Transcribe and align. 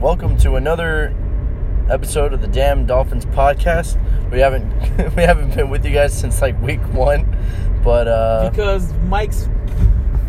welcome 0.00 0.36
to 0.38 0.56
another 0.56 1.14
episode 1.90 2.32
of 2.32 2.40
the 2.40 2.48
Damn 2.48 2.86
Dolphins 2.86 3.26
podcast. 3.26 3.96
We 4.30 4.40
haven't 4.40 4.66
we 5.16 5.22
haven't 5.22 5.54
been 5.54 5.70
with 5.70 5.84
you 5.84 5.92
guys 5.92 6.18
since 6.18 6.40
like 6.42 6.60
week 6.60 6.80
one, 6.92 7.36
but 7.82 8.08
uh, 8.08 8.50
because 8.50 8.92
Mike's 9.04 9.48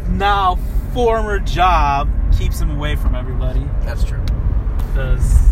now 0.09 0.57
former 0.93 1.39
job 1.39 2.09
keeps 2.37 2.59
him 2.59 2.71
away 2.71 2.95
from 2.95 3.15
everybody. 3.15 3.67
that's 3.81 4.03
true. 4.03 4.23
Because 4.77 5.49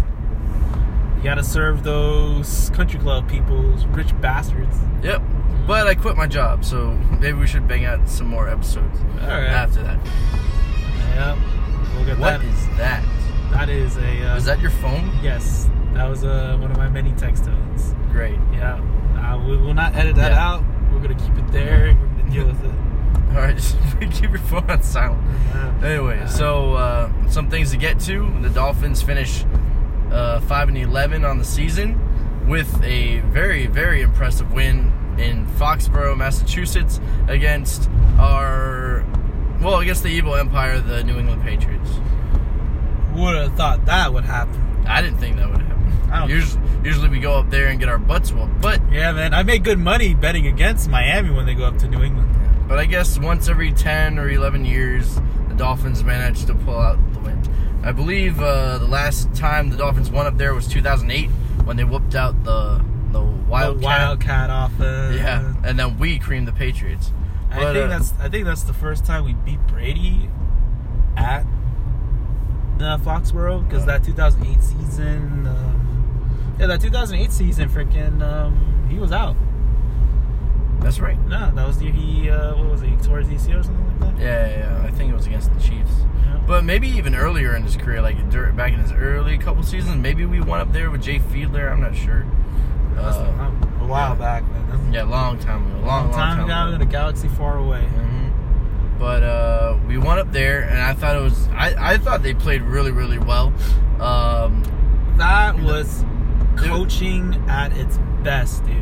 you 1.17 1.23
gotta 1.23 1.43
serve 1.43 1.83
those 1.83 2.69
country 2.71 2.99
club 2.99 3.29
people, 3.29 3.61
those 3.71 3.85
rich 3.87 4.19
bastards. 4.21 4.75
Yep. 5.03 5.21
But 5.67 5.87
I 5.87 5.95
quit 5.95 6.15
my 6.15 6.27
job, 6.27 6.63
so 6.63 6.91
maybe 7.19 7.33
we 7.39 7.47
should 7.47 7.67
bang 7.67 7.85
out 7.85 8.07
some 8.07 8.27
more 8.27 8.47
episodes 8.47 8.99
All 9.21 9.27
right. 9.27 9.45
after 9.47 9.81
that. 9.81 9.97
Yep. 11.15 11.37
We'll 11.95 12.05
get 12.05 12.19
What 12.19 12.39
that. 12.39 12.43
is 12.43 12.67
that? 12.77 13.03
That 13.55 13.69
is 13.69 13.97
a. 13.97 14.31
Uh, 14.31 14.35
Is 14.37 14.45
that 14.45 14.59
your 14.59 14.71
phone? 14.71 15.11
Yes, 15.23 15.69
that 15.93 16.07
was 16.09 16.23
uh, 16.23 16.57
one 16.59 16.71
of 16.71 16.77
my 16.77 16.89
many 16.89 17.11
text 17.13 17.45
tones. 17.45 17.93
Great. 18.11 18.39
Yeah. 18.53 18.75
Uh, 19.17 19.43
we 19.47 19.57
will 19.57 19.73
not 19.73 19.95
edit 19.95 20.15
that 20.17 20.31
Yeah. 20.31 20.47
out. 20.47 20.63
We're 20.91 20.99
gonna 21.01 21.15
keep 21.15 21.37
it 21.37 21.51
there. 21.51 21.95
We're 21.99 22.17
gonna 22.17 22.29
deal 22.31 22.45
with 22.47 22.63
it. 22.63 22.71
All 23.35 23.41
right, 23.41 23.55
just 23.57 23.77
keep 23.99 24.29
your 24.29 24.39
phone 24.39 24.69
on 24.69 24.81
silent. 24.83 25.21
Yeah. 25.53 25.79
Anyway, 25.83 26.19
Uh, 26.19 26.27
so 26.27 26.73
uh, 26.75 27.29
some 27.29 27.49
things 27.49 27.71
to 27.71 27.77
get 27.77 27.99
to. 28.01 28.31
The 28.41 28.49
Dolphins 28.49 29.01
finish 29.01 29.43
uh, 30.11 30.39
five 30.41 30.67
and 30.69 30.77
eleven 30.77 31.25
on 31.25 31.37
the 31.37 31.45
season 31.45 31.99
with 32.47 32.81
a 32.83 33.19
very 33.31 33.65
very 33.67 34.01
impressive 34.01 34.51
win 34.53 34.91
in 35.17 35.45
Foxborough, 35.57 36.15
Massachusetts, 36.17 36.99
against 37.27 37.89
our 38.19 39.03
well 39.61 39.79
against 39.79 40.03
the 40.03 40.09
evil 40.09 40.35
empire, 40.35 40.79
the 40.79 41.03
New 41.03 41.17
England 41.17 41.41
Patriots. 41.41 41.89
Would 43.15 43.35
have 43.35 43.55
thought 43.55 43.85
that 43.85 44.13
would 44.13 44.25
happen. 44.25 44.83
I 44.87 45.01
didn't 45.01 45.17
think 45.19 45.37
that 45.37 45.49
would 45.49 45.61
happen. 45.61 46.11
I 46.11 46.19
don't- 46.19 46.29
Usually, 46.29 46.61
usually 46.83 47.09
we 47.09 47.19
go 47.19 47.37
up 47.39 47.49
there 47.49 47.67
and 47.67 47.79
get 47.79 47.89
our 47.89 47.97
butts 47.97 48.31
whooped, 48.31 48.61
but 48.61 48.79
Yeah, 48.91 49.11
man. 49.11 49.33
I 49.33 49.43
make 49.43 49.63
good 49.63 49.79
money 49.79 50.13
betting 50.13 50.47
against 50.47 50.89
Miami 50.89 51.31
when 51.31 51.45
they 51.45 51.53
go 51.55 51.65
up 51.65 51.77
to 51.79 51.87
New 51.87 52.03
England. 52.03 52.29
But 52.67 52.79
I 52.79 52.85
guess 52.85 53.17
once 53.19 53.47
every 53.49 53.71
10 53.71 54.17
or 54.19 54.29
11 54.29 54.65
years, 54.65 55.19
the 55.49 55.55
Dolphins 55.55 56.03
manage 56.03 56.45
to 56.45 56.53
pull 56.55 56.79
out 56.79 56.97
the 57.13 57.19
win. 57.19 57.41
I 57.83 57.91
believe 57.91 58.39
uh, 58.41 58.77
the 58.79 58.87
last 58.87 59.33
time 59.35 59.69
the 59.69 59.77
Dolphins 59.77 60.09
won 60.09 60.25
up 60.25 60.37
there 60.37 60.53
was 60.55 60.67
2008 60.67 61.29
when 61.65 61.77
they 61.77 61.83
whooped 61.83 62.15
out 62.15 62.43
the 62.43 62.83
the 63.11 63.21
Wildcat. 63.21 63.79
The 63.81 63.85
Wildcat 63.85 64.49
offense. 64.51 65.15
Yeah, 65.17 65.53
and 65.63 65.77
then 65.79 65.97
we 65.99 66.17
creamed 66.19 66.47
the 66.47 66.51
Patriots. 66.53 67.11
I 67.51 67.59
think 67.73 67.77
uh, 67.77 67.87
that's 67.87 68.13
I 68.19 68.27
think 68.29 68.45
that's 68.45 68.63
the 68.63 68.73
first 68.73 69.05
time 69.05 69.23
we 69.25 69.33
beat 69.33 69.59
Brady 69.67 70.29
at 71.15 71.45
uh, 72.79 72.97
Foxborough 72.97 73.67
because 73.67 73.85
that 73.85 74.03
2008 74.03 74.61
season, 74.61 75.47
um, 75.47 76.55
yeah, 76.59 76.67
that 76.67 76.81
2008 76.81 77.31
season, 77.31 77.69
freaking, 77.69 78.21
um, 78.21 78.87
he 78.89 78.97
was 78.97 79.11
out. 79.11 79.35
That's 80.79 80.99
right. 80.99 81.19
No, 81.27 81.51
that 81.51 81.65
was 81.67 81.79
the 81.79 81.85
year 81.85 81.93
he 81.93 82.29
uh, 82.29 82.55
what 82.55 82.69
was 82.69 82.81
it? 82.83 82.89
He 82.89 82.95
tore 82.97 83.19
his 83.19 83.27
ACL 83.47 83.59
or 83.59 83.63
something 83.63 83.87
like 83.87 83.99
that. 83.99 84.21
Yeah, 84.21 84.47
yeah, 84.47 84.57
yeah, 84.57 84.87
I 84.87 84.91
think 84.91 85.11
it 85.11 85.15
was 85.15 85.25
against 85.25 85.51
the 85.53 85.59
Chiefs. 85.59 85.91
Yeah. 86.23 86.43
But 86.45 86.63
maybe 86.63 86.87
even 86.89 87.15
earlier 87.15 87.55
in 87.55 87.63
his 87.63 87.75
career, 87.75 88.01
like 88.01 88.29
dur- 88.29 88.51
back 88.51 88.73
in 88.73 88.79
his 88.79 88.91
early 88.91 89.37
couple 89.37 89.63
seasons, 89.63 89.97
maybe 89.97 90.25
we 90.25 90.39
went 90.41 90.61
up 90.61 90.71
there 90.73 90.91
with 90.91 91.01
Jay 91.01 91.17
Fiedler. 91.19 91.71
I'm 91.71 91.81
not 91.81 91.95
sure. 91.95 92.25
Uh, 92.97 93.51
a 93.81 93.87
while 93.87 94.13
yeah. 94.13 94.15
back, 94.15 94.43
man. 94.43 94.69
That's 94.69 94.93
yeah, 94.93 95.03
long 95.03 95.39
time 95.39 95.65
ago. 95.65 95.85
Long, 95.85 96.05
long 96.05 96.11
time, 96.13 96.47
time 96.47 96.69
ago 96.69 96.75
in 96.75 96.81
a 96.81 96.85
galaxy 96.85 97.29
far 97.29 97.57
away. 97.57 97.81
hmm 97.85 98.24
But 98.99 99.23
uh, 99.23 99.77
we 99.87 99.97
went 99.97 100.19
up 100.19 100.31
there, 100.31 100.61
and 100.61 100.79
I 100.81 100.93
thought 100.93 101.15
it 101.15 101.21
was. 101.21 101.47
I, 101.49 101.93
I 101.93 101.97
thought 101.97 102.23
they 102.23 102.33
played 102.33 102.61
really, 102.61 102.91
really 102.91 103.19
well. 103.19 103.53
Um, 103.99 104.63
That 105.17 105.59
was 105.59 106.03
coaching 106.57 107.33
at 107.49 107.75
its 107.77 107.97
best, 108.23 108.65
dude. 108.65 108.75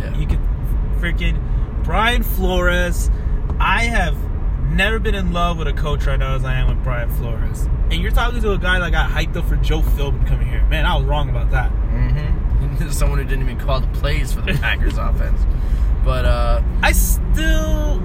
yeah. 0.00 0.16
You 0.16 0.26
could 0.26 0.40
freaking 1.00 1.38
Brian 1.84 2.22
Flores. 2.22 3.10
I 3.58 3.84
have 3.84 4.16
never 4.70 4.98
been 4.98 5.14
in 5.14 5.32
love 5.32 5.58
with 5.58 5.66
a 5.68 5.72
coach 5.72 6.06
right 6.06 6.18
now 6.18 6.34
as 6.34 6.44
I 6.44 6.54
am 6.54 6.68
with 6.68 6.82
Brian 6.84 7.10
Flores. 7.16 7.68
And 7.90 7.94
you're 8.02 8.10
talking 8.10 8.40
to 8.42 8.52
a 8.52 8.58
guy 8.58 8.78
that 8.80 8.90
got 8.90 9.10
hyped 9.10 9.36
up 9.36 9.48
for 9.48 9.56
Joe 9.56 9.80
Philbin 9.80 10.26
coming 10.26 10.48
here. 10.48 10.64
Man, 10.68 10.84
I 10.86 10.96
was 10.96 11.04
wrong 11.04 11.28
about 11.30 11.50
that. 11.50 11.70
hmm 11.70 12.88
Someone 12.90 13.18
who 13.18 13.24
didn't 13.24 13.42
even 13.48 13.58
call 13.58 13.80
the 13.80 13.86
plays 13.98 14.32
for 14.32 14.40
the 14.42 14.52
Packers 14.60 14.98
offense. 14.98 15.40
But 16.04 16.24
uh, 16.24 16.62
I 16.82 16.92
still 16.92 17.98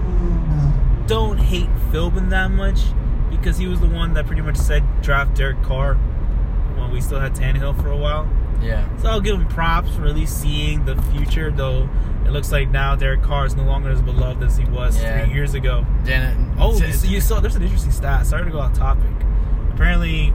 don't 1.12 1.38
hate 1.38 1.70
Philbin 1.92 2.30
that 2.30 2.52
much 2.52 2.80
because 3.30 3.58
he 3.58 3.68
was 3.68 3.80
the 3.80 3.88
one 3.88 4.14
that 4.14 4.26
pretty 4.28 4.42
much 4.42 4.58
said 4.58 4.84
draft 5.02 5.36
Derek 5.36 5.62
Carr 5.64 5.96
when 5.96 6.92
we 6.92 7.02
still 7.02 7.20
had 7.20 7.34
Tannehill 7.36 7.80
for 7.82 7.90
a 7.90 7.98
while. 7.98 8.30
yeah, 8.62 8.88
So 8.98 9.10
I'll 9.10 9.22
give 9.22 9.36
him 9.36 9.48
props 9.48 9.96
for 9.96 10.06
at 10.06 10.16
least 10.16 10.40
seeing 10.42 10.86
the 10.86 10.96
future, 11.14 11.52
though 11.52 11.90
it 12.26 12.32
looks 12.32 12.52
like 12.52 12.70
now 12.70 12.96
Derek 12.96 13.22
Carr 13.24 13.46
is 13.46 13.56
no 13.56 13.64
longer 13.64 13.90
as 13.90 14.02
beloved 14.02 14.42
as 14.44 14.58
he 14.58 14.66
was 14.66 15.02
Yeah. 15.02 15.26
three 15.26 15.34
years 15.34 15.54
ago. 15.54 15.86
Janet. 16.06 16.38
Oh, 16.60 16.78
you, 16.78 16.88
you 17.10 17.22
saw 17.22 17.40
there's 17.40 17.56
an 17.56 17.64
interesting 17.64 17.92
stat. 17.92 18.26
Sorry 18.26 18.46
to 18.46 18.52
go 18.52 18.60
off 18.60 18.74
topic. 18.74 19.10
Apparently, 19.74 20.34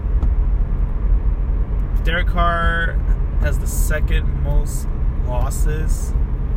Derek 2.04 2.28
Carr 2.28 2.92
has 3.40 3.58
the 3.58 3.66
second 3.66 4.42
most 4.42 4.88
losses 5.26 6.12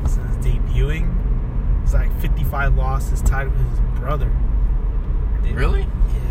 since 0.06 0.46
debuting. 0.46 1.16
It's 1.84 1.94
like 1.94 2.12
55 2.20 2.76
losses, 2.76 3.22
tied 3.22 3.48
with 3.52 3.70
his 3.70 3.80
brother. 4.10 4.32
really? 5.54 5.86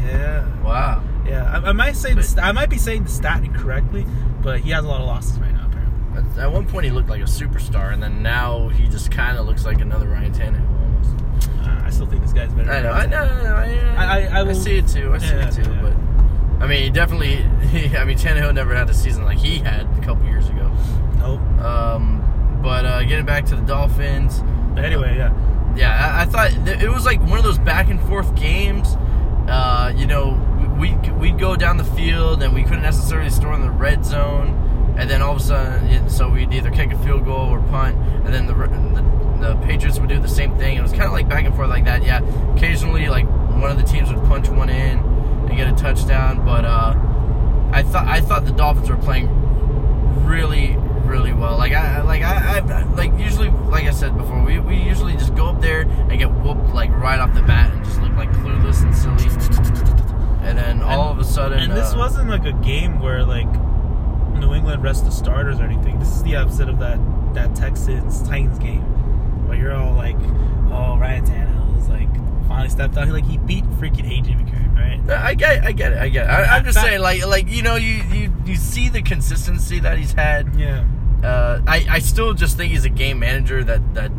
Yeah. 0.04 0.44
Wow. 0.64 1.02
Yeah. 1.24 1.60
I, 1.64 1.68
I 1.68 1.72
might 1.72 1.94
say 1.96 2.14
But- 2.14 2.24
st- 2.24 2.44
I 2.44 2.50
might 2.52 2.70
be 2.70 2.78
saying 2.78 3.04
the 3.04 3.10
stat 3.10 3.44
incorrectly, 3.44 4.04
but 4.42 4.60
he 4.60 4.70
has 4.70 4.84
a 4.84 4.88
lot 4.88 5.00
of 5.00 5.06
losses 5.06 5.38
right 5.38 5.52
now. 5.52 5.66
Apparently. 5.68 6.42
At, 6.42 6.50
one 6.52 6.66
point, 6.66 6.86
he 6.86 6.90
looked 6.90 7.08
like 7.08 7.20
a 7.20 7.24
superstar, 7.24 7.92
and 7.92 8.02
then 8.02 8.20
now 8.22 8.68
he 8.68 8.88
just 8.88 9.12
kind 9.12 9.38
of 9.38 9.46
looks 9.46 9.64
like 9.64 9.80
another 9.80 10.08
Ryan 10.08 10.32
Tannehill 10.32 10.68
almost. 10.80 11.24
Uh, 11.60 11.82
I 11.86 11.90
still 11.90 12.06
think 12.06 12.22
this 12.22 12.32
guy's 12.32 12.52
better. 12.52 12.70
I 12.70 12.82
know, 12.82 12.90
I 12.90 13.06
know, 13.06 13.54
I, 13.54 13.94
I, 13.96 14.04
I- 14.26 14.40
I- 14.40 14.48
I 14.48 14.52
see 14.54 14.78
it 14.78 14.88
too. 14.88 15.12
I 15.14 15.18
see 15.18 15.26
Yeah, 15.26 15.48
it 15.48 15.52
too. 15.52 15.62
yeah. 15.70 15.82
But 15.82 16.64
I 16.64 16.66
mean, 16.66 16.92
definitely. 16.92 17.36
He, 17.68 17.94
I 17.96 18.04
mean, 18.04 18.16
Tannehill 18.18 18.54
never 18.54 18.74
had 18.74 18.88
a 18.90 18.94
season 18.94 19.24
like 19.24 19.36
he 19.38 19.58
had 19.58 19.82
a 19.98 20.00
couple 20.02 20.24
years 20.26 20.48
ago. 20.48 20.74
Nope. 21.18 21.40
Um, 21.62 22.60
but 22.62 22.84
uh, 22.86 23.02
getting 23.04 23.26
back 23.26 23.44
to 23.46 23.56
the 23.56 23.62
Dolphins, 23.62 24.40
But 24.74 24.84
anyway, 24.86 25.16
yeah. 25.18 25.28
Yeah, 25.78 26.12
I, 26.16 26.22
I 26.22 26.24
thought 26.26 26.50
th- 26.66 26.82
it 26.82 26.90
was 26.90 27.04
like 27.04 27.20
one 27.20 27.38
of 27.38 27.44
those 27.44 27.58
back 27.58 27.88
and 27.88 28.00
forth 28.02 28.34
games. 28.34 28.96
Uh, 29.48 29.92
you 29.96 30.06
know, 30.06 30.34
we 30.78 30.94
we'd 31.12 31.38
go 31.38 31.56
down 31.56 31.76
the 31.76 31.84
field 31.84 32.42
and 32.42 32.52
we 32.52 32.62
couldn't 32.64 32.82
necessarily 32.82 33.30
score 33.30 33.54
in 33.54 33.62
the 33.62 33.70
red 33.70 34.04
zone, 34.04 34.94
and 34.98 35.08
then 35.08 35.22
all 35.22 35.32
of 35.32 35.38
a 35.38 35.40
sudden, 35.40 36.10
so 36.10 36.28
we'd 36.28 36.52
either 36.52 36.70
kick 36.70 36.92
a 36.92 36.98
field 36.98 37.24
goal 37.24 37.48
or 37.48 37.60
punt, 37.62 37.96
and 38.24 38.34
then 38.34 38.46
the 38.46 38.54
the, 38.54 39.46
the 39.54 39.56
Patriots 39.64 39.98
would 40.00 40.08
do 40.08 40.18
the 40.18 40.28
same 40.28 40.56
thing. 40.58 40.76
It 40.76 40.82
was 40.82 40.90
kind 40.92 41.04
of 41.04 41.12
like 41.12 41.28
back 41.28 41.44
and 41.44 41.54
forth 41.54 41.70
like 41.70 41.84
that. 41.84 42.02
Yeah, 42.02 42.20
occasionally 42.54 43.08
like 43.08 43.26
one 43.26 43.70
of 43.70 43.76
the 43.78 43.84
teams 43.84 44.12
would 44.12 44.22
punch 44.24 44.48
one 44.48 44.68
in 44.68 44.98
and 44.98 45.56
get 45.56 45.68
a 45.72 45.76
touchdown, 45.76 46.44
but 46.44 46.64
uh, 46.64 46.94
I 47.72 47.82
thought 47.82 48.06
I 48.08 48.20
thought 48.20 48.44
the 48.44 48.52
Dolphins 48.52 48.90
were 48.90 48.96
playing 48.96 49.28
really 50.24 50.76
really 51.08 51.32
well. 51.32 51.56
Like 51.56 51.72
I 51.72 52.02
like 52.02 52.22
I, 52.22 52.58
I 52.58 52.82
like 52.94 53.12
usually 53.18 53.50
like 53.50 53.84
I 53.84 53.90
said 53.90 54.16
before, 54.16 54.42
we, 54.44 54.58
we 54.58 54.76
usually 54.76 55.14
just 55.14 55.34
go 55.34 55.46
up 55.46 55.60
there 55.60 55.82
and 55.82 56.18
get 56.18 56.30
whooped 56.30 56.74
like 56.74 56.90
right 56.90 57.18
off 57.18 57.34
the 57.34 57.42
bat 57.42 57.72
and 57.72 57.84
just 57.84 58.00
look 58.00 58.12
like 58.16 58.30
clueless 58.30 58.82
and 58.82 58.94
silly. 58.94 59.28
And 60.48 60.56
then 60.56 60.82
all 60.82 61.10
of 61.10 61.18
a 61.18 61.24
sudden, 61.24 61.58
And 61.58 61.72
this 61.72 61.94
uh, 61.94 61.98
wasn't 61.98 62.30
like 62.30 62.44
a 62.44 62.52
game 62.52 63.00
where 63.00 63.24
like 63.24 63.50
New 64.38 64.54
England 64.54 64.82
rest 64.82 65.04
the 65.04 65.10
starters 65.10 65.58
or 65.60 65.64
anything. 65.64 65.98
This 65.98 66.08
is 66.08 66.22
the 66.22 66.36
opposite 66.36 66.68
of 66.68 66.78
that 66.78 66.98
that 67.34 67.54
Texans 67.54 68.22
Titans 68.22 68.58
game 68.58 68.82
where 69.48 69.58
you're 69.58 69.74
all 69.74 69.94
like, 69.94 70.16
oh 70.70 70.96
Ryan 70.98 71.24
Tannehill 71.24 71.78
is 71.78 71.88
like 71.88 72.12
finally 72.48 72.68
stepped 72.70 72.96
out. 72.96 73.06
He 73.06 73.12
like 73.12 73.26
he 73.26 73.38
beat 73.38 73.64
freaking 73.64 74.06
AJ 74.08 74.42
McCarron, 74.42 74.76
right? 74.76 75.18
I 75.18 75.34
get, 75.34 75.64
I 75.64 75.72
get 75.72 75.92
it, 75.92 75.98
I 75.98 76.08
get 76.08 76.26
it. 76.26 76.30
I, 76.30 76.56
I'm 76.56 76.64
just 76.64 76.80
saying, 76.80 77.00
like, 77.00 77.26
like 77.26 77.48
you 77.48 77.62
know, 77.62 77.76
you, 77.76 78.02
you 78.12 78.32
you 78.44 78.56
see 78.56 78.88
the 78.88 79.02
consistency 79.02 79.78
that 79.80 79.98
he's 79.98 80.12
had. 80.12 80.54
Yeah. 80.56 80.84
Uh, 81.22 81.60
I, 81.66 81.86
I 81.90 81.98
still 81.98 82.32
just 82.34 82.56
think 82.56 82.72
he's 82.72 82.84
a 82.84 82.90
game 82.90 83.18
manager 83.18 83.64
that 83.64 83.94
that 83.94 84.12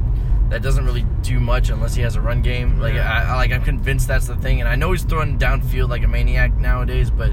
that 0.49 0.61
doesn't 0.61 0.83
really 0.83 1.05
do 1.21 1.39
much 1.39 1.69
unless 1.69 1.93
he 1.95 2.01
has 2.01 2.15
a 2.15 2.21
run 2.21 2.41
game. 2.41 2.79
Like 2.79 2.95
Yeah. 2.95 3.31
I, 3.31 3.35
like 3.35 3.51
I'm 3.51 3.63
convinced 3.63 4.07
that's 4.07 4.27
the 4.27 4.35
thing, 4.35 4.59
and 4.59 4.67
I 4.67 4.75
know 4.75 4.91
he's 4.91 5.03
throwing 5.03 5.37
downfield 5.37 5.89
like 5.89 6.03
a 6.03 6.07
maniac 6.07 6.55
nowadays, 6.57 7.09
but 7.11 7.31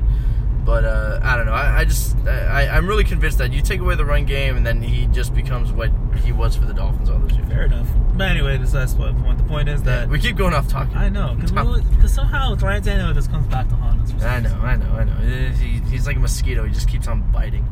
but 0.65 0.85
uh, 0.85 1.21
I 1.23 1.37
don't 1.37 1.47
know. 1.47 1.53
I, 1.53 1.81
I 1.81 1.85
just 1.85 2.17
I, 2.27 2.69
I'm 2.69 2.87
really 2.87 3.05
convinced 3.05 3.39
that 3.39 3.53
you 3.53 3.63
take 3.63 3.81
away 3.81 3.95
the 3.95 4.05
run 4.05 4.27
game, 4.27 4.57
and 4.57 4.67
then 4.67 4.83
he 4.83 5.07
just 5.07 5.35
becomes 5.35 5.73
what 5.73 5.91
he 6.25 6.33
was 6.33 6.57
for 6.57 6.67
the 6.67 6.75
Dolphins 6.75 7.09
all 7.09 7.19
those 7.19 7.33
years. 7.33 7.49
Fair 7.49 7.65
enough. 7.65 7.89
But 8.15 8.31
anyway, 8.31 8.59
this 8.59 8.73
the 8.73 9.15
point. 9.23 9.39
The 9.39 9.45
point 9.45 9.69
is 9.69 9.83
that 9.85 10.09
we 10.09 10.19
keep 10.19 10.37
going 10.37 10.55
off 10.55 10.69
talking. 10.69 10.97
I 10.97 11.09
know 11.09 11.37
because 11.39 12.13
somehow 12.13 12.55
Ryan 12.57 12.83
Tannehill 12.83 13.15
just 13.15 13.31
comes 13.31 13.47
back 13.47 13.69
to 13.69 13.75
haunt 13.77 14.03
us. 14.03 14.23
I 14.23 14.41
know, 14.41 14.55
I 14.63 14.77
know, 14.77 14.91
I 14.93 15.05
know. 15.05 15.15
He, 15.53 15.81
he's 15.89 16.07
like 16.07 16.17
a 16.17 16.21
mosquito. 16.21 16.65
He 16.65 16.73
just 16.73 16.89
keeps 16.89 17.07
on 17.09 17.23
biting. 17.31 17.67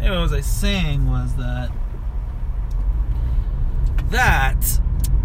Anyway, 0.00 0.16
what 0.16 0.22
was 0.22 0.32
I 0.32 0.40
saying 0.40 1.08
was 1.10 1.34
that 1.36 1.70
that 4.10 4.80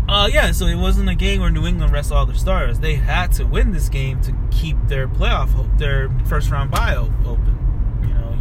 uh 0.08 0.30
yeah, 0.32 0.52
so 0.52 0.68
it 0.68 0.76
wasn't 0.76 1.10
a 1.10 1.16
game 1.16 1.42
where 1.42 1.50
New 1.50 1.66
England 1.66 1.92
rested 1.92 2.14
all 2.14 2.26
their 2.26 2.36
stars. 2.36 2.80
They 2.80 2.96
had 2.96 3.32
to 3.34 3.44
win 3.46 3.72
this 3.72 3.90
game 3.90 4.22
to 4.22 4.34
keep 4.52 4.78
their 4.88 5.08
playoff 5.08 5.50
hope, 5.50 5.68
their 5.78 6.10
first 6.26 6.52
round 6.52 6.70
bye 6.70 6.96
o- 6.96 7.12
open. 7.26 7.58
You 8.04 8.14
know, 8.14 8.36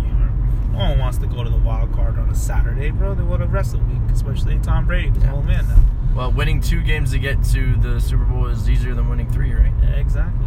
no 0.72 0.90
one 0.90 0.98
wants 0.98 1.18
to 1.18 1.26
go 1.26 1.42
to 1.42 1.48
the 1.48 1.56
wild 1.56 1.92
card 1.94 2.18
on 2.18 2.28
a 2.28 2.34
Saturday, 2.34 2.90
bro. 2.90 3.14
They 3.14 3.22
want 3.22 3.40
to 3.40 3.48
rest 3.48 3.74
a 3.74 3.78
week, 3.78 4.02
especially 4.12 4.58
Tom 4.58 4.86
Brady, 4.86 5.08
who's 5.08 5.22
Yeah. 5.22 5.28
an 5.30 5.34
old 5.36 5.46
man 5.46 5.66
now. 5.68 5.82
Well, 6.14 6.32
winning 6.32 6.60
two 6.60 6.82
games 6.82 7.10
to 7.12 7.18
get 7.18 7.42
to 7.44 7.76
the 7.76 7.98
Super 8.00 8.24
Bowl 8.24 8.46
is 8.46 8.68
easier 8.68 8.94
than 8.94 9.08
winning 9.08 9.30
three, 9.32 9.52
right? 9.54 9.72
Yeah, 9.82 9.88
exactly. 9.96 10.46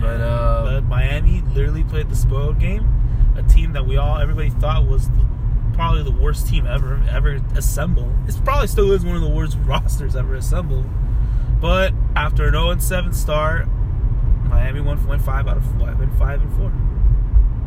But 0.00 0.20
uh, 0.20 0.64
But 0.64 0.84
Miami 0.84 1.42
literally 1.54 1.84
played 1.84 2.10
the 2.10 2.16
spoiled 2.16 2.58
game, 2.60 2.86
a 3.36 3.42
team 3.42 3.72
that 3.72 3.86
we 3.86 3.96
all 3.96 4.18
everybody 4.18 4.50
thought 4.50 4.86
was 4.86 5.08
probably 5.74 6.02
the 6.02 6.12
worst 6.12 6.46
team 6.46 6.66
ever 6.66 7.02
ever 7.10 7.40
assembled. 7.56 8.12
It's 8.26 8.38
probably 8.38 8.68
still 8.68 8.92
is 8.92 9.04
one 9.04 9.16
of 9.16 9.22
the 9.22 9.28
worst 9.28 9.58
rosters 9.64 10.16
ever 10.16 10.34
assembled. 10.34 10.86
But 11.60 11.92
after 12.14 12.46
an 12.46 12.52
0 12.52 12.78
7 12.78 13.12
start, 13.12 13.66
Miami 14.44 14.80
went 14.80 15.06
went 15.06 15.22
five 15.22 15.48
out 15.48 15.56
of 15.56 15.64
five 15.78 16.00
and 16.00 16.18
five 16.18 16.40
and 16.42 16.52
four. 16.56 16.72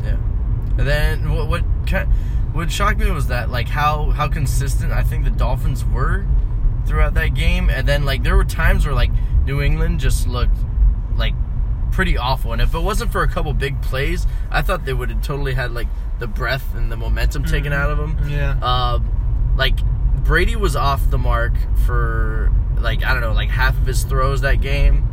yeah. 0.04 0.16
And 0.78 0.86
then 0.86 1.32
what 1.32 1.48
what 1.48 1.62
what 2.52 2.70
shocked 2.70 3.00
me 3.00 3.10
was 3.10 3.26
that 3.28 3.50
like 3.50 3.68
how 3.68 4.10
how 4.10 4.28
consistent 4.28 4.92
I 4.92 5.02
think 5.02 5.24
the 5.24 5.30
Dolphins 5.30 5.84
were 5.84 6.26
throughout 6.86 7.14
that 7.14 7.34
game, 7.34 7.68
and 7.68 7.86
then 7.86 8.04
like 8.04 8.22
there 8.22 8.36
were 8.36 8.44
times 8.44 8.86
where 8.86 8.94
like 8.94 9.10
New 9.44 9.60
England 9.60 10.00
just 10.00 10.26
looked 10.26 10.56
pretty 11.92 12.16
awful, 12.16 12.52
and 12.52 12.62
if 12.62 12.74
it 12.74 12.80
wasn't 12.80 13.12
for 13.12 13.22
a 13.22 13.28
couple 13.28 13.52
big 13.52 13.80
plays, 13.82 14.26
I 14.50 14.62
thought 14.62 14.84
they 14.84 14.92
would 14.94 15.10
have 15.10 15.22
totally 15.22 15.54
had 15.54 15.72
like 15.72 15.88
the 16.18 16.26
breath 16.26 16.74
and 16.74 16.90
the 16.90 16.96
momentum 16.96 17.44
taken 17.44 17.72
out 17.72 17.90
of 17.90 17.98
them. 17.98 18.18
Yeah. 18.28 18.58
um, 18.62 19.54
like 19.56 19.76
Brady 20.24 20.56
was 20.56 20.76
off 20.76 21.10
the 21.10 21.18
mark 21.18 21.52
for 21.86 22.52
like 22.78 23.04
I 23.04 23.12
don't 23.12 23.22
know, 23.22 23.32
like 23.32 23.50
half 23.50 23.76
of 23.78 23.86
his 23.86 24.04
throws 24.04 24.40
that 24.42 24.60
game, 24.60 25.06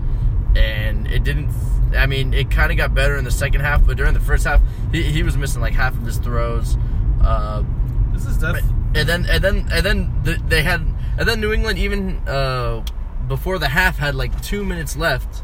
and 0.56 1.08
it 1.08 1.24
didn't. 1.24 1.54
I 1.96 2.08
mean, 2.08 2.34
it 2.34 2.52
kind 2.52 2.72
of 2.72 2.78
got 2.78 2.94
better 2.94 3.16
in 3.16 3.24
the 3.24 3.32
second 3.32 3.62
half, 3.62 3.86
but 3.86 3.96
during 3.98 4.14
the 4.14 4.20
first 4.20 4.44
half, 4.46 4.62
he, 4.92 5.04
he 5.04 5.24
was 5.24 5.38
missing 5.38 5.62
like 5.62 5.74
half 5.74 5.94
of 5.96 6.04
his 6.04 6.18
throws. 6.18 6.78
Uh, 7.24 7.64
this 8.12 8.26
is 8.26 8.38
def- 8.38 8.64
and 8.96 9.08
then 9.10 9.26
and 9.30 9.44
then 9.44 9.68
and 9.72 9.86
then 9.86 10.22
the, 10.24 10.42
they 10.48 10.62
had 10.64 10.82
and 11.18 11.28
then 11.28 11.40
New 11.40 11.54
England 11.54 11.80
even 11.80 12.18
uh, 12.28 12.84
before 13.28 13.58
the 13.60 13.70
half 13.70 13.98
had 13.98 14.16
like 14.16 14.40
two 14.42 14.64
minutes 14.64 14.96
left 14.98 15.44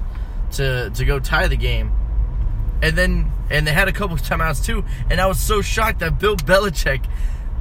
to 0.54 0.90
to 0.92 1.06
go 1.06 1.20
tie 1.20 1.48
the 1.48 1.58
game, 1.58 1.92
and 2.82 2.98
then 2.98 3.32
and 3.50 3.68
they 3.68 3.72
had 3.72 3.88
a 3.88 3.94
couple 3.94 4.16
of 4.16 4.22
timeouts 4.30 4.64
too. 4.64 4.84
And 5.10 5.20
I 5.20 5.28
was 5.28 5.40
so 5.40 5.62
shocked 5.62 6.00
that 6.00 6.20
Bill 6.20 6.36
Belichick 6.36 7.06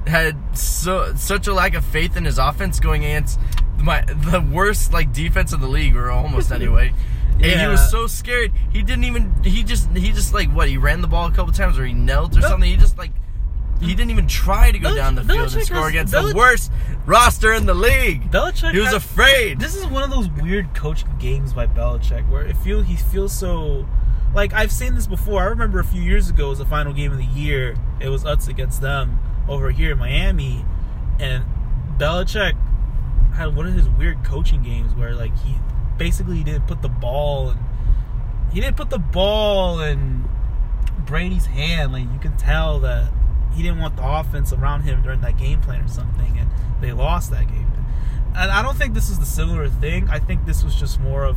had 0.07 0.37
so 0.57 1.15
such 1.15 1.47
a 1.47 1.53
lack 1.53 1.75
of 1.75 1.85
faith 1.85 2.17
in 2.17 2.25
his 2.25 2.39
offense 2.39 2.81
going 2.81 3.05
against 3.05 3.39
my 3.79 4.03
the 4.03 4.41
worst 4.41 4.93
like 4.93 5.13
defense 5.13 5.53
in 5.53 5.61
the 5.61 5.69
league, 5.69 5.97
or 5.97 6.11
almost 6.11 6.53
anyway. 6.61 6.93
And 7.43 7.61
he 7.61 7.67
was 7.67 7.91
so 7.91 8.07
scared. 8.07 8.53
He 8.71 8.83
didn't 8.83 9.05
even. 9.05 9.33
He 9.43 9.63
just. 9.63 9.89
He 9.97 10.13
just 10.13 10.35
like 10.35 10.51
what? 10.51 10.69
He 10.69 10.77
ran 10.77 11.01
the 11.01 11.09
ball 11.09 11.27
a 11.27 11.33
couple 11.33 11.53
times, 11.55 11.79
or 11.79 11.87
he 11.87 11.95
knelt 11.95 12.37
or 12.37 12.43
something. 12.43 12.71
He 12.71 12.77
just 12.77 12.99
like. 12.99 13.13
He 13.81 13.95
didn't 13.95 14.11
even 14.11 14.27
try 14.27 14.71
to 14.71 14.79
go 14.79 14.91
Belich- 14.91 14.97
down 14.97 15.15
the 15.15 15.25
field 15.25 15.55
and 15.55 15.65
score 15.65 15.79
has- 15.79 15.89
against 15.89 16.15
Belich- 16.15 16.31
the 16.33 16.37
worst 16.37 16.73
roster 17.07 17.53
in 17.53 17.67
the 17.67 17.75
league. 17.75 18.31
Belichick 18.31 18.73
He 18.73 18.79
was 18.79 18.89
has- 18.89 18.97
afraid. 18.97 19.59
This 19.59 19.75
is 19.75 19.87
one 19.87 20.03
of 20.03 20.11
those 20.11 20.29
weird 20.29 20.75
coaching 20.75 21.09
games 21.19 21.53
by 21.55 21.67
Belichick 21.67 22.29
where 22.29 22.43
it 22.43 22.57
feel 22.59 22.83
he 22.83 22.97
feels 22.97 23.33
so 23.33 23.87
like 24.35 24.53
I've 24.53 24.71
seen 24.71 24.95
this 24.95 25.07
before. 25.07 25.43
I 25.43 25.47
remember 25.47 25.81
a 25.81 25.85
few 25.85 26.03
years 26.03 26.29
ago 26.31 26.47
it 26.47 26.51
was 26.51 26.59
the 26.59 26.65
final 26.67 26.93
game 26.93 27.11
of 27.11 27.19
the 27.19 27.25
year. 27.25 27.75
It 28.01 28.11
was 28.11 28.25
us 28.25 28.47
against 28.49 28.81
them 28.81 29.19
over 29.49 29.71
here 29.71 29.93
in 29.93 29.99
Miami, 29.99 30.65
and 31.19 31.45
Belichick 31.99 32.55
had 33.35 33.57
one 33.57 33.67
of 33.67 33.75
his 33.75 33.89
weird 33.89 34.23
coaching 34.25 34.63
games 34.63 34.95
where 34.95 35.15
like 35.15 35.37
he 35.39 35.57
basically 35.97 36.37
he 36.37 36.45
didn't 36.45 36.67
put 36.67 36.83
the 36.83 36.89
ball 36.89 37.51
and 37.51 37.59
he 38.53 38.61
didn't 38.61 38.77
put 38.77 38.91
the 38.91 38.99
ball 38.99 39.81
in 39.81 40.29
Brady's 41.07 41.47
hand. 41.47 41.93
Like 41.93 42.05
you 42.13 42.19
can 42.21 42.37
tell 42.37 42.79
that 42.81 43.11
he 43.55 43.63
didn't 43.63 43.79
want 43.79 43.97
the 43.97 44.07
offense 44.07 44.53
around 44.53 44.83
him 44.83 45.03
during 45.03 45.21
that 45.23 45.37
game 45.39 45.61
plan 45.61 45.83
or 45.85 45.89
something, 45.89 46.39
and 46.39 46.51
they 46.81 46.93
lost 46.93 47.31
that 47.31 47.49
game. 47.49 47.67
And 48.37 48.51
I 48.51 48.63
don't 48.63 48.77
think 48.77 48.95
this 48.95 49.11
is 49.11 49.19
the 49.19 49.27
similar 49.27 49.69
thing. 49.69 50.09
I 50.09 50.19
think 50.21 50.47
this 50.47 50.63
was 50.63 50.75
just 50.77 51.01
more 51.01 51.25
of 51.25 51.37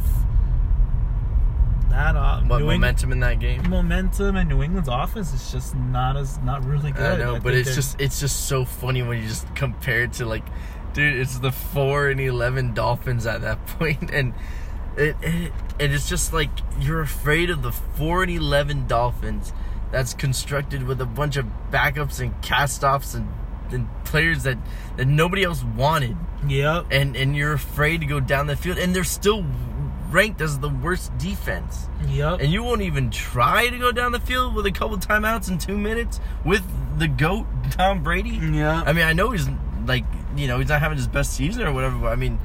that 1.90 2.16
uh, 2.16 2.42
what 2.42 2.60
New 2.60 2.70
Eng- 2.70 2.80
momentum 2.82 3.12
in 3.12 3.20
that 3.20 3.40
game? 3.40 3.70
momentum, 3.70 4.36
and 4.36 4.50
New 4.50 4.64
England's 4.64 4.90
offense 4.92 5.34
is 5.34 5.52
just 5.52 5.76
not 5.76 6.18
as 6.18 6.40
not 6.40 6.66
really 6.66 6.92
good. 6.92 7.20
I 7.22 7.24
know, 7.24 7.40
but 7.40 7.54
it's 7.54 7.70
they're- 7.70 7.76
just 7.76 8.00
it's 8.02 8.20
just 8.20 8.48
so 8.48 8.66
funny 8.66 9.02
when 9.04 9.22
you 9.22 9.28
just 9.28 9.54
compare 9.56 10.04
it 10.04 10.14
to 10.14 10.26
like, 10.26 10.44
dude, 10.94 11.20
it's 11.20 11.40
the 11.40 11.52
four 11.52 12.10
and 12.10 12.20
eleven 12.20 12.74
Dolphins 12.74 13.26
at 13.26 13.42
that 13.42 13.66
point, 13.80 14.10
and 14.12 14.34
it, 14.98 15.16
it 15.22 15.52
and 15.80 15.94
it's 15.94 16.10
just 16.10 16.34
like 16.34 16.50
you're 16.80 17.02
afraid 17.02 17.50
of 17.50 17.62
the 17.62 17.72
four 17.72 18.24
and 18.24 18.32
eleven 18.32 18.88
Dolphins 18.88 19.54
that's 19.94 20.14
constructed 20.14 20.84
with 20.84 21.00
a 21.00 21.06
bunch 21.06 21.38
of 21.38 21.46
backups 21.72 22.20
and 22.20 22.34
cast-offs 22.42 23.14
and, 23.14 23.30
and 23.72 23.88
players 24.04 24.44
that 24.44 24.58
that 24.98 25.06
nobody 25.08 25.44
else 25.44 25.64
wanted, 25.64 26.18
Yep. 26.48 26.88
and 26.92 27.16
and 27.16 27.36
you're 27.38 27.54
afraid 27.54 28.02
to 28.02 28.06
go 28.08 28.20
down 28.20 28.48
the 28.48 28.56
field, 28.58 28.78
and 28.78 28.94
they're 28.96 29.06
still 29.06 29.46
ranked 30.10 30.42
as 30.42 30.60
the 30.60 30.70
worst 30.70 31.16
defense. 31.18 31.88
Yep. 32.10 32.42
And 32.42 32.52
you 32.52 32.62
won't 32.64 32.82
even 32.82 33.10
try 33.10 33.70
to 33.70 33.78
go 33.80 33.92
down 33.92 34.12
the 34.12 34.20
field 34.20 34.54
with 34.54 34.66
a 34.66 34.72
couple 34.72 34.98
timeouts 34.98 35.50
in 35.50 35.58
two 35.58 35.78
minutes 35.78 36.20
with 36.46 36.64
the 37.00 37.08
GOAT, 37.08 37.46
Tom 37.72 38.04
Brady? 38.04 38.30
yeah. 38.42 38.84
I 38.86 38.94
mean, 38.94 39.06
I 39.06 39.14
know 39.14 39.32
he's 39.32 39.48
like, 39.88 40.06
you 40.36 40.48
know, 40.48 40.60
he's 40.60 40.70
not 40.70 40.82
having 40.82 40.98
his 40.98 41.08
best 41.08 41.34
season 41.34 41.64
or 41.64 41.72
whatever, 41.74 41.98
but 41.98 42.08
I 42.12 42.16
mean, 42.16 42.38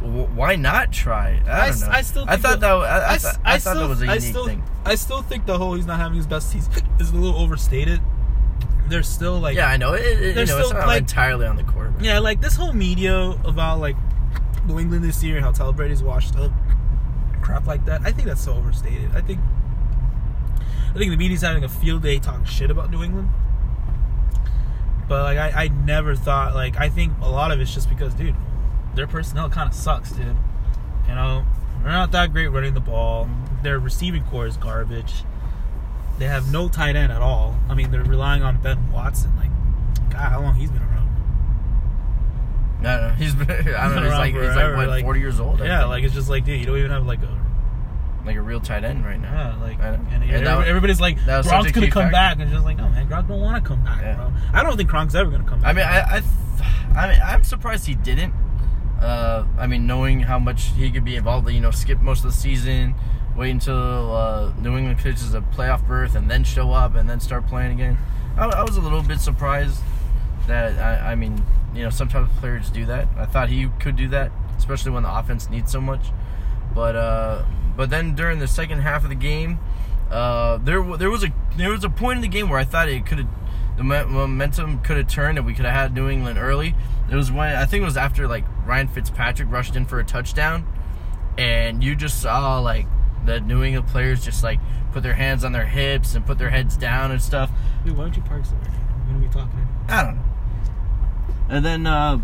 why 0.00 0.56
not 0.56 0.92
try? 0.92 1.40
I 1.46 1.70
don't 1.70 1.80
know. 1.80 1.88
I 1.90 2.02
still 2.02 2.24
I 2.28 2.36
thought 2.36 2.60
the- 2.60 2.66
that, 2.66 2.72
I, 2.72 2.98
I, 2.98 3.14
I, 3.14 3.18
thought, 3.18 3.36
I 3.44 3.58
thought 3.58 3.60
still, 3.60 3.74
that 3.82 3.88
was 3.88 4.02
a 4.02 4.06
I 4.06 4.14
unique 4.14 4.30
still, 4.30 4.46
thing. 4.46 4.62
I 4.84 4.94
still 4.94 5.22
think 5.22 5.46
the 5.46 5.58
whole 5.58 5.74
he's 5.74 5.86
not 5.86 5.98
having 5.98 6.16
his 6.16 6.26
best 6.26 6.50
season 6.50 6.72
is 7.00 7.10
a 7.10 7.14
little 7.16 7.38
overstated. 7.40 8.00
There's 8.88 9.08
still 9.08 9.40
like 9.40 9.56
Yeah, 9.56 9.68
I 9.68 9.76
know. 9.78 9.94
It, 9.94 10.02
it, 10.04 10.06
you 10.20 10.26
know, 10.28 10.32
There's 10.34 10.50
it's 10.50 10.66
still, 10.68 10.78
not 10.78 10.86
like- 10.86 11.00
entirely 11.00 11.46
on 11.46 11.56
the 11.56 11.64
quarterback. 11.64 12.02
Yeah, 12.04 12.18
like 12.20 12.40
this 12.40 12.54
whole 12.56 12.72
media 12.72 13.30
about 13.44 13.80
like 13.80 13.96
New 14.66 14.78
England 14.78 15.02
this 15.04 15.22
year 15.24 15.36
and 15.36 15.44
how 15.44 15.52
Tom 15.52 15.74
Brady's 15.74 16.02
washed 16.02 16.36
up, 16.36 16.52
crap 17.42 17.66
like 17.66 17.84
that. 17.86 18.02
I 18.04 18.12
think 18.12 18.28
that's 18.28 18.44
so 18.44 18.54
overstated. 18.54 19.10
I 19.14 19.20
think 19.22 19.40
I 20.94 20.98
think 20.98 21.10
the 21.10 21.16
media's 21.16 21.42
having 21.42 21.64
a 21.64 21.68
field 21.68 22.02
day 22.02 22.18
talking 22.18 22.44
shit 22.44 22.70
about 22.70 22.90
New 22.90 23.02
England. 23.02 23.28
But 25.08 25.22
like 25.22 25.38
I, 25.38 25.64
I 25.64 25.68
never 25.68 26.14
thought 26.16 26.54
like 26.54 26.76
I 26.78 26.88
think 26.88 27.12
a 27.22 27.28
lot 27.30 27.50
of 27.52 27.60
it's 27.60 27.72
just 27.72 27.88
because 27.88 28.12
dude, 28.14 28.34
their 28.96 29.06
personnel 29.06 29.48
kind 29.48 29.68
of 29.68 29.74
sucks, 29.76 30.10
dude. 30.10 30.36
You 31.08 31.14
know, 31.14 31.44
they're 31.82 31.92
not 31.92 32.10
that 32.12 32.32
great 32.32 32.48
running 32.48 32.74
the 32.74 32.80
ball. 32.80 33.28
Their 33.62 33.78
receiving 33.78 34.24
corps 34.24 34.46
is 34.46 34.56
garbage. 34.56 35.12
They 36.18 36.26
have 36.26 36.50
no 36.50 36.68
tight 36.68 36.96
end 36.96 37.12
at 37.12 37.20
all. 37.22 37.56
I 37.68 37.74
mean, 37.74 37.90
they're 37.90 38.02
relying 38.02 38.42
on 38.42 38.60
Ben 38.60 38.90
Watson. 38.90 39.36
Like, 39.36 39.50
God, 40.10 40.32
how 40.32 40.40
long 40.40 40.54
he's 40.54 40.70
been 40.70 40.82
around? 40.82 41.06
No, 42.82 43.00
don't. 43.08 43.16
He's 43.16 43.34
been, 43.34 43.50
I 43.50 43.88
don't 43.88 43.96
know. 43.96 44.02
He's 44.02 44.12
like, 44.12 44.34
he's 44.34 44.56
like 44.56 44.76
what, 44.76 44.88
like- 44.88 45.04
40 45.04 45.20
years 45.20 45.40
old? 45.40 45.60
I 45.62 45.66
Yeah, 45.66 45.78
think. 45.80 45.90
like 45.90 46.04
it's 46.04 46.14
just 46.14 46.28
like, 46.28 46.44
dude, 46.44 46.58
you 46.60 46.66
don't 46.66 46.78
even 46.78 46.90
have 46.90 47.06
like 47.06 47.22
a 47.22 47.42
like 48.24 48.36
a 48.36 48.42
real 48.42 48.58
tight 48.60 48.82
end 48.82 49.04
right 49.04 49.20
now. 49.20 49.32
yeah, 49.56 49.62
like, 49.62 49.78
and, 49.78 50.08
And 50.10 50.48
everybody's 50.66 51.00
like, 51.00 51.16
Gronk's 51.18 51.70
gonna 51.70 51.90
come 51.92 52.10
factor. 52.10 52.10
back, 52.12 52.32
and 52.32 52.42
it's 52.42 52.50
just 52.50 52.64
like, 52.64 52.76
no, 52.76 52.88
man, 52.88 53.06
Gronk 53.08 53.28
don't 53.28 53.40
want 53.40 53.62
to 53.62 53.68
come 53.68 53.84
back, 53.84 54.00
Yeah. 54.02 54.16
bro. 54.16 54.32
I 54.52 54.64
don't 54.64 54.76
think 54.76 54.90
Gronk's 54.90 55.14
ever 55.14 55.30
gonna 55.30 55.44
come 55.48 55.60
back. 55.60 55.68
I 55.68 55.72
mean, 55.74 55.84
I, 55.86 56.00
I, 56.96 57.02
I 57.06 57.12
mean, 57.12 57.20
I'm 57.24 57.44
surprised 57.44 57.86
he 57.86 57.94
didn't. 57.94 58.34
Uh, 59.00 59.44
I 59.58 59.66
mean, 59.66 59.86
knowing 59.86 60.20
how 60.20 60.38
much 60.38 60.64
he 60.76 60.90
could 60.90 61.04
be 61.04 61.16
involved, 61.16 61.50
you 61.50 61.60
know, 61.60 61.70
skip 61.70 62.00
most 62.00 62.24
of 62.24 62.30
the 62.30 62.36
season, 62.36 62.94
wait 63.36 63.50
until 63.50 64.14
uh, 64.14 64.52
New 64.58 64.76
England 64.76 64.98
clinches 64.98 65.34
a 65.34 65.40
playoff 65.40 65.86
berth, 65.86 66.14
and 66.14 66.30
then 66.30 66.44
show 66.44 66.72
up 66.72 66.94
and 66.94 67.08
then 67.08 67.20
start 67.20 67.46
playing 67.46 67.72
again. 67.72 67.98
I, 68.36 68.46
I 68.46 68.62
was 68.62 68.76
a 68.76 68.80
little 68.80 69.02
bit 69.02 69.20
surprised 69.20 69.80
that. 70.46 70.78
I, 70.78 71.12
I 71.12 71.14
mean, 71.14 71.44
you 71.74 71.82
know, 71.82 71.90
sometimes 71.90 72.30
players 72.38 72.70
do 72.70 72.86
that. 72.86 73.08
I 73.16 73.26
thought 73.26 73.50
he 73.50 73.68
could 73.80 73.96
do 73.96 74.08
that, 74.08 74.32
especially 74.56 74.92
when 74.92 75.02
the 75.02 75.14
offense 75.14 75.50
needs 75.50 75.70
so 75.70 75.80
much. 75.80 76.06
But 76.74 76.96
uh, 76.96 77.44
but 77.76 77.90
then 77.90 78.14
during 78.14 78.38
the 78.38 78.48
second 78.48 78.80
half 78.80 79.04
of 79.04 79.10
the 79.10 79.14
game, 79.14 79.58
uh, 80.10 80.56
there 80.58 80.82
there 80.96 81.10
was 81.10 81.22
a 81.22 81.32
there 81.56 81.70
was 81.70 81.84
a 81.84 81.90
point 81.90 82.16
in 82.16 82.22
the 82.22 82.28
game 82.28 82.48
where 82.48 82.58
I 82.58 82.64
thought 82.64 82.88
it 82.88 83.04
could 83.04 83.18
have 83.18 83.28
the 83.76 83.84
momentum 83.84 84.80
could 84.80 84.96
have 84.96 85.08
turned 85.08 85.36
and 85.36 85.46
we 85.46 85.52
could 85.52 85.66
have 85.66 85.74
had 85.74 85.94
New 85.94 86.08
England 86.08 86.38
early. 86.38 86.74
It 87.10 87.14
was 87.14 87.30
when 87.30 87.54
I 87.54 87.66
think 87.66 87.82
it 87.82 87.84
was 87.84 87.96
after 87.96 88.26
like 88.26 88.44
Ryan 88.66 88.88
Fitzpatrick 88.88 89.50
rushed 89.50 89.76
in 89.76 89.84
for 89.86 90.00
a 90.00 90.04
touchdown, 90.04 90.66
and 91.38 91.82
you 91.82 91.94
just 91.94 92.20
saw 92.20 92.58
like 92.58 92.86
the 93.24 93.40
New 93.40 93.62
England 93.62 93.88
players 93.88 94.24
just 94.24 94.42
like 94.42 94.58
put 94.92 95.02
their 95.02 95.14
hands 95.14 95.44
on 95.44 95.52
their 95.52 95.66
hips 95.66 96.14
and 96.14 96.24
put 96.26 96.38
their 96.38 96.50
heads 96.50 96.76
down 96.76 97.10
and 97.10 97.20
stuff. 97.22 97.50
Dude, 97.84 97.96
why 97.96 98.04
don't 98.04 98.16
you 98.16 98.22
park 98.22 98.44
somewhere? 98.44 98.70
We're 99.06 99.12
gonna 99.14 99.26
be 99.26 99.32
talking. 99.32 99.68
I 99.88 100.02
don't 100.02 100.16
know. 100.16 100.22
And 101.48 101.64
then 101.64 101.86
uh, 101.86 102.18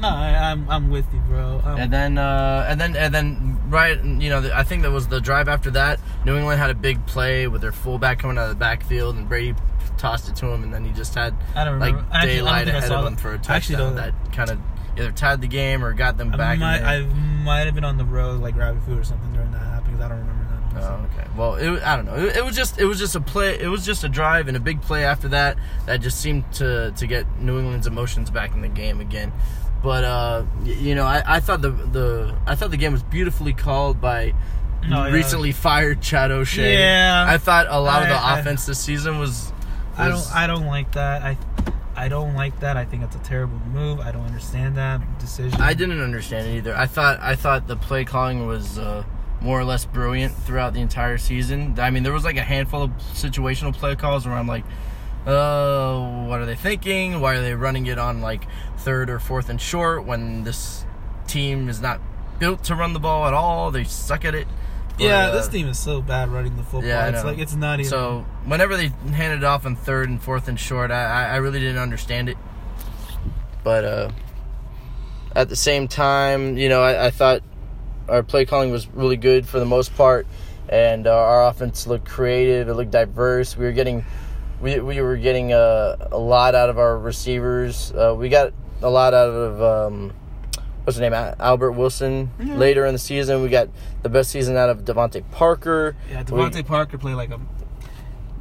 No, 0.00 0.08
I, 0.08 0.50
I'm 0.50 0.68
I'm 0.68 0.90
with 0.90 1.06
you, 1.12 1.20
bro. 1.20 1.60
Um, 1.64 1.78
And 1.78 1.92
then, 1.92 2.18
uh, 2.18 2.66
and 2.68 2.80
then, 2.80 2.96
and 2.96 3.14
then, 3.14 3.58
right, 3.68 4.02
you 4.02 4.28
know, 4.30 4.50
I 4.54 4.62
think 4.62 4.82
that 4.82 4.90
was 4.90 5.08
the 5.08 5.20
drive 5.20 5.48
after 5.48 5.70
that. 5.72 6.00
New 6.26 6.36
England 6.36 6.60
had 6.60 6.70
a 6.70 6.74
big 6.74 7.06
play 7.06 7.46
with 7.48 7.60
their 7.62 7.72
fullback 7.72 8.18
coming 8.18 8.36
out 8.36 8.44
of 8.44 8.50
the 8.50 8.56
backfield, 8.56 9.16
and 9.16 9.28
Brady 9.28 9.54
tossed 10.00 10.28
it 10.28 10.36
to 10.36 10.46
him, 10.46 10.62
and 10.64 10.72
then 10.72 10.84
he 10.84 10.90
just 10.92 11.14
had 11.14 11.34
I 11.54 11.64
don't 11.64 11.78
like 11.78 11.94
remember. 11.94 12.14
Actually, 12.14 12.18
I 12.18 12.20
don't 12.36 12.36
daylight 12.36 12.68
I 12.68 12.70
ahead 12.78 12.92
of 12.92 13.06
him 13.06 13.14
that. 13.14 13.20
for 13.20 13.28
a 13.30 13.32
I 13.32 13.36
actually 13.36 13.76
touchdown 13.76 13.78
don't- 13.78 13.96
that 13.96 14.32
kind 14.32 14.50
of 14.50 14.58
either 14.98 15.12
tied 15.12 15.40
the 15.40 15.46
game 15.48 15.84
or 15.84 15.92
got 15.92 16.16
them 16.18 16.32
I 16.34 16.36
back. 16.36 16.54
in 16.54 16.60
might, 16.60 16.82
I 16.82 17.00
might 17.02 17.60
have 17.66 17.74
been 17.74 17.84
on 17.84 17.96
the 17.98 18.04
road, 18.04 18.40
like 18.40 18.54
grabbing 18.54 18.80
food 18.82 18.98
or 18.98 19.04
something 19.04 19.32
during 19.32 19.50
that 19.52 19.58
happened. 19.60 19.96
'cause 19.96 20.04
I 20.04 20.08
don't 20.08 20.18
remember 20.18 20.44
that. 20.74 20.82
Oh, 20.82 21.06
okay. 21.14 21.28
Well, 21.36 21.54
it, 21.56 21.82
I 21.82 21.96
don't 21.96 22.06
know. 22.06 22.14
It, 22.16 22.36
it 22.36 22.44
was 22.44 22.56
just 22.56 22.78
it 22.78 22.84
was 22.86 22.98
just 22.98 23.14
a 23.16 23.20
play. 23.20 23.58
It 23.60 23.68
was 23.68 23.84
just 23.84 24.02
a 24.04 24.08
drive 24.08 24.48
and 24.48 24.56
a 24.56 24.60
big 24.60 24.80
play 24.82 25.04
after 25.04 25.28
that 25.28 25.56
that 25.86 26.00
just 26.00 26.20
seemed 26.20 26.50
to 26.54 26.92
to 26.92 27.06
get 27.06 27.26
New 27.40 27.58
England's 27.58 27.86
emotions 27.86 28.30
back 28.30 28.52
in 28.54 28.62
the 28.62 28.68
game 28.68 29.00
again. 29.00 29.32
But 29.82 30.04
uh, 30.04 30.44
you 30.64 30.94
know, 30.94 31.04
I, 31.06 31.22
I 31.26 31.40
thought 31.40 31.60
the 31.62 31.70
the 31.70 32.34
I 32.46 32.54
thought 32.54 32.70
the 32.70 32.76
game 32.76 32.92
was 32.92 33.02
beautifully 33.02 33.52
called 33.52 34.00
by 34.00 34.34
yeah. 34.88 35.08
recently 35.10 35.52
fired 35.52 36.00
Chad 36.02 36.30
O'Shea. 36.30 36.78
Yeah. 36.78 37.24
I 37.28 37.38
thought 37.38 37.66
a 37.68 37.80
lot 37.80 38.02
of 38.02 38.08
the 38.08 38.14
I- 38.14 38.36
I- 38.36 38.38
offense 38.40 38.66
this 38.66 38.78
season 38.78 39.18
was. 39.18 39.52
I 39.96 40.08
don't. 40.08 40.34
I 40.34 40.46
don't 40.46 40.66
like 40.66 40.92
that. 40.92 41.22
I. 41.22 41.36
I 41.96 42.08
don't 42.08 42.34
like 42.34 42.60
that. 42.60 42.76
I 42.76 42.84
think 42.84 43.02
it's 43.02 43.16
a 43.16 43.20
terrible 43.20 43.58
move. 43.72 44.00
I 44.00 44.10
don't 44.10 44.24
understand 44.24 44.76
that 44.76 45.00
decision. 45.18 45.60
I 45.60 45.74
didn't 45.74 46.00
understand 46.00 46.46
it 46.46 46.56
either. 46.56 46.74
I 46.74 46.86
thought 46.86 47.20
I 47.20 47.34
thought 47.36 47.66
the 47.66 47.76
play 47.76 48.04
calling 48.04 48.46
was 48.46 48.78
uh, 48.78 49.04
more 49.40 49.58
or 49.60 49.64
less 49.64 49.84
brilliant 49.84 50.34
throughout 50.34 50.72
the 50.72 50.80
entire 50.80 51.18
season. 51.18 51.78
I 51.78 51.90
mean, 51.90 52.02
there 52.02 52.12
was 52.12 52.24
like 52.24 52.36
a 52.36 52.42
handful 52.42 52.82
of 52.82 52.90
situational 53.12 53.74
play 53.74 53.96
calls 53.96 54.26
where 54.26 54.34
I'm 54.34 54.46
like, 54.46 54.64
uh, 55.26 56.26
what 56.26 56.40
are 56.40 56.46
they 56.46 56.56
thinking? 56.56 57.20
Why 57.20 57.34
are 57.34 57.42
they 57.42 57.54
running 57.54 57.86
it 57.86 57.98
on 57.98 58.20
like 58.20 58.46
third 58.78 59.10
or 59.10 59.18
fourth 59.18 59.48
and 59.48 59.60
short 59.60 60.04
when 60.04 60.44
this 60.44 60.84
team 61.26 61.68
is 61.68 61.80
not 61.80 62.00
built 62.38 62.64
to 62.64 62.74
run 62.74 62.92
the 62.92 63.00
ball 63.00 63.26
at 63.26 63.34
all? 63.34 63.70
They 63.70 63.84
suck 63.84 64.24
at 64.24 64.34
it. 64.34 64.46
Yeah, 65.00 65.28
uh, 65.28 65.32
this 65.32 65.48
team 65.48 65.68
is 65.68 65.78
so 65.78 66.02
bad 66.02 66.28
running 66.28 66.56
the 66.56 66.62
football. 66.62 66.84
Yeah, 66.84 67.08
it's 67.08 67.24
like 67.24 67.38
it's 67.38 67.54
not 67.54 67.80
even. 67.80 67.90
So 67.90 68.26
whenever 68.44 68.76
they 68.76 68.88
handed 69.12 69.38
it 69.38 69.44
off 69.44 69.66
on 69.66 69.76
third 69.76 70.08
and 70.08 70.22
fourth 70.22 70.48
and 70.48 70.58
short, 70.58 70.90
I, 70.90 71.30
I 71.30 71.36
really 71.36 71.60
didn't 71.60 71.78
understand 71.78 72.28
it. 72.28 72.36
But 73.62 73.84
uh, 73.84 74.10
at 75.34 75.48
the 75.48 75.56
same 75.56 75.88
time, 75.88 76.56
you 76.56 76.68
know, 76.68 76.82
I, 76.82 77.06
I 77.06 77.10
thought 77.10 77.42
our 78.08 78.22
play 78.22 78.44
calling 78.44 78.70
was 78.70 78.88
really 78.88 79.16
good 79.16 79.46
for 79.46 79.58
the 79.58 79.66
most 79.66 79.94
part, 79.96 80.26
and 80.68 81.06
uh, 81.06 81.14
our 81.14 81.46
offense 81.48 81.86
looked 81.86 82.08
creative. 82.08 82.68
It 82.68 82.74
looked 82.74 82.90
diverse. 82.90 83.56
We 83.56 83.64
were 83.64 83.72
getting, 83.72 84.04
we, 84.60 84.80
we 84.80 85.00
were 85.00 85.16
getting 85.16 85.52
uh, 85.52 86.08
a 86.10 86.18
lot 86.18 86.54
out 86.54 86.70
of 86.70 86.78
our 86.78 86.98
receivers. 86.98 87.92
Uh, 87.92 88.14
we 88.16 88.28
got 88.28 88.52
a 88.82 88.90
lot 88.90 89.14
out 89.14 89.28
of 89.28 89.62
um, 89.62 90.12
what's 90.90 90.96
his 90.96 91.02
name, 91.02 91.14
Albert 91.38 91.72
Wilson. 91.72 92.30
Yeah. 92.42 92.56
Later 92.56 92.84
in 92.86 92.92
the 92.92 92.98
season, 92.98 93.42
we 93.42 93.48
got 93.48 93.68
the 94.02 94.08
best 94.08 94.30
season 94.30 94.56
out 94.56 94.70
of 94.70 94.84
DeVante 94.84 95.22
Parker. 95.30 95.94
yeah, 96.10 96.24
We- 96.28 96.62
Parker 96.62 96.98
played 96.98 97.14
like 97.14 97.30
a. 97.30 97.40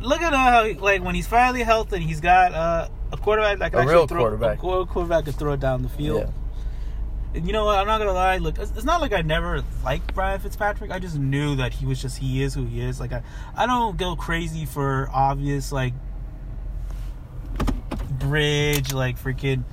Look 0.01 0.21
at 0.21 0.33
how 0.33 0.63
he- 0.63 0.73
like 0.75 1.03
when 1.03 1.13
he's 1.13 1.27
finally 1.27 1.61
healthy, 1.61 1.99
he's 1.99 2.21
got 2.21 2.53
uh, 2.53 2.87
a 3.11 3.17
quarterback 3.17 3.59
that 3.59 3.71
can 3.71 3.79
A 3.79 3.81
actually 3.83 3.95
real 3.95 4.07
throw, 4.07 4.19
quarterback. 4.19 4.57
A 4.57 4.61
qu- 4.61 4.85
quarterback 4.87 5.25
can 5.25 5.33
throw 5.33 5.53
it 5.53 5.59
down 5.59 5.83
the 5.83 5.89
field. 5.89 6.21
Yeah. 6.21 6.29
And 7.35 7.45
you 7.45 7.53
know 7.53 7.65
what? 7.65 7.77
I'm 7.77 7.85
not 7.85 7.99
gonna 7.99 8.13
lie. 8.13 8.37
Look, 8.37 8.57
it's, 8.57 8.71
it's 8.71 8.85
not 8.85 9.01
like 9.01 9.13
I 9.13 9.21
never 9.21 9.61
liked 9.83 10.15
Brian 10.15 10.39
Fitzpatrick. 10.39 10.89
I 10.89 10.97
just 10.97 11.17
knew 11.19 11.55
that 11.57 11.73
he 11.73 11.85
was 11.85 12.01
just 12.01 12.17
he 12.17 12.41
is 12.41 12.55
who 12.55 12.65
he 12.65 12.81
is. 12.81 12.99
Like 12.99 13.13
I, 13.13 13.21
I 13.55 13.67
don't 13.67 13.97
go 13.97 14.15
crazy 14.15 14.65
for 14.65 15.09
obvious 15.13 15.71
like 15.71 15.93
bridge, 18.19 18.93
like 18.93 19.21
freaking 19.21 19.63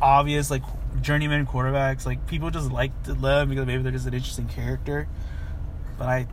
obvious 0.00 0.50
like 0.50 0.62
journeyman 1.00 1.46
quarterbacks. 1.46 2.04
Like 2.06 2.26
people 2.26 2.50
just 2.50 2.70
like 2.70 3.02
to 3.04 3.14
love 3.14 3.48
because 3.48 3.66
maybe 3.66 3.82
they're 3.82 3.92
just 3.92 4.06
an 4.06 4.14
interesting 4.14 4.48
character. 4.48 5.08
But 5.98 6.08
I 6.08 6.26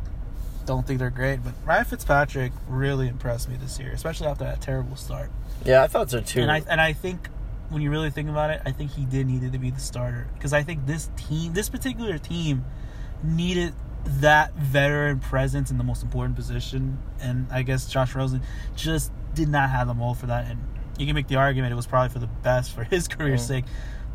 don't 0.65 0.85
think 0.85 0.99
they're 0.99 1.09
great. 1.09 1.43
But 1.43 1.53
Ryan 1.65 1.85
Fitzpatrick 1.85 2.51
really 2.67 3.07
impressed 3.07 3.49
me 3.49 3.55
this 3.57 3.79
year, 3.79 3.91
especially 3.91 4.27
after 4.27 4.43
that 4.45 4.61
terrible 4.61 4.95
start. 4.95 5.31
Yeah, 5.65 5.83
I 5.83 5.87
thought 5.87 6.09
so 6.09 6.21
too. 6.21 6.41
And 6.41 6.51
I 6.51 6.63
and 6.69 6.79
I 6.81 6.93
think 6.93 7.27
when 7.69 7.81
you 7.81 7.91
really 7.91 8.09
think 8.09 8.29
about 8.29 8.49
it, 8.49 8.61
I 8.65 8.71
think 8.71 8.91
he 8.91 9.05
did 9.05 9.27
needed 9.27 9.53
to 9.53 9.59
be 9.59 9.69
the 9.69 9.79
starter 9.79 10.27
because 10.33 10.53
I 10.53 10.63
think 10.63 10.85
this 10.85 11.09
team, 11.15 11.53
this 11.53 11.69
particular 11.69 12.17
team, 12.17 12.65
needed 13.23 13.73
that 14.05 14.55
veteran 14.55 15.19
presence 15.19 15.69
in 15.71 15.77
the 15.77 15.83
most 15.83 16.01
important 16.03 16.35
position. 16.35 16.97
And 17.21 17.47
I 17.51 17.61
guess 17.63 17.87
Josh 17.87 18.15
Rosen 18.15 18.41
just 18.75 19.11
did 19.35 19.49
not 19.49 19.69
have 19.69 19.87
the 19.87 19.93
mold 19.93 20.17
for 20.17 20.27
that. 20.27 20.49
And 20.49 20.59
you 20.97 21.05
can 21.05 21.15
make 21.15 21.27
the 21.27 21.35
argument 21.35 21.71
it 21.71 21.75
was 21.75 21.85
probably 21.85 22.09
for 22.09 22.19
the 22.19 22.27
best 22.27 22.71
for 22.73 22.83
his 22.85 23.07
career's 23.09 23.43
Mhm. 23.43 23.47
sake. 23.47 23.65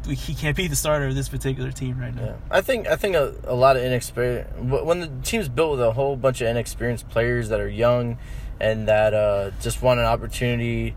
He 0.07 0.35
can't 0.35 0.57
be 0.57 0.69
the 0.69 0.77
starter 0.77 1.07
of 1.07 1.15
this 1.15 1.29
particular 1.29 1.73
team 1.73 1.99
right 1.99 2.15
now. 2.15 2.25
Yeah, 2.25 2.35
I 2.51 2.61
think 2.61 2.87
I 2.87 2.97
think 2.97 3.15
a, 3.17 3.35
a 3.45 3.55
lot 3.55 3.77
of 3.77 3.83
inexperience 3.83 4.49
when 4.59 5.01
the 5.01 5.11
team's 5.23 5.49
built 5.49 5.73
with 5.73 5.81
a 5.81 5.93
whole 5.93 6.17
bunch 6.17 6.41
of 6.41 6.49
inexperienced 6.49 7.09
players 7.09 7.49
that 7.49 7.61
are 7.61 7.69
young 7.69 8.19
and 8.61 8.87
that 8.89 9.15
uh, 9.15 9.51
just 9.61 9.83
want 9.83 10.01
an 10.01 10.07
opportunity 10.07 10.95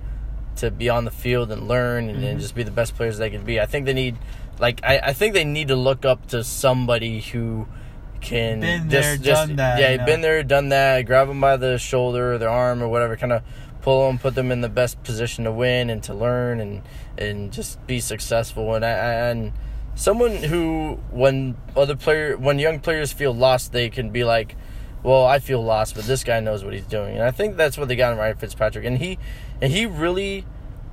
to 0.58 0.72
be 0.72 0.90
on 0.90 1.06
the 1.06 1.12
field 1.12 1.52
and 1.52 1.68
learn 1.68 2.10
and, 2.10 2.24
and 2.24 2.38
Mhm. 2.38 2.42
just 2.42 2.56
be 2.56 2.64
the 2.64 2.72
best 2.72 2.96
players 2.96 3.18
they 3.18 3.30
can 3.30 3.44
be. 3.44 3.60
I 3.60 3.66
think 3.66 3.86
they 3.86 3.94
need 3.94 4.18
like 4.60 4.82
I, 4.84 5.00
I 5.00 5.14
think 5.14 5.34
they 5.34 5.44
need 5.46 5.68
to 5.70 5.76
look 5.76 6.04
up 6.04 6.28
to 6.28 6.44
somebody 6.44 7.22
who 7.22 7.68
can 8.20 8.60
Been 8.62 8.90
just, 8.90 8.92
there, 8.92 9.18
just 9.18 9.48
done 9.48 9.56
that, 9.58 9.80
yeah, 9.80 9.92
you 9.92 9.98
know? 10.00 10.06
been 10.06 10.22
there, 10.22 10.42
done 10.44 10.70
that. 10.70 11.06
Grab 11.06 11.28
them 11.28 11.40
by 11.40 11.56
the 11.56 11.78
shoulder 11.78 12.34
or 12.34 12.38
their 12.40 12.50
arm 12.50 12.82
or 12.82 12.88
whatever, 12.88 13.16
kind 13.16 13.32
of 13.32 13.44
pull 13.82 14.08
them, 14.08 14.18
put 14.20 14.36
them 14.36 14.52
in 14.52 14.62
the 14.62 14.70
best 14.70 15.02
position 15.04 15.44
to 15.46 15.52
win 15.52 15.90
and 15.90 16.02
to 16.04 16.14
learn 16.14 16.60
and 16.60 16.82
and 17.18 17.52
just 17.52 17.86
be 17.88 18.00
successful. 18.00 18.74
And 18.76 18.86
I, 18.86 18.90
and 18.90 19.54
someone 19.96 20.36
who 20.38 21.00
when 21.12 21.56
other 21.76 21.96
player 21.96 22.38
when 22.38 22.60
young 22.60 22.80
players 22.80 23.12
feel 23.14 23.34
lost, 23.34 23.72
they 23.72 23.90
can 23.90 24.10
be 24.12 24.24
like, 24.24 24.56
"Well, 25.04 25.26
I 25.26 25.40
feel 25.40 25.64
lost, 25.64 25.96
but 25.96 26.06
this 26.06 26.24
guy 26.24 26.40
knows 26.40 26.64
what 26.64 26.74
he's 26.74 26.86
doing." 26.86 27.16
And 27.16 27.24
I 27.24 27.32
think 27.32 27.58
that's 27.58 27.78
what 27.78 27.88
they 27.88 27.96
got 27.96 28.12
in 28.14 28.18
Ryan 28.20 28.38
Fitzpatrick. 28.38 28.86
And 28.86 28.98
he 28.98 29.18
and 29.62 29.72
he 29.72 29.86
really 29.86 30.46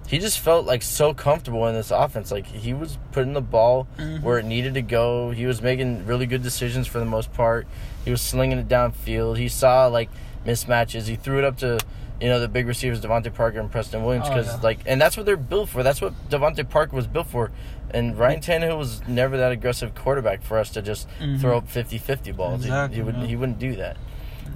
he 0.06 0.18
just 0.18 0.38
felt 0.38 0.66
like 0.66 0.82
so 0.82 1.14
comfortable 1.14 1.66
in 1.66 1.74
this 1.74 1.90
offense. 1.90 2.30
Like 2.30 2.46
he 2.46 2.74
was 2.74 2.98
putting 3.12 3.32
the 3.32 3.40
ball 3.40 3.86
Mhm. 3.98 4.22
where 4.22 4.38
it 4.38 4.44
needed 4.44 4.74
to 4.74 4.82
go. 4.82 5.30
He 5.30 5.46
was 5.46 5.62
making 5.62 6.04
really 6.06 6.26
good 6.26 6.42
decisions 6.42 6.86
for 6.86 6.98
the 6.98 7.06
most 7.06 7.32
part. 7.32 7.66
He 8.04 8.10
was 8.10 8.20
slinging 8.20 8.58
it 8.58 8.68
downfield. 8.68 9.38
He 9.38 9.48
saw 9.48 9.86
like 9.86 10.10
mismatches. 10.46 11.08
He 11.08 11.16
threw 11.16 11.38
it 11.38 11.44
up 11.44 11.56
to 11.58 11.78
you 12.20 12.28
know 12.28 12.38
the 12.40 12.48
big 12.48 12.66
receivers 12.66 13.00
DeVante 13.00 13.32
Parker 13.34 13.58
and 13.60 13.70
Preston 13.70 14.04
Williams 14.04 14.26
Oh, 14.28 14.34
because 14.34 14.46
yeah. 14.54 14.60
like 14.62 14.78
and 14.86 15.00
that's 15.00 15.16
what 15.16 15.26
they're 15.26 15.36
built 15.36 15.68
for. 15.68 15.82
That's 15.82 16.00
what 16.00 16.12
DeVante 16.30 16.68
Parker 16.68 16.94
was 16.96 17.06
built 17.06 17.26
for. 17.26 17.50
And 17.90 18.18
Ryan 18.18 18.40
Tannehill 18.40 18.78
was 18.78 19.06
never 19.06 19.36
that 19.36 19.52
aggressive 19.52 19.94
quarterback 19.94 20.42
for 20.42 20.58
us 20.58 20.70
to 20.70 20.82
just 20.82 21.08
Mhm. 21.20 21.40
throw 21.40 21.58
up 21.58 21.68
50-50 21.68 22.32
balls. 22.32 22.62
He- 22.62 22.68
Exactly, 22.68 22.96
he, 22.96 23.02
wouldn't 23.02 23.22
yeah. 23.24 23.28
he 23.30 23.36
wouldn't 23.36 23.58
do 23.58 23.76
that. 23.76 23.96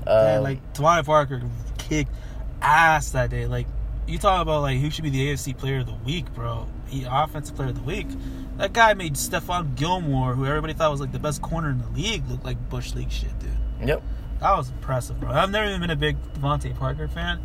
Man, 0.07 0.39
Um, 0.39 0.43
like 0.45 0.73
DeVante 0.75 1.05
Parker 1.07 1.43
kicked 1.79 2.11
ass 2.63 3.11
that 3.11 3.31
day. 3.31 3.47
Like 3.47 3.67
you 4.07 4.19
talk 4.19 4.41
about 4.43 4.63
like 4.63 4.79
who 4.79 4.91
should 4.91 5.05
be 5.05 5.11
the 5.11 5.31
AFC 5.31 5.53
Player 5.57 5.79
of 5.81 5.87
the 5.87 5.95
Week, 6.05 6.33
bro. 6.35 6.67
He 6.89 7.05
offensive 7.09 7.55
Player 7.57 7.69
of 7.71 7.75
the 7.77 7.83
Week. 7.83 8.07
That 8.57 8.73
guy 8.73 8.95
made 8.95 9.15
Stephon 9.15 9.77
Gilmore, 9.77 10.35
who 10.35 10.47
everybody 10.47 10.73
thought 10.73 10.91
was 10.91 11.01
like 11.01 11.13
the 11.13 11.19
best 11.19 11.43
corner 11.43 11.71
in 11.71 11.79
the 11.79 11.89
league, 11.91 12.23
look 12.29 12.43
like 12.45 12.69
bush 12.71 12.95
league 12.95 13.11
shit, 13.13 13.31
dude. 13.39 13.89
yep. 13.89 14.03
That 14.41 14.57
was 14.57 14.71
impressive, 14.71 15.19
bro. 15.19 15.31
I've 15.31 15.51
never 15.51 15.69
even 15.69 15.81
been 15.81 15.91
a 15.91 15.97
big 15.97 16.17
DeVante 16.35 16.77
Parker 16.79 17.09
fan, 17.09 17.45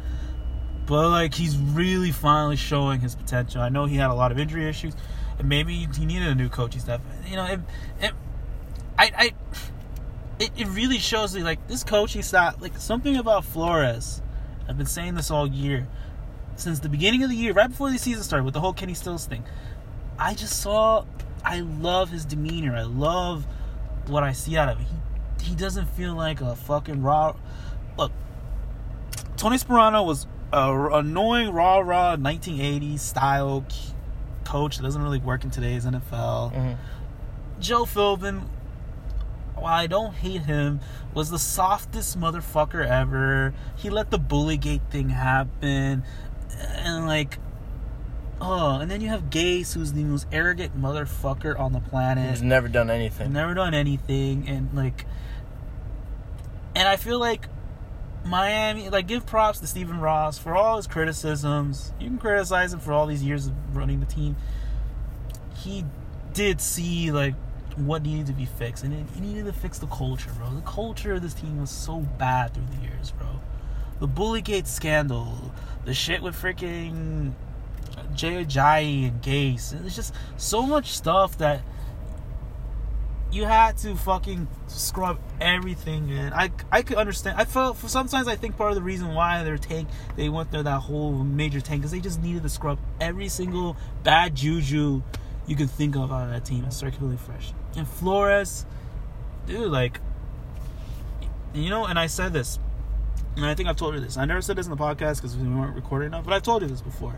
but 0.85 1.09
like 1.09 1.33
he's 1.33 1.57
really 1.57 2.11
finally 2.11 2.55
showing 2.55 2.99
his 2.99 3.15
potential. 3.15 3.61
I 3.61 3.69
know 3.69 3.85
he 3.85 3.95
had 3.95 4.11
a 4.11 4.13
lot 4.13 4.31
of 4.31 4.37
injury 4.37 4.67
issues, 4.67 4.93
and 5.39 5.49
maybe 5.49 5.87
he 5.95 6.05
needed 6.05 6.27
a 6.27 6.35
new 6.35 6.49
coaching 6.49 6.81
staff. 6.81 7.01
You 7.27 7.35
know, 7.35 7.45
it, 7.45 7.59
it, 7.99 8.11
I, 8.97 9.11
I, 9.17 9.31
it, 10.39 10.51
it 10.55 10.67
really 10.67 10.99
shows 10.99 11.35
me 11.35 11.41
like 11.41 11.67
this 11.67 11.83
coaching 11.83 12.21
staff, 12.21 12.61
like 12.61 12.77
something 12.77 13.17
about 13.17 13.43
Flores. 13.43 14.21
I've 14.67 14.77
been 14.77 14.85
saying 14.85 15.15
this 15.15 15.31
all 15.31 15.47
year, 15.47 15.87
since 16.55 16.79
the 16.79 16.89
beginning 16.89 17.23
of 17.23 17.29
the 17.29 17.35
year, 17.35 17.53
right 17.53 17.69
before 17.69 17.89
the 17.91 17.97
season 17.97 18.23
started, 18.23 18.45
with 18.45 18.53
the 18.53 18.61
whole 18.61 18.73
Kenny 18.73 18.93
Stills 18.93 19.25
thing. 19.25 19.43
I 20.19 20.35
just 20.35 20.61
saw, 20.61 21.05
I 21.43 21.61
love 21.61 22.11
his 22.11 22.23
demeanor. 22.23 22.75
I 22.75 22.83
love 22.83 23.45
what 24.05 24.23
I 24.23 24.31
see 24.31 24.55
out 24.57 24.69
of 24.69 24.77
him. 24.77 24.85
He, 24.85 24.95
he 25.43 25.55
doesn't 25.55 25.87
feel 25.89 26.13
like 26.15 26.41
a 26.41 26.55
fucking 26.55 27.01
raw. 27.03 27.35
Look, 27.97 28.11
Tony 29.37 29.57
Sparano 29.57 30.05
was 30.05 30.25
a 30.51 30.57
r- 30.57 30.93
annoying 30.93 31.51
raw 31.51 31.79
raw 31.79 32.15
1980s 32.15 32.99
style 32.99 33.65
coach 34.45 34.77
that 34.77 34.83
doesn't 34.83 35.01
really 35.01 35.19
work 35.19 35.43
in 35.43 35.49
today's 35.49 35.85
NFL. 35.85 36.51
Mhm. 36.55 36.77
Joe 37.59 37.85
Philbin, 37.85 38.43
while 39.55 39.73
I 39.73 39.87
don't 39.87 40.13
hate 40.15 40.43
him, 40.43 40.79
was 41.13 41.29
the 41.29 41.39
softest 41.39 42.19
motherfucker 42.19 42.85
ever. 42.85 43.53
He 43.75 43.89
let 43.89 44.11
the 44.11 44.19
bullygate 44.19 44.81
thing 44.89 45.09
happen, 45.09 46.03
and 46.77 47.05
like, 47.07 47.39
oh, 48.41 48.79
and 48.79 48.91
then 48.91 48.99
you 49.01 49.09
have 49.09 49.29
Gase, 49.29 49.73
who's 49.73 49.93
the 49.93 50.03
most 50.03 50.27
arrogant 50.31 50.79
motherfucker 50.79 51.57
on 51.57 51.71
the 51.73 51.79
planet. 51.79 52.29
He's 52.29 52.41
never 52.41 52.67
done 52.67 52.89
anything. 52.89 53.31
Never 53.31 53.53
done 53.53 53.73
anything, 53.73 54.47
and 54.47 54.69
like, 54.73 55.05
and 56.75 56.87
I 56.87 56.95
feel 56.95 57.19
like 57.19 57.47
Miami, 58.25 58.89
like, 58.89 59.07
give 59.07 59.25
props 59.25 59.59
to 59.59 59.67
Stephen 59.67 59.99
Ross 59.99 60.37
for 60.37 60.55
all 60.55 60.77
his 60.77 60.87
criticisms. 60.87 61.91
You 61.99 62.07
can 62.07 62.17
criticize 62.17 62.73
him 62.73 62.79
for 62.79 62.93
all 62.93 63.05
these 63.05 63.23
years 63.23 63.47
of 63.47 63.75
running 63.75 63.99
the 63.99 64.05
team. 64.05 64.35
He 65.55 65.85
did 66.33 66.59
see 66.59 67.11
like 67.11 67.35
what 67.75 68.03
needed 68.03 68.27
to 68.27 68.33
be 68.33 68.45
fixed, 68.45 68.83
and 68.83 69.09
he 69.09 69.21
needed 69.21 69.45
to 69.45 69.53
fix 69.53 69.79
the 69.79 69.87
culture, 69.87 70.29
bro. 70.37 70.49
The 70.49 70.61
culture 70.61 71.13
of 71.13 71.21
this 71.21 71.33
team 71.33 71.59
was 71.59 71.71
so 71.71 71.99
bad 72.17 72.53
through 72.53 72.65
the 72.67 72.87
years, 72.87 73.11
bro. 73.11 73.27
The 73.99 74.07
Bullygate 74.07 74.67
scandal, 74.67 75.51
the 75.85 75.93
shit 75.93 76.21
with 76.21 76.35
freaking 76.35 77.33
Jay 78.13 78.43
Ajayi 78.43 79.07
and 79.07 79.21
Gase. 79.21 79.85
It's 79.85 79.95
just 79.95 80.13
so 80.37 80.63
much 80.63 80.91
stuff 80.91 81.37
that 81.37 81.61
you 83.33 83.45
had 83.45 83.77
to 83.79 83.95
fucking 83.95 84.47
scrub 84.67 85.19
everything, 85.41 86.07
man. 86.07 86.33
I 86.33 86.51
I 86.71 86.83
could 86.83 86.97
understand. 86.97 87.39
I 87.39 87.45
felt 87.45 87.77
for 87.77 87.87
sometimes 87.87 88.27
I 88.27 88.35
think 88.35 88.57
part 88.57 88.69
of 88.69 88.75
the 88.75 88.83
reason 88.83 89.13
why 89.15 89.43
their 89.43 89.57
tank 89.57 89.89
they 90.15 90.29
went 90.29 90.51
through 90.51 90.63
that 90.63 90.81
whole 90.81 91.11
major 91.11 91.59
tank 91.59 91.81
because 91.81 91.91
they 91.91 91.99
just 91.99 92.21
needed 92.21 92.43
to 92.43 92.49
scrub 92.49 92.77
every 93.01 93.27
single 93.27 93.75
bad 94.03 94.35
juju 94.35 95.01
you 95.47 95.55
could 95.55 95.69
think 95.69 95.95
of 95.95 96.11
out 96.11 96.25
of 96.25 96.29
that 96.29 96.45
team 96.45 96.63
and 96.63 96.71
completely 96.79 97.17
fresh. 97.17 97.53
And 97.75 97.87
Flores, 97.87 98.65
dude, 99.47 99.71
like, 99.71 99.99
you 101.53 101.69
know, 101.69 101.85
and 101.85 101.97
I 101.99 102.07
said 102.07 102.33
this, 102.33 102.59
and 103.35 103.45
I 103.45 103.55
think 103.55 103.67
I've 103.67 103.75
told 103.75 103.95
you 103.95 103.99
this. 103.99 104.15
I 104.15 104.25
never 104.25 104.41
said 104.41 104.55
this 104.55 104.67
in 104.67 104.71
the 104.71 104.77
podcast 104.77 105.17
because 105.17 105.35
we 105.35 105.47
weren't 105.47 105.75
recording 105.75 106.07
enough, 106.07 106.23
but 106.23 106.33
I've 106.33 106.43
told 106.43 106.61
you 106.61 106.67
this 106.67 106.81
before. 106.81 107.15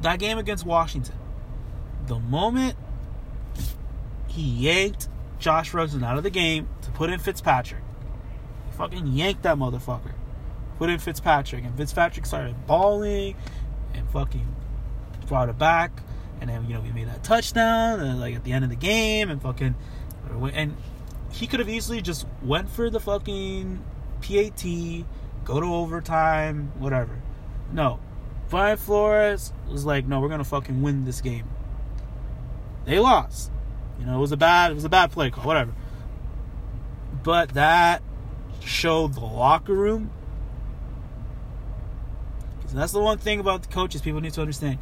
That 0.00 0.18
game 0.18 0.38
against 0.38 0.66
Washington, 0.66 1.14
the 2.06 2.18
moment 2.18 2.76
he 4.34 4.42
yanked 4.42 5.08
Josh 5.38 5.72
Rosen 5.72 6.02
out 6.02 6.16
of 6.16 6.24
the 6.24 6.30
game 6.30 6.68
to 6.82 6.90
put 6.90 7.08
in 7.08 7.20
Fitzpatrick, 7.20 7.82
he 8.66 8.76
fucking 8.76 9.06
yanked 9.06 9.42
that 9.42 9.56
motherfucker. 9.56 10.12
Put 10.78 10.90
in 10.90 10.98
Fitzpatrick, 10.98 11.64
and 11.64 11.76
Fitzpatrick 11.76 12.26
started 12.26 12.66
balling 12.66 13.36
and 13.94 14.10
fucking 14.10 14.54
brought 15.26 15.48
it 15.48 15.56
back. 15.56 15.92
And 16.40 16.50
then, 16.50 16.66
you 16.66 16.74
know, 16.74 16.80
we 16.80 16.90
made 16.90 17.06
that 17.06 17.22
touchdown, 17.22 18.00
and 18.00 18.18
like 18.18 18.34
at 18.34 18.42
the 18.42 18.52
end 18.52 18.64
of 18.64 18.70
the 18.70 18.76
game, 18.76 19.30
and 19.30 19.40
fucking. 19.40 19.76
And 20.52 20.76
he 21.30 21.46
could 21.46 21.60
have 21.60 21.68
easily 21.68 22.02
just 22.02 22.26
went 22.42 22.68
for 22.68 22.90
the 22.90 22.98
fucking 22.98 23.84
PAT, 24.20 24.64
go 25.44 25.60
to 25.60 25.66
overtime, 25.66 26.72
whatever. 26.78 27.22
No. 27.72 28.00
Brian 28.50 28.76
Flores 28.76 29.52
was 29.68 29.86
like, 29.86 30.06
no, 30.06 30.20
we're 30.20 30.28
gonna 30.28 30.42
fucking 30.44 30.82
win 30.82 31.04
this 31.04 31.20
game. 31.20 31.48
They 32.84 32.98
lost. 32.98 33.52
You 33.98 34.06
know, 34.06 34.16
it 34.16 34.20
was 34.20 34.32
a 34.32 34.36
bad 34.36 34.70
it 34.72 34.74
was 34.74 34.84
a 34.84 34.88
bad 34.88 35.12
play 35.12 35.30
call, 35.30 35.44
whatever. 35.44 35.72
But 37.22 37.50
that 37.50 38.02
showed 38.64 39.14
the 39.14 39.20
locker 39.20 39.74
room. 39.74 40.10
Because 42.58 42.74
that's 42.74 42.92
the 42.92 43.00
one 43.00 43.18
thing 43.18 43.40
about 43.40 43.62
the 43.62 43.68
coaches 43.68 44.00
people 44.00 44.20
need 44.20 44.32
to 44.34 44.40
understand. 44.40 44.78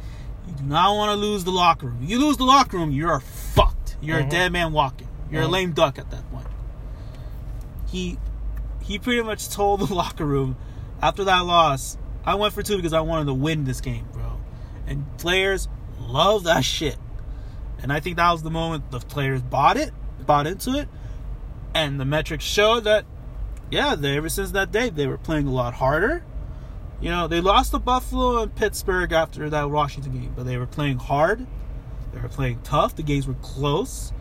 You 0.47 0.53
do 0.55 0.63
not 0.63 0.95
want 0.95 1.11
to 1.11 1.15
lose 1.15 1.43
the 1.43 1.51
locker 1.51 1.87
room. 1.87 1.99
You 2.01 2.19
lose 2.19 2.37
the 2.37 2.43
locker 2.43 2.77
room, 2.77 2.91
you're 2.91 3.19
fucked. 3.19 3.95
You're 4.01 4.21
Mhm. 4.21 4.27
a 4.27 4.29
dead 4.29 4.51
man 4.51 4.73
walking. 4.73 5.07
You're 5.31 5.43
Mhm. 5.43 5.47
a 5.47 5.49
lame 5.49 5.71
duck 5.73 5.97
at 5.99 6.09
that 6.11 6.29
point. 6.31 6.47
He 7.87 8.17
he 8.81 8.99
pretty 8.99 9.21
much 9.21 9.47
told 9.49 9.79
the 9.79 9.93
locker 9.93 10.25
room 10.25 10.57
after 11.01 11.23
that 11.23 11.45
loss, 11.45 11.97
I 12.25 12.35
went 12.35 12.53
for 12.53 12.61
two 12.61 12.75
because 12.75 12.91
I 12.93 12.99
wanted 12.99 13.25
to 13.25 13.33
win 13.33 13.63
this 13.63 13.79
game, 13.79 14.05
bro. 14.11 14.37
And 14.87 15.05
players 15.17 15.69
love 15.99 16.43
that 16.43 16.65
shit. 16.65 16.97
And 17.83 17.91
I 17.91 17.99
think 17.99 18.15
that 18.15 18.31
was 18.31 18.41
the 18.41 18.49
moment 18.49 18.89
the 18.91 18.99
players 18.99 19.41
bought 19.41 19.77
it, 19.77 19.91
bought 20.25 20.47
into 20.47 20.79
it, 20.79 20.87
and 21.75 21.99
the 21.99 22.05
metrics 22.05 22.45
showed 22.45 22.85
that, 22.85 23.05
yeah, 23.69 23.95
they, 23.95 24.17
ever 24.17 24.29
since 24.29 24.51
that 24.51 24.71
day 24.71 24.89
they 24.89 25.05
were 25.05 25.17
playing 25.17 25.47
a 25.47 25.51
lot 25.51 25.75
harder. 25.75 26.23
You 27.01 27.09
know, 27.09 27.27
they 27.27 27.41
lost 27.41 27.71
to 27.71 27.79
Buffalo 27.79 28.41
and 28.41 28.55
Pittsburgh 28.55 29.11
after 29.11 29.49
that 29.49 29.69
Washington 29.69 30.13
game, 30.13 30.33
but 30.33 30.45
they 30.45 30.57
were 30.57 30.65
playing 30.65 30.99
hard. 30.99 31.45
They 32.13 32.21
were 32.21 32.29
playing 32.29 32.61
tough. 32.63 32.95
The 32.95 33.03
games 33.03 33.27
were 33.27 33.33
close. 33.35 34.13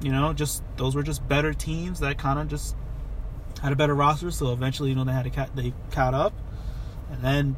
You 0.00 0.10
know, 0.12 0.32
just 0.32 0.62
those 0.76 0.94
were 0.94 1.02
just 1.02 1.26
better 1.28 1.52
teams 1.52 2.00
that 2.00 2.16
kind 2.16 2.38
of 2.38 2.48
just 2.48 2.74
had 3.62 3.72
a 3.72 3.76
better 3.76 3.94
roster. 3.94 4.30
So 4.30 4.52
eventually, 4.52 4.88
you 4.88 4.94
know, 4.94 5.04
they 5.04 5.12
had 5.12 5.24
to 5.24 5.30
cat 5.30 5.50
they 5.54 5.74
caught 5.90 6.14
up, 6.14 6.32
and 7.10 7.22
then 7.22 7.56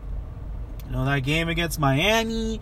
you 0.86 0.92
know 0.92 1.04
that 1.04 1.20
game 1.20 1.48
against 1.48 1.78
Miami, 1.78 2.60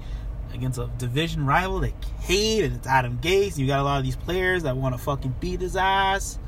against 0.53 0.79
a 0.79 0.89
division 0.99 1.47
rival 1.47 1.81
they 1.81 1.95
hate, 2.21 2.65
and 2.65 2.77
it's 2.77 2.87
Adam 2.87 3.19
Gase. 3.19 3.59
You 3.59 3.67
got 3.67 3.81
a 3.81 3.83
lot 3.83 3.99
of 3.99 4.05
these 4.05 4.17
players 4.17 4.63
that 4.65 4.77
want 4.77 4.95
to 4.95 5.01
fucking 5.01 5.35
beat 5.41 5.61
his 5.61 5.77
ass. 5.77 6.39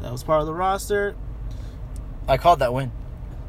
That 0.00 0.12
was 0.12 0.22
part 0.22 0.40
of 0.40 0.46
the 0.46 0.54
roster. 0.54 1.14
I 2.28 2.36
called 2.36 2.60
that 2.60 2.72
win. 2.72 2.92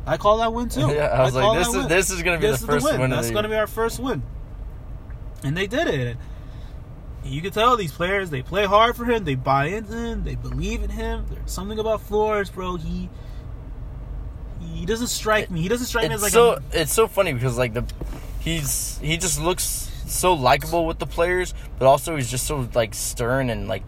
I 0.06 0.18
called 0.18 0.42
that 0.42 0.54
win 0.54 0.70
too. 0.70 0.82
Yeah, 0.94 1.06
I 1.06 1.24
was 1.24 1.36
like, 1.36 1.58
this 1.58 1.68
that 1.68 1.72
is 1.72 1.78
win. 1.78 1.88
this 1.88 2.10
is 2.10 2.24
gonna 2.24 2.40
be 2.40 2.48
This 2.48 2.62
the 2.62 2.68
first 2.68 2.86
win. 2.86 3.02
of 3.02 3.10
That's 3.10 3.32
going 3.32 3.44
to 3.44 3.50
be 3.50 3.56
our 3.56 3.68
first 3.68 4.00
win. 4.00 4.24
And 5.44 5.56
they 5.56 5.68
did 5.68 5.88
it. 5.88 6.18
You 7.24 7.42
can 7.42 7.52
tell 7.52 7.78
these 7.78 7.92
players 7.92 8.32
they 8.32 8.42
play 8.42 8.66
hard 8.66 8.96
for 8.96 9.06
him. 9.06 9.24
They 9.24 9.36
buy 9.36 9.68
into 9.68 9.94
him. 9.94 10.24
They 10.24 10.36
believe 10.36 10.82
in 10.82 10.90
him. 10.90 11.26
There's 11.30 11.52
something 11.52 11.78
about 11.78 12.02
Flores, 12.02 12.50
bro. 12.50 12.78
He 12.78 13.10
he 14.60 14.86
doesn't 14.86 15.08
strike 15.08 15.52
me. 15.52 15.62
He 15.62 15.68
doesn't 15.68 15.86
strike 15.86 16.10
me 16.10 16.16
as 16.16 16.22
like 16.22 16.32
so 16.32 16.54
a, 16.54 16.62
it's 16.72 16.94
so 16.94 17.08
funny 17.08 17.34
because 17.34 17.58
like 17.58 17.74
the 17.74 17.84
he's 18.42 18.98
he 19.02 19.18
just 19.18 19.40
looks 19.40 19.64
so 20.08 20.34
likable 20.34 20.86
with 20.86 21.00
the 21.00 21.06
players, 21.06 21.54
but 21.80 21.86
also 21.88 22.16
he's 22.16 22.30
just 22.30 22.46
so 22.46 22.68
like 22.74 22.94
stern 22.94 23.50
and 23.50 23.68
like 23.68 23.84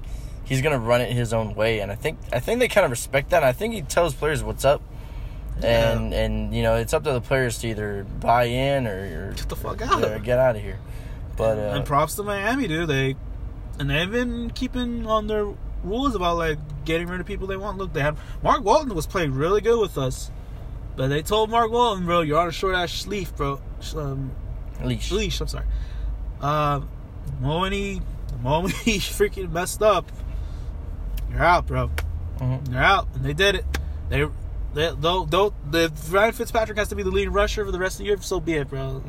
he's 0.45 0.61
gonna 0.61 0.79
run 0.79 1.01
it 1.01 1.11
his 1.11 1.33
own 1.33 1.55
way. 1.55 1.79
And 1.79 1.91
I 1.91 1.95
think 1.95 2.19
I 2.31 2.39
think 2.39 2.59
they 2.59 2.67
kind 2.67 2.85
of 2.85 2.91
respect 2.91 3.31
that. 3.31 3.37
And 3.37 3.45
I 3.45 3.51
think 3.51 3.73
he 3.73 3.81
tells 3.81 4.13
players 4.13 4.43
what's 4.43 4.63
up, 4.63 4.81
and 5.61 6.13
and 6.13 6.55
you 6.55 6.63
know 6.63 6.75
it's 6.75 6.93
up 6.93 7.03
to 7.03 7.11
the 7.11 7.21
players 7.21 7.59
to 7.59 7.67
either 7.67 8.05
buy 8.19 8.45
in 8.45 8.87
or, 8.87 9.29
or 9.29 9.33
get 9.35 9.49
the 9.49 9.55
fuck 9.55 9.81
out. 9.81 10.03
or 10.03 10.19
get 10.19 10.39
out 10.39 10.55
of 10.55 10.61
here. 10.61 10.79
But 11.35 11.57
uh, 11.57 11.75
and 11.75 11.85
props 11.85 12.15
to 12.15 12.23
Miami, 12.23 12.67
dude. 12.67 12.87
They 12.87 13.15
and 13.79 13.89
they've 13.89 14.11
been 14.11 14.51
keeping 14.51 15.07
on 15.07 15.27
their 15.27 15.47
rules 15.83 16.15
about 16.15 16.37
like 16.37 16.59
getting 16.85 17.07
rid 17.07 17.19
of 17.19 17.25
people 17.25 17.47
they 17.47 17.57
want. 17.57 17.77
Look, 17.77 17.93
they 17.93 18.01
had 18.01 18.15
Mark 18.43 18.63
Walton 18.63 18.93
was 18.93 19.07
playing 19.07 19.33
really 19.33 19.61
good 19.61 19.79
with 19.79 19.97
us, 19.97 20.31
but 20.95 21.07
they 21.07 21.21
told 21.23 21.49
Mark 21.49 21.71
Walton, 21.71 22.05
bro, 22.05 22.21
you're 22.21 22.39
on 22.39 22.47
a 22.47 22.51
short 22.51 22.75
ass 22.75 23.07
leash, 23.07 23.31
bro. 23.31 23.59
Um, 23.95 24.31
leash. 24.83 25.11
leash. 25.11 25.41
I'm 25.41 25.47
sorry. 25.47 25.65
Um, 26.41 26.89
the 27.39 27.47
moment 27.47 27.73
he, 27.73 28.01
the 28.27 28.37
moment 28.37 28.73
he 28.75 28.97
freaking 28.99 29.51
messed 29.51 29.81
up, 29.81 30.11
you're 31.31 31.43
out, 31.43 31.67
bro. 31.67 31.89
Mhm. 32.39 32.67
They're 32.69 32.81
out, 32.81 33.07
and 33.15 33.23
they 33.23 33.33
did 33.33 33.55
it. 33.55 33.65
They, 34.09 34.25
they, 34.73 34.91
though, 34.97 35.25
though, 35.25 35.53
the 35.69 35.91
Ryan 36.09 36.33
Fitzpatrick 36.33 36.77
has 36.77 36.89
to 36.89 36.95
be 36.95 37.03
the 37.03 37.11
lead 37.11 37.29
rusher 37.29 37.65
for 37.65 37.71
the 37.71 37.79
rest 37.79 37.95
of 37.95 37.99
the 37.99 38.05
year. 38.05 38.21
So 38.21 38.39
be 38.39 38.53
it, 38.53 38.69
bro. 38.69 39.01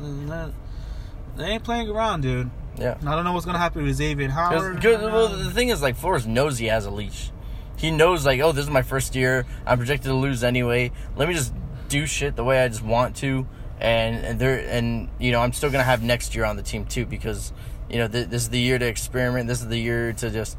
They 1.37 1.45
ain't 1.45 1.63
playing 1.63 1.89
around, 1.89 2.21
dude. 2.21 2.49
Yeah. 2.77 2.97
I 3.05 3.15
don't 3.15 3.23
know 3.23 3.33
what's 3.33 3.45
gonna 3.45 3.57
happen 3.57 3.83
with 3.83 3.95
Xavier 3.95 4.29
Howard. 4.29 4.83
Well, 4.83 5.27
the 5.29 5.51
thing 5.51 5.69
is, 5.69 5.81
like 5.81 5.95
Flores 5.95 6.25
knows 6.27 6.57
he 6.57 6.67
has 6.67 6.85
a 6.85 6.91
leash. 6.91 7.31
He 7.77 7.91
knows, 7.91 8.25
like, 8.25 8.39
oh, 8.39 8.51
this 8.53 8.63
is 8.63 8.71
my 8.71 8.81
first 8.83 9.15
year. 9.15 9.45
I'm 9.65 9.77
projected 9.77 10.09
to 10.09 10.13
lose 10.13 10.43
anyway. 10.45 10.91
Let 11.17 11.27
me 11.27 11.33
just 11.33 11.53
do 11.89 12.05
shit 12.05 12.35
the 12.37 12.43
way 12.43 12.63
I 12.63 12.67
just 12.69 12.81
want 12.83 13.17
to, 13.17 13.45
and 13.79 14.39
there 14.39 14.59
and 14.59 15.09
you 15.19 15.31
know 15.31 15.41
I'm 15.41 15.53
still 15.53 15.69
gonna 15.69 15.83
have 15.83 16.01
next 16.01 16.35
year 16.35 16.45
on 16.45 16.55
the 16.55 16.63
team 16.63 16.85
too 16.85 17.05
because 17.05 17.51
you 17.89 17.97
know 17.97 18.07
th- 18.07 18.29
this 18.29 18.43
is 18.43 18.49
the 18.49 18.59
year 18.59 18.79
to 18.79 18.85
experiment. 18.85 19.47
This 19.47 19.61
is 19.61 19.67
the 19.67 19.77
year 19.77 20.13
to 20.13 20.29
just 20.29 20.57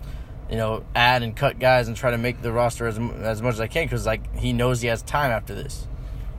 you 0.50 0.56
know 0.56 0.84
add 0.94 1.22
and 1.22 1.34
cut 1.34 1.58
guys 1.58 1.88
and 1.88 1.96
try 1.96 2.10
to 2.10 2.18
make 2.18 2.42
the 2.42 2.52
roster 2.52 2.86
as 2.86 2.98
as 2.98 3.42
much 3.42 3.54
as 3.54 3.60
I 3.60 3.66
can 3.66 3.86
because 3.86 4.06
like 4.06 4.36
he 4.36 4.52
knows 4.52 4.80
he 4.80 4.88
has 4.88 5.02
time 5.02 5.30
after 5.30 5.54
this. 5.54 5.86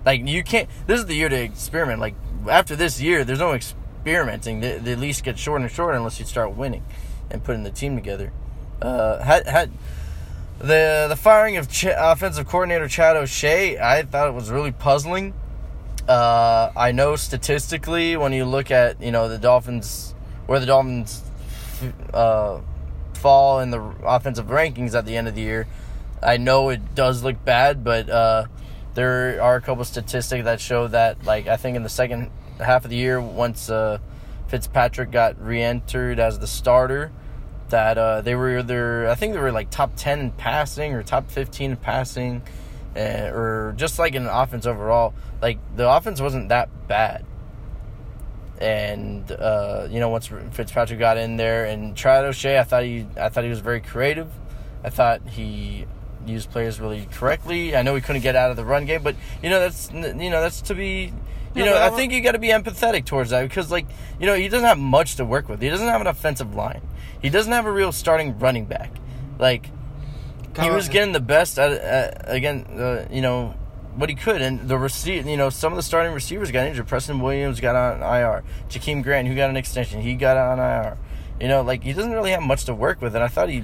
Like 0.06 0.26
you 0.28 0.44
can't. 0.44 0.70
This 0.86 1.00
is 1.00 1.06
the 1.06 1.16
year 1.16 1.30
to 1.30 1.36
experiment. 1.36 2.00
Like 2.00 2.16
after 2.50 2.76
this 2.76 3.02
year, 3.02 3.26
there's 3.26 3.40
no 3.40 3.54
experimenting. 3.54 4.62
The, 4.62 4.80
the 4.82 4.96
leash 4.96 5.22
gets 5.22 5.42
shorter 5.42 5.64
and 5.64 5.72
shorter 5.72 5.98
unless 5.98 6.20
you 6.20 6.26
start 6.26 6.56
winning 6.56 6.84
and 7.30 7.44
putting 7.44 7.64
the 7.64 7.72
team 7.72 7.96
together. 7.96 8.32
Uh, 8.82 9.22
had 9.24 9.48
had 9.48 9.72
the 10.60 11.08
the 11.10 11.16
firing 11.16 11.58
of 11.58 11.70
Ch- 11.70 11.88
offensive 11.88 12.48
coordinator 12.48 12.88
Chad 12.88 13.18
O'Shea, 13.18 13.78
I 13.78 14.04
thought 14.04 14.28
it 14.28 14.34
was 14.34 14.50
really 14.50 14.72
puzzling. 14.72 15.34
Uh, 16.08 16.72
I 16.76 16.94
know 16.94 17.16
statistically, 17.18 18.16
when 18.16 18.32
you 18.32 18.46
look 18.46 18.72
at 18.72 19.02
you 19.02 19.12
know 19.12 19.28
the 19.28 19.38
Dolphins, 19.38 20.16
where 20.46 20.60
the 20.60 20.66
Dolphins 20.66 21.22
uh, 22.14 22.62
fall 23.14 23.60
in 23.60 23.72
the 23.72 23.82
offensive 24.04 24.48
rankings 24.48 24.96
at 24.96 25.06
the 25.06 25.18
end 25.18 25.28
of 25.28 25.36
the 25.36 25.42
year, 25.42 25.68
I 26.24 26.38
know 26.38 26.70
it 26.70 26.96
does 26.96 27.24
look 27.24 27.44
bad, 27.44 27.84
but 27.84 28.10
uh, 28.10 28.46
there 28.94 29.42
are 29.42 29.58
a 29.58 29.62
couple 29.62 29.84
statistics 29.84 30.46
that 30.46 30.62
show 30.62 30.88
that, 30.88 31.26
like 31.26 31.48
I 31.48 31.58
think 31.58 31.76
in 31.76 31.84
the 31.84 31.90
second 31.90 32.32
half 32.58 32.86
of 32.86 32.90
the 32.90 32.98
year, 32.98 33.20
once 33.20 33.70
uh, 33.70 34.00
Fitzpatrick 34.48 35.12
got 35.12 35.40
re-entered 35.40 36.20
as 36.20 36.40
the 36.40 36.48
starter, 36.48 37.12
that 37.70 37.98
uh, 37.98 38.22
they 38.22 38.34
were 38.34 38.60
either 38.60 39.10
I 39.10 39.16
think 39.16 39.34
they 39.34 39.40
were 39.40 39.52
like 39.52 39.70
top 39.70 39.92
ten 39.98 40.20
in 40.20 40.32
passing 40.32 40.94
or 40.94 41.04
top 41.04 41.30
fifteen 41.30 41.72
in 41.72 41.78
passing, 41.78 42.44
uh, 42.98 43.32
or 43.32 43.74
just 43.78 44.00
like 44.00 44.16
in 44.16 44.26
offense 44.26 44.66
overall. 44.66 45.14
Like 45.42 45.60
the 45.76 45.90
offense 45.90 46.20
wasn't 46.20 46.50
that 46.50 46.70
bad. 46.88 47.26
And 48.60 49.32
uh, 49.32 49.88
you 49.90 50.00
know, 50.00 50.10
once 50.10 50.28
Fitzpatrick 50.52 50.98
got 50.98 51.18
in 51.18 51.38
there 51.38 51.66
and 51.66 51.96
tried 51.96 52.26
O'Shea, 52.26 52.58
I 52.58 52.64
thought 52.64 52.84
he 52.84 53.06
I 53.20 53.30
thought 53.30 53.44
he 53.44 53.50
was 53.50 53.60
very 53.60 53.82
creative. 53.82 54.32
I 54.84 54.90
thought 54.90 55.22
he 55.28 55.86
used 56.26 56.50
players 56.52 56.80
really 56.80 57.08
correctly. 57.12 57.76
I 57.76 57.84
know 57.84 57.94
he 57.96 58.02
couldn't 58.02 58.24
get 58.24 58.36
out 58.36 58.50
of 58.50 58.58
the 58.58 58.66
run 58.66 58.86
game, 58.86 59.04
but 59.04 59.16
you 59.44 59.50
know 59.50 59.60
that's 59.60 59.92
you 59.92 60.30
know 60.30 60.42
that's 60.42 60.62
to 60.64 60.76
be. 60.76 61.14
You 61.56 61.66
know, 61.66 61.76
I 61.76 61.90
think 61.90 62.14
you 62.14 62.22
got 62.22 62.34
to 62.34 62.40
be 62.40 62.50
empathetic 62.50 63.06
towards 63.06 63.32
that 63.32 63.42
because, 63.42 63.72
like, 63.72 63.88
you 64.20 64.28
know, 64.28 64.36
he 64.36 64.48
doesn't 64.48 64.68
have 64.68 64.78
much 64.78 65.16
to 65.16 65.26
work 65.26 65.50
with. 65.50 65.60
He 65.60 65.70
doesn't 65.70 65.88
have 65.88 66.02
an 66.02 66.06
offensive 66.06 66.54
line. 66.54 66.82
He 67.20 67.32
doesn't 67.32 67.52
have 67.52 67.66
a 67.66 67.72
real 67.72 67.92
starting 67.92 68.38
running 68.38 68.66
back. 68.66 68.92
Like, 69.40 69.72
he 70.64 70.70
was 70.70 70.90
getting 70.90 71.14
the 71.14 71.20
best 71.20 71.58
at, 71.60 71.72
at 71.72 72.24
again, 72.34 72.66
uh, 72.78 73.06
you 73.12 73.22
know, 73.22 73.56
what 73.96 74.10
he 74.10 74.16
could, 74.16 74.42
and 74.42 74.68
the 74.68 74.78
receive, 74.78 75.26
you 75.26 75.38
know, 75.38 75.50
some 75.50 75.74
of 75.74 75.78
the 75.78 75.84
starting 75.84 76.14
receivers 76.14 76.52
got 76.52 76.68
injured. 76.68 76.88
Preston 76.88 77.20
Williams 77.20 77.60
got 77.60 77.76
on 77.76 78.02
IR. 78.02 78.44
Jakeem 78.70 79.02
Grant, 79.04 79.28
who 79.28 79.36
got 79.36 79.50
an 79.50 79.58
extension, 79.58 80.02
he 80.02 80.14
got 80.16 80.38
on 80.38 80.60
IR. 80.60 80.98
You 81.42 81.48
know, 81.48 81.62
like 81.62 81.84
he 81.84 81.94
doesn't 81.94 82.12
really 82.12 82.32
have 82.32 82.44
much 82.44 82.66
to 82.66 82.74
work 82.74 83.02
with, 83.02 83.16
and 83.16 83.24
I 83.24 83.28
thought 83.28 83.50
he 83.50 83.64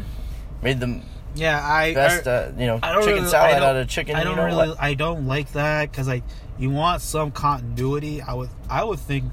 made 0.62 0.80
the 0.80 1.02
Yeah, 1.36 1.60
I 1.64 1.94
best, 1.94 2.28
uh, 2.28 2.52
you 2.58 2.66
know, 2.68 2.80
chicken 2.80 2.98
really, 3.16 3.28
salad 3.28 3.62
out 3.64 3.76
of 3.76 3.88
chicken. 3.88 4.16
I 4.16 4.24
don't 4.24 4.32
you 4.32 4.38
know 4.38 4.46
really? 4.46 4.76
I 4.80 4.94
don't 4.96 5.28
like 5.28 5.52
that 5.54 5.92
because 5.92 6.08
I, 6.08 6.22
you 6.58 6.70
want 6.70 7.02
some 7.02 7.32
continuity. 7.32 8.22
I 8.22 8.34
would, 8.34 8.50
I 8.70 8.84
would 8.84 9.00
think 9.00 9.26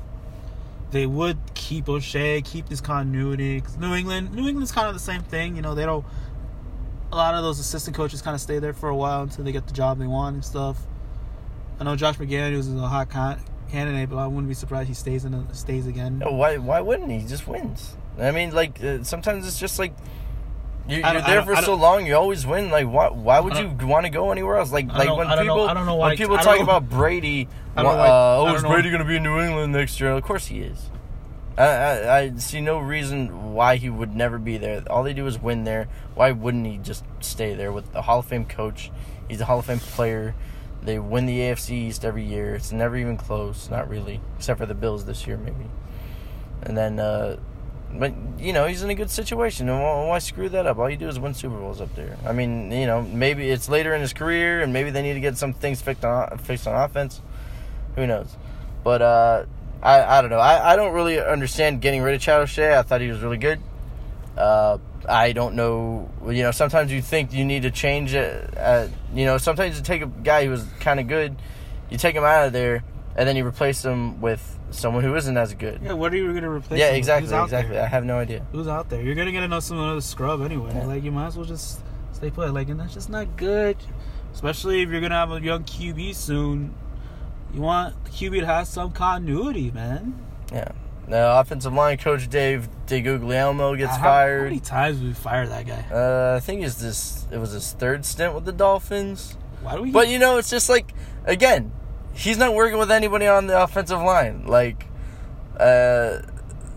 they 0.91 1.07
would 1.07 1.39
keep 1.55 1.89
O'Shea, 1.89 2.43
keep 2.43 2.69
this 2.69 2.81
continuity. 2.81 3.61
'Cause 3.61 3.77
New 3.77 3.95
England, 3.95 4.35
New 4.35 4.49
England's 4.49 4.73
kind 4.73 4.89
of 4.89 4.95
the 4.95 5.01
same 5.01 5.23
thing. 5.23 5.57
You 5.57 5.63
know, 5.63 5.75
they 5.75 5.87
don't. 5.87 6.05
A 7.13 7.17
lot 7.17 7.35
of 7.35 7.43
those 7.43 7.59
assistant 7.59 7.97
coaches 7.97 8.23
kind 8.23 8.35
of 8.35 8.41
stay 8.41 8.59
there 8.61 8.73
for 8.73 8.89
a 8.89 8.97
while 8.97 9.23
until 9.23 9.45
they 9.45 9.53
get 9.53 9.67
the 9.67 9.73
job 9.73 9.99
they 9.99 10.07
want 10.07 10.35
and 10.35 10.45
stuff. 10.45 10.79
I 11.81 11.85
know 11.85 11.97
Josh 11.97 12.17
McDaniels 12.19 12.61
is 12.61 12.75
a 12.75 12.87
hot 12.87 13.11
con- 13.11 13.41
candidate, 13.71 14.11
but 14.11 14.19
I 14.19 14.27
wouldn't 14.27 14.49
be 14.49 14.55
surprised 14.55 14.89
he 14.89 14.95
stays 14.95 15.25
in, 15.25 15.35
a, 15.35 15.55
stays 15.55 15.87
again. 15.87 16.19
No, 16.19 16.33
why? 16.33 16.59
Why 16.59 16.81
wouldn't 16.81 17.11
he? 17.11 17.19
He 17.21 17.27
just 17.27 17.49
wins. 17.49 17.97
I 18.19 18.31
mean, 18.31 18.53
like 18.53 18.83
uh, 18.85 19.03
sometimes 19.03 19.47
it's 19.47 19.59
just 19.59 19.79
like 19.79 19.93
you, 20.89 20.97
you're 20.99 21.21
there 21.23 21.43
for 21.43 21.57
so 21.57 21.75
long, 21.75 22.07
you 22.07 22.15
always 22.15 22.47
win. 22.47 22.71
Like, 22.71 22.87
why? 22.87 23.09
Why 23.09 23.41
would 23.41 23.57
you 23.57 23.69
want 23.87 24.05
to 24.07 24.11
go 24.11 24.31
anywhere 24.31 24.57
else? 24.57 24.71
Like, 24.73 24.89
like 24.89 25.17
when 25.17 25.27
I 25.27 25.37
don't 25.37 25.47
know- 25.47 25.55
people, 25.55 25.69
I 25.69 25.75
don't 25.75 25.87
know 25.87 25.97
when 25.97 26.17
people 26.17 26.39
talk 26.39 26.61
about 26.61 26.89
Brady, 26.89 27.49
uh, 27.77 27.83
why- 27.83 28.09
oh, 28.09 28.55
is 28.55 28.63
Brady 28.63 28.91
going 28.91 29.01
to 29.03 29.09
be 29.09 29.17
in 29.17 29.23
New 29.23 29.41
England 29.41 29.73
next 29.73 30.01
year? 30.01 30.11
Of 30.13 30.23
course 30.23 30.47
he 30.47 30.61
is. 30.61 30.91
I, 31.61 32.19
I, 32.19 32.37
see 32.37 32.61
no 32.61 32.79
reason 32.79 33.53
why 33.53 33.77
he 33.77 33.91
would 33.91 34.15
never 34.15 34.39
be 34.39 34.57
there. 34.57 34.83
All 34.89 35.03
they 35.03 35.13
do 35.13 35.27
is 35.27 35.39
win 35.39 35.65
there. 35.65 35.89
Why 36.15 36.31
wouldn't 36.33 36.67
he 36.67 36.79
just 36.79 37.05
stay 37.21 37.55
there 37.55 37.71
with 37.71 37.93
the 37.93 38.03
Hall 38.03 38.21
of 38.21 38.27
Fame 38.27 38.47
coach? 38.47 38.91
He's 39.29 39.41
a 39.41 39.45
Hall 39.45 39.59
of 39.59 39.67
Fame 39.67 39.79
player. 39.79 40.35
They 40.83 40.99
win 40.99 41.27
the 41.27 41.39
AFC 41.39 41.73
East 41.73 42.05
every 42.05 42.25
year. 42.25 42.55
It's 42.55 42.73
never 42.73 42.97
even 42.97 43.17
close, 43.19 43.69
not 43.69 43.91
really, 43.91 44.21
except 44.39 44.59
for 44.59 44.67
the 44.67 44.75
Bills 44.75 45.05
this 45.05 45.27
year 45.27 45.37
maybe. 45.37 45.67
And 46.63 46.77
then, 46.77 46.99
uh, 46.99 47.37
but 47.93 48.15
you 48.39 48.53
know, 48.55 48.67
he's 48.67 48.83
in 48.83 48.89
a 48.89 48.95
good 48.95 49.11
situation. 49.11 49.69
And 49.69 49.83
why, 49.83 50.07
why 50.07 50.19
screw 50.19 50.49
that 50.49 50.67
up? 50.67 50.79
All 50.79 50.89
you 50.89 50.97
do 50.97 51.09
is 51.09 51.19
win 51.19 51.35
Super 51.35 51.57
Bowls 51.57 51.81
up 51.81 51.95
there. 51.95 52.17
I 52.25 52.33
mean, 52.33 52.73
you 52.73 52.87
know, 52.87 53.03
maybe 53.03 53.51
it's 53.51 53.69
later 53.69 53.95
in 53.95 54.01
his 54.01 54.15
career, 54.15 54.63
and 54.63 54.73
maybe 54.73 54.91
they 54.91 55.03
need 55.03 55.15
to 55.15 55.21
get 55.21 55.37
some 55.37 55.53
things 55.53 55.83
fixed 55.83 56.05
on 56.05 56.39
fixed 56.39 56.67
on 56.67 56.75
offense. 56.75 57.21
Who 57.97 58.07
knows? 58.07 58.37
But 58.83 59.03
uh, 59.03 59.45
I 59.83 60.19
I 60.19 60.21
don't 60.21 60.31
know. 60.31 60.39
I, 60.39 60.73
I 60.73 60.77
don't 60.77 60.93
really 60.93 61.21
understand 61.21 61.81
getting 61.81 62.03
rid 62.03 62.15
of 62.15 62.21
Chad 62.21 62.41
O'Shea. 62.41 62.77
I 62.77 62.83
thought 62.83 63.01
he 63.01 63.09
was 63.09 63.21
really 63.21 63.39
good. 63.39 63.61
Uh, 64.37 64.79
I 65.09 65.33
don't 65.33 65.55
know. 65.55 66.11
You 66.27 66.43
know, 66.43 66.51
sometimes 66.51 66.93
you 66.93 67.03
think 67.03 67.33
you 67.33 67.45
need 67.45 67.63
to 67.63 67.71
change 67.71 68.15
it. 68.15 68.57
Uh, 68.57 68.89
you 69.15 69.25
know, 69.25 69.39
sometimes 69.39 69.77
you 69.77 69.83
take 69.83 70.03
a 70.03 70.07
guy 70.07 70.45
who 70.45 70.51
was 70.51 70.65
kind 70.81 71.01
of 71.01 71.09
good, 71.09 71.37
you 71.91 71.99
take 71.99 72.15
him 72.15 72.25
out 72.25 72.47
of 72.47 72.53
there, 72.53 72.85
and 73.17 73.29
then 73.29 73.37
you 73.37 73.47
replace 73.47 73.85
him 73.85 74.21
with 74.21 74.59
someone 74.71 75.03
who 75.03 75.15
isn't 75.17 75.37
as 75.37 75.55
good. 75.55 75.81
Yeah, 75.83 75.95
what 75.95 76.13
are 76.13 76.17
you 76.17 76.29
going 76.31 76.43
to 76.43 76.51
replace? 76.51 76.79
Yeah, 76.79 76.91
exactly, 76.91 77.35
exactly. 77.35 77.75
there? 77.75 77.85
I 77.85 77.87
have 77.87 78.05
no 78.05 78.19
idea. 78.19 78.47
Who's 78.53 78.69
out 78.69 78.89
there? 78.89 79.03
You're 79.03 79.15
gonna 79.15 79.33
get 79.33 79.43
another 79.43 79.61
some 79.61 79.79
another 79.79 80.01
scrub 80.01 80.43
anyway. 80.43 80.73
Yeah. 80.75 80.87
Like 80.87 81.03
you 81.03 81.11
might 81.11 81.29
as 81.29 81.37
well 81.37 81.47
just 81.47 81.81
stay 82.13 82.31
put. 82.31 82.53
Like 82.53 82.69
and 82.69 82.79
that's 82.79 82.95
just 82.95 83.11
not 83.11 83.37
good. 83.37 83.77
Especially 84.33 84.83
if 84.83 84.91
you're 84.91 85.01
gonna 85.01 85.15
have 85.17 85.33
a 85.33 85.41
young 85.41 85.65
QB 85.65 86.15
soon. 86.15 86.75
You 87.53 87.61
want 87.61 88.03
QB 88.05 88.41
to 88.41 88.47
have 88.47 88.67
some 88.69 88.93
continuity, 88.93 89.71
man. 89.71 90.19
Yeah. 90.53 90.69
The 91.09 91.39
offensive 91.41 91.73
line 91.73 91.99
coach 91.99 92.29
Dave 92.29 92.69
DeGuglielmo 92.87 93.77
gets 93.77 93.91
how- 93.93 93.99
How 93.99 94.05
fired. 94.05 94.45
many 94.45 94.61
times 94.61 94.99
did 94.99 95.09
we 95.09 95.13
fire 95.15 95.47
that 95.49 95.67
guy? 95.67 95.85
Uh, 95.93 96.37
I 96.37 96.41
think 96.41 96.63
it's 96.63 96.77
this. 96.77 97.27
It 97.33 97.39
was 97.39 97.51
his 97.51 97.73
third 97.73 98.05
stint 98.05 98.35
with 98.35 98.45
the 98.45 98.53
Dolphins. 98.53 99.37
Why 99.63 99.75
do 99.77 99.83
we? 99.83 99.91
But 99.91 100.09
you 100.09 100.19
know, 100.21 100.39
it's 100.39 100.51
just 100.51 100.69
like 100.69 100.93
again, 101.25 101.73
he's 102.13 102.39
not 102.39 102.55
working 102.55 102.79
with 102.79 102.93
anybody 102.93 103.27
on 103.27 103.49
the 103.49 103.61
offensive 103.61 104.01
line. 104.01 104.45
Like, 104.47 104.87
uh, 105.59 106.19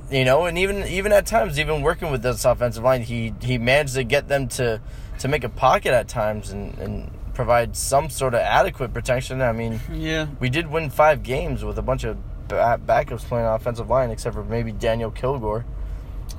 you 0.09 0.25
know, 0.25 0.45
and 0.45 0.57
even 0.57 0.83
even 0.87 1.11
at 1.11 1.27
times, 1.27 1.59
even 1.59 1.83
working 1.83 2.09
with 2.11 2.23
this 2.23 2.43
offensive 2.43 2.83
line, 2.83 3.03
he 3.03 3.33
he 3.41 3.59
managed 3.59 3.93
to 3.93 4.03
get 4.03 4.27
them 4.27 4.47
to 4.49 4.81
to 5.19 5.27
make 5.27 5.43
a 5.43 5.49
pocket 5.49 5.93
at 5.93 6.07
times 6.07 6.49
and 6.49 6.75
and 6.79 7.11
provide 7.33 7.75
some 7.75 8.09
sort 8.09 8.33
of 8.33 8.41
adequate 8.41 8.93
protection. 8.93 9.41
I 9.41 9.51
mean, 9.51 9.79
yeah. 9.91 10.27
we 10.39 10.49
did 10.49 10.67
win 10.69 10.89
five 10.89 11.23
games 11.23 11.63
with 11.63 11.77
a 11.77 11.81
bunch 11.81 12.03
of 12.03 12.17
ba- 12.47 12.79
backups 12.85 13.21
playing 13.21 13.45
offensive 13.45 13.89
line, 13.89 14.11
except 14.11 14.35
for 14.35 14.43
maybe 14.43 14.71
Daniel 14.71 15.11
Kilgore. 15.11 15.65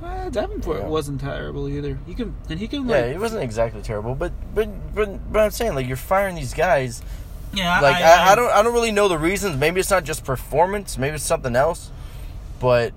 Uh, 0.03 0.29
Davenport 0.29 0.81
Yeah. 0.81 0.87
wasn't 0.87 1.21
terrible 1.21 1.69
either. 1.69 1.97
He 2.05 2.13
can 2.13 2.35
and 2.49 2.59
he 2.59 2.67
can 2.67 2.87
Yeah, 2.87 3.01
like 3.01 3.11
he 3.13 3.17
wasn't 3.17 3.43
exactly 3.43 3.81
terrible, 3.81 4.15
but 4.15 4.33
but 4.53 4.67
but 4.93 5.31
but 5.31 5.39
I'm 5.39 5.51
saying 5.51 5.75
like 5.75 5.87
you're 5.87 5.95
firing 5.95 6.35
these 6.35 6.53
guys. 6.53 7.01
yeah. 7.53 7.79
Like 7.79 7.95
I, 7.97 8.31
I, 8.31 8.35
don't 8.35 8.51
I 8.51 8.61
don't 8.63 8.73
really 8.73 8.91
know 8.91 9.07
the 9.07 9.17
reasons. 9.17 9.57
Maybe 9.57 9.79
it's 9.79 9.89
not 9.91 10.03
just 10.03 10.25
performance. 10.25 10.97
Maybe 10.97 11.15
it's 11.15 11.23
something 11.23 11.55
else. 11.55 11.91
But 12.59 12.93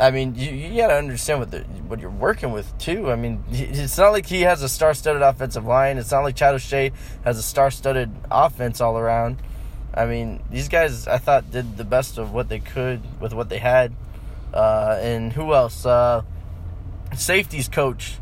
I 0.00 0.10
mean, 0.10 0.34
you, 0.34 0.50
you 0.50 0.76
got 0.80 0.88
to 0.88 0.94
understand 0.94 1.40
what 1.40 1.50
the 1.50 1.60
what 1.88 2.00
you're 2.00 2.10
working 2.10 2.52
with 2.52 2.76
too. 2.78 3.10
I 3.10 3.16
mean, 3.16 3.44
it's 3.50 3.98
not 3.98 4.10
like 4.10 4.26
he 4.26 4.42
has 4.42 4.62
a 4.62 4.68
star-studded 4.68 5.22
offensive 5.22 5.66
line. 5.66 5.98
It's 5.98 6.10
not 6.10 6.20
like 6.20 6.36
Chad 6.36 6.54
O'Shea 6.54 6.92
has 7.24 7.38
a 7.38 7.42
star-studded 7.42 8.10
offense 8.30 8.80
all 8.80 8.96
around. 8.98 9.36
I 9.92 10.06
mean, 10.06 10.42
these 10.50 10.68
guys 10.68 11.06
I 11.06 11.18
thought 11.18 11.50
did 11.50 11.76
the 11.76 11.84
best 11.84 12.16
of 12.18 12.32
what 12.32 12.48
they 12.48 12.60
could 12.60 13.02
with 13.20 13.34
what 13.34 13.48
they 13.48 13.58
had. 13.58 13.92
Uh, 14.54 14.98
and 15.00 15.32
who 15.32 15.54
else? 15.54 15.84
Uh, 15.84 16.22
safeties 17.14 17.68
coach. 17.68 18.16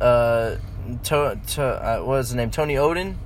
Uh, 0.00 0.56
to, 1.04 1.38
to 1.48 1.62
uh, 1.62 1.98
what 1.98 2.06
was 2.06 2.28
his 2.28 2.36
name? 2.36 2.50
Tony 2.50 2.74
Oden. 2.74 3.16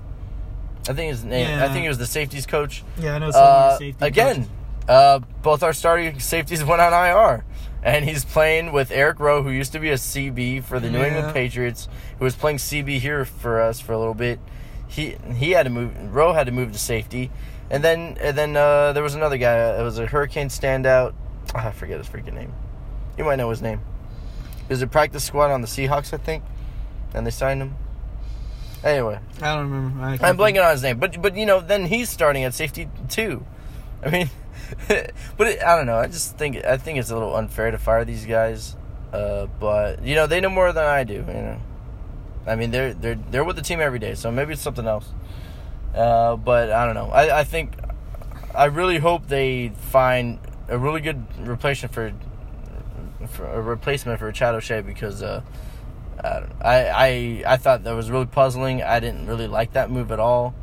I 0.88 0.92
think 0.92 1.10
his 1.10 1.24
name. 1.24 1.58
I 1.60 1.68
think 1.72 1.84
it 1.84 1.88
was 1.88 1.98
the 1.98 2.06
safeties 2.06 2.46
coach. 2.46 2.84
Yeah, 2.98 3.16
I 3.16 3.18
know. 3.18 3.28
Uh, 3.28 3.78
safety 3.78 4.04
again, 4.04 4.48
uh, 4.88 5.20
both 5.42 5.62
our 5.62 5.72
starting 5.72 6.20
safeties 6.20 6.62
went 6.64 6.80
on 6.80 6.92
IR, 6.92 7.44
and 7.86 8.04
he's 8.04 8.24
playing 8.24 8.72
with 8.72 8.90
Eric 8.90 9.20
Rowe, 9.20 9.42
who 9.42 9.50
used 9.50 9.72
to 9.72 9.78
be 9.78 9.90
a 9.90 9.94
CB 9.94 10.64
for 10.64 10.78
the 10.80 10.90
New 10.90 10.98
Yeah. 10.98 11.06
England 11.06 11.32
Patriots, 11.34 11.88
who 12.18 12.24
was 12.24 12.34
playing 12.34 12.58
CB 12.58 12.98
here 12.98 13.24
for 13.24 13.60
us 13.62 13.80
for 13.80 13.92
a 13.92 13.98
little 13.98 14.14
bit. 14.14 14.40
He 14.88 15.16
he 15.34 15.52
had 15.52 15.62
to 15.64 15.70
move. 15.70 15.92
Rowe 16.14 16.32
had 16.32 16.46
to 16.46 16.52
move 16.52 16.72
to 16.72 16.78
safety, 16.78 17.30
and 17.70 17.82
then 17.82 18.18
and 18.20 18.36
then 18.36 18.56
uh, 18.56 18.92
there 18.92 19.02
was 19.02 19.14
another 19.14 19.38
guy. 19.38 19.78
It 19.78 19.82
was 19.82 19.98
a 19.98 20.06
Hurricane 20.06 20.48
standout. 20.48 21.14
Ah, 21.54 21.68
I 21.68 21.70
forget 21.72 21.98
his 21.98 22.08
freaking 22.08 22.34
name. 22.34 22.52
You 23.16 23.24
might 23.24 23.36
know 23.36 23.48
his 23.50 23.62
name. 23.62 23.80
He 24.58 24.72
was 24.72 24.82
a 24.82 24.86
practice 24.88 25.24
squad 25.24 25.50
on 25.52 25.60
the 25.60 25.68
Seahawks, 25.68 26.12
I 26.12 26.16
think, 26.16 26.42
and 27.14 27.24
they 27.26 27.30
signed 27.30 27.62
him. 27.62 27.76
Anyway, 28.84 29.18
I 29.40 29.54
don't 29.54 29.70
remember. 29.70 30.02
I 30.04 30.12
I'm 30.12 30.18
can't 30.18 30.38
blanking 30.38 30.64
on 30.64 30.70
his 30.72 30.82
name, 30.82 30.98
but 30.98 31.20
but 31.22 31.36
you 31.36 31.46
know, 31.46 31.60
then 31.60 31.86
he's 31.86 32.10
starting 32.10 32.44
at 32.44 32.52
safety 32.54 32.88
too. 33.08 33.44
I 34.04 34.10
mean, 34.10 34.30
but 34.88 35.46
it, 35.46 35.62
I 35.62 35.76
don't 35.76 35.86
know. 35.86 35.98
I 35.98 36.06
just 36.06 36.36
think 36.36 36.64
I 36.64 36.76
think 36.76 36.98
it's 36.98 37.10
a 37.10 37.14
little 37.14 37.36
unfair 37.36 37.70
to 37.70 37.78
fire 37.78 38.04
these 38.04 38.26
guys. 38.26 38.76
Uh, 39.12 39.46
but 39.60 40.04
you 40.04 40.14
know, 40.14 40.26
they 40.26 40.40
know 40.40 40.50
more 40.50 40.72
than 40.72 40.84
I 40.84 41.04
do. 41.04 41.14
You 41.14 41.20
know, 41.20 41.60
I 42.46 42.56
mean, 42.56 42.70
they're 42.70 42.94
they're 42.94 43.18
they're 43.30 43.44
with 43.44 43.56
the 43.56 43.62
team 43.62 43.80
every 43.80 43.98
day, 43.98 44.14
so 44.14 44.30
maybe 44.30 44.52
it's 44.52 44.62
something 44.62 44.86
else. 44.86 45.12
Uh, 45.94 46.36
but 46.36 46.70
I 46.70 46.84
don't 46.84 46.94
know. 46.94 47.10
I 47.10 47.40
I 47.40 47.44
think 47.44 47.72
I 48.54 48.66
really 48.66 48.98
hope 48.98 49.28
they 49.28 49.70
find 49.76 50.38
a 50.68 50.78
really 50.78 51.00
good 51.00 51.24
replacement 51.46 51.94
for, 51.94 52.12
for 53.28 53.46
a 53.46 53.60
replacement 53.60 54.18
for 54.18 54.30
Chad 54.32 54.54
O'Shea 54.54 54.82
because. 54.82 55.22
Uh, 55.22 55.42
I, 56.18 56.46
I 56.60 56.76
I 56.84 57.42
I 57.46 57.56
thought 57.58 57.84
that 57.84 57.92
was 57.92 58.10
really 58.10 58.26
puzzling. 58.26 58.82
I 58.82 59.00
didn't 59.00 59.26
really 59.26 59.46
like 59.46 59.74
that 59.74 59.90
move 59.90 60.10
at 60.10 60.18
all. 60.18 60.54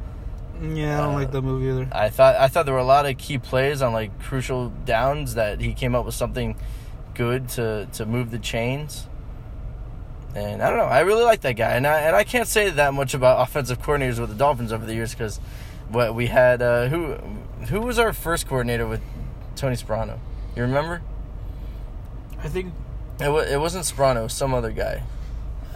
Yeah, 0.61 0.99
I 0.99 1.03
don't 1.05 1.15
Uh, 1.15 1.19
like 1.19 1.31
that 1.31 1.41
movie 1.41 1.67
either. 1.69 1.87
I 1.91 2.09
thought 2.09 2.35
I 2.35 2.47
thought 2.47 2.65
there 2.65 2.73
were 2.73 2.79
a 2.79 2.85
lot 2.85 3.05
of 3.05 3.17
key 3.17 3.37
plays 3.37 3.81
on 3.81 3.91
like 3.93 4.17
crucial 4.19 4.69
downs 4.85 5.35
that 5.35 5.59
he 5.59 5.73
came 5.73 5.95
up 5.95 6.05
with 6.05 6.15
something 6.15 6.55
good 7.15 7.49
to 7.49 7.87
to 7.93 8.05
move 8.05 8.31
the 8.31 8.39
chains. 8.39 9.07
And 10.35 10.63
I 10.63 10.69
don't 10.69 10.79
know. 10.79 10.85
I 10.85 11.01
really 11.01 11.23
like 11.23 11.41
that 11.41 11.53
guy, 11.53 11.71
and 11.75 11.85
I 11.85 11.99
and 12.01 12.15
I 12.15 12.23
can't 12.23 12.47
say 12.47 12.69
that 12.69 12.93
much 12.93 13.13
about 13.13 13.41
offensive 13.41 13.79
coordinators 13.81 14.19
with 14.19 14.29
the 14.29 14.35
Dolphins 14.35 14.71
over 14.71 14.85
the 14.85 14.93
years 14.93 15.11
because 15.11 15.39
what 15.89 16.15
we 16.15 16.27
had 16.27 16.61
uh, 16.61 16.87
who 16.87 17.15
who 17.69 17.81
was 17.81 17.99
our 17.99 18.13
first 18.13 18.47
coordinator 18.47 18.87
with 18.87 19.01
Tony 19.55 19.75
Sparano. 19.75 20.17
You 20.55 20.63
remember? 20.63 21.01
I 22.43 22.47
think 22.47 22.73
It, 23.19 23.29
wa 23.29 23.39
it 23.39 23.59
wasn't 23.59 23.85
Sparano, 23.85 24.17
it 24.21 24.23
was 24.23 24.33
some 24.33 24.53
other 24.53 24.71
guy. 24.71 25.03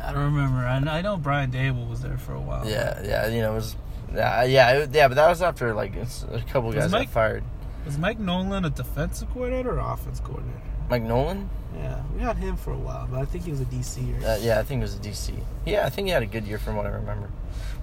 I 0.04 0.12
don't 0.14 0.24
remember. 0.24 0.60
I 0.60 0.78
I 0.78 1.02
know 1.02 1.18
Brian 1.18 1.52
Daboll 1.52 1.90
was 1.90 2.02
there 2.02 2.18
for 2.18 2.34
a 2.34 2.40
while. 2.42 2.68
Yeah, 2.68 3.00
yeah, 3.04 3.28
you 3.28 3.42
know, 3.42 3.52
it 3.52 3.56
was 3.56 3.76
yeah, 4.14 4.44
yeah, 4.44 4.72
it- 4.72 4.90
yeah, 4.94 5.08
but 5.08 5.16
that 5.16 5.30
was 5.30 5.42
after 5.42 5.74
like 5.74 5.94
a 5.96 6.40
couple 6.52 6.72
guys 6.74 6.92
Mike- 6.92 7.08
got 7.08 7.14
fired. 7.14 7.44
Was 7.86 7.98
Mike 7.98 8.20
Nolan 8.20 8.66
a 8.66 8.70
defensive 8.70 9.30
coordinator 9.32 9.80
or 9.80 9.94
offense 9.94 10.20
coordinator? 10.20 10.60
Mike 10.90 11.04
Nolan? 11.04 11.50
Yeah, 11.78 12.02
we 12.16 12.22
had 12.22 12.38
him 12.38 12.58
for 12.58 12.72
a 12.72 12.78
while, 12.78 13.08
but 13.10 13.20
I 13.20 13.26
think 13.26 13.46
he 13.46 13.52
was 13.52 13.62
a 13.62 13.66
DC 13.66 14.00
or 14.22 14.26
Uh, 14.28 14.38
yeah, 14.42 14.60
I 14.60 14.64
think 14.64 14.80
it 14.80 14.84
was 14.84 14.96
a 14.96 15.00
DC. 15.00 15.34
Yeah, 15.66 15.86
I 15.86 15.90
think 15.90 16.08
he 16.08 16.12
had 16.12 16.24
a 16.24 16.28
good 16.28 16.46
year 16.46 16.58
from 16.58 16.76
what 16.76 16.86
I 16.86 16.90
remember. 16.90 17.30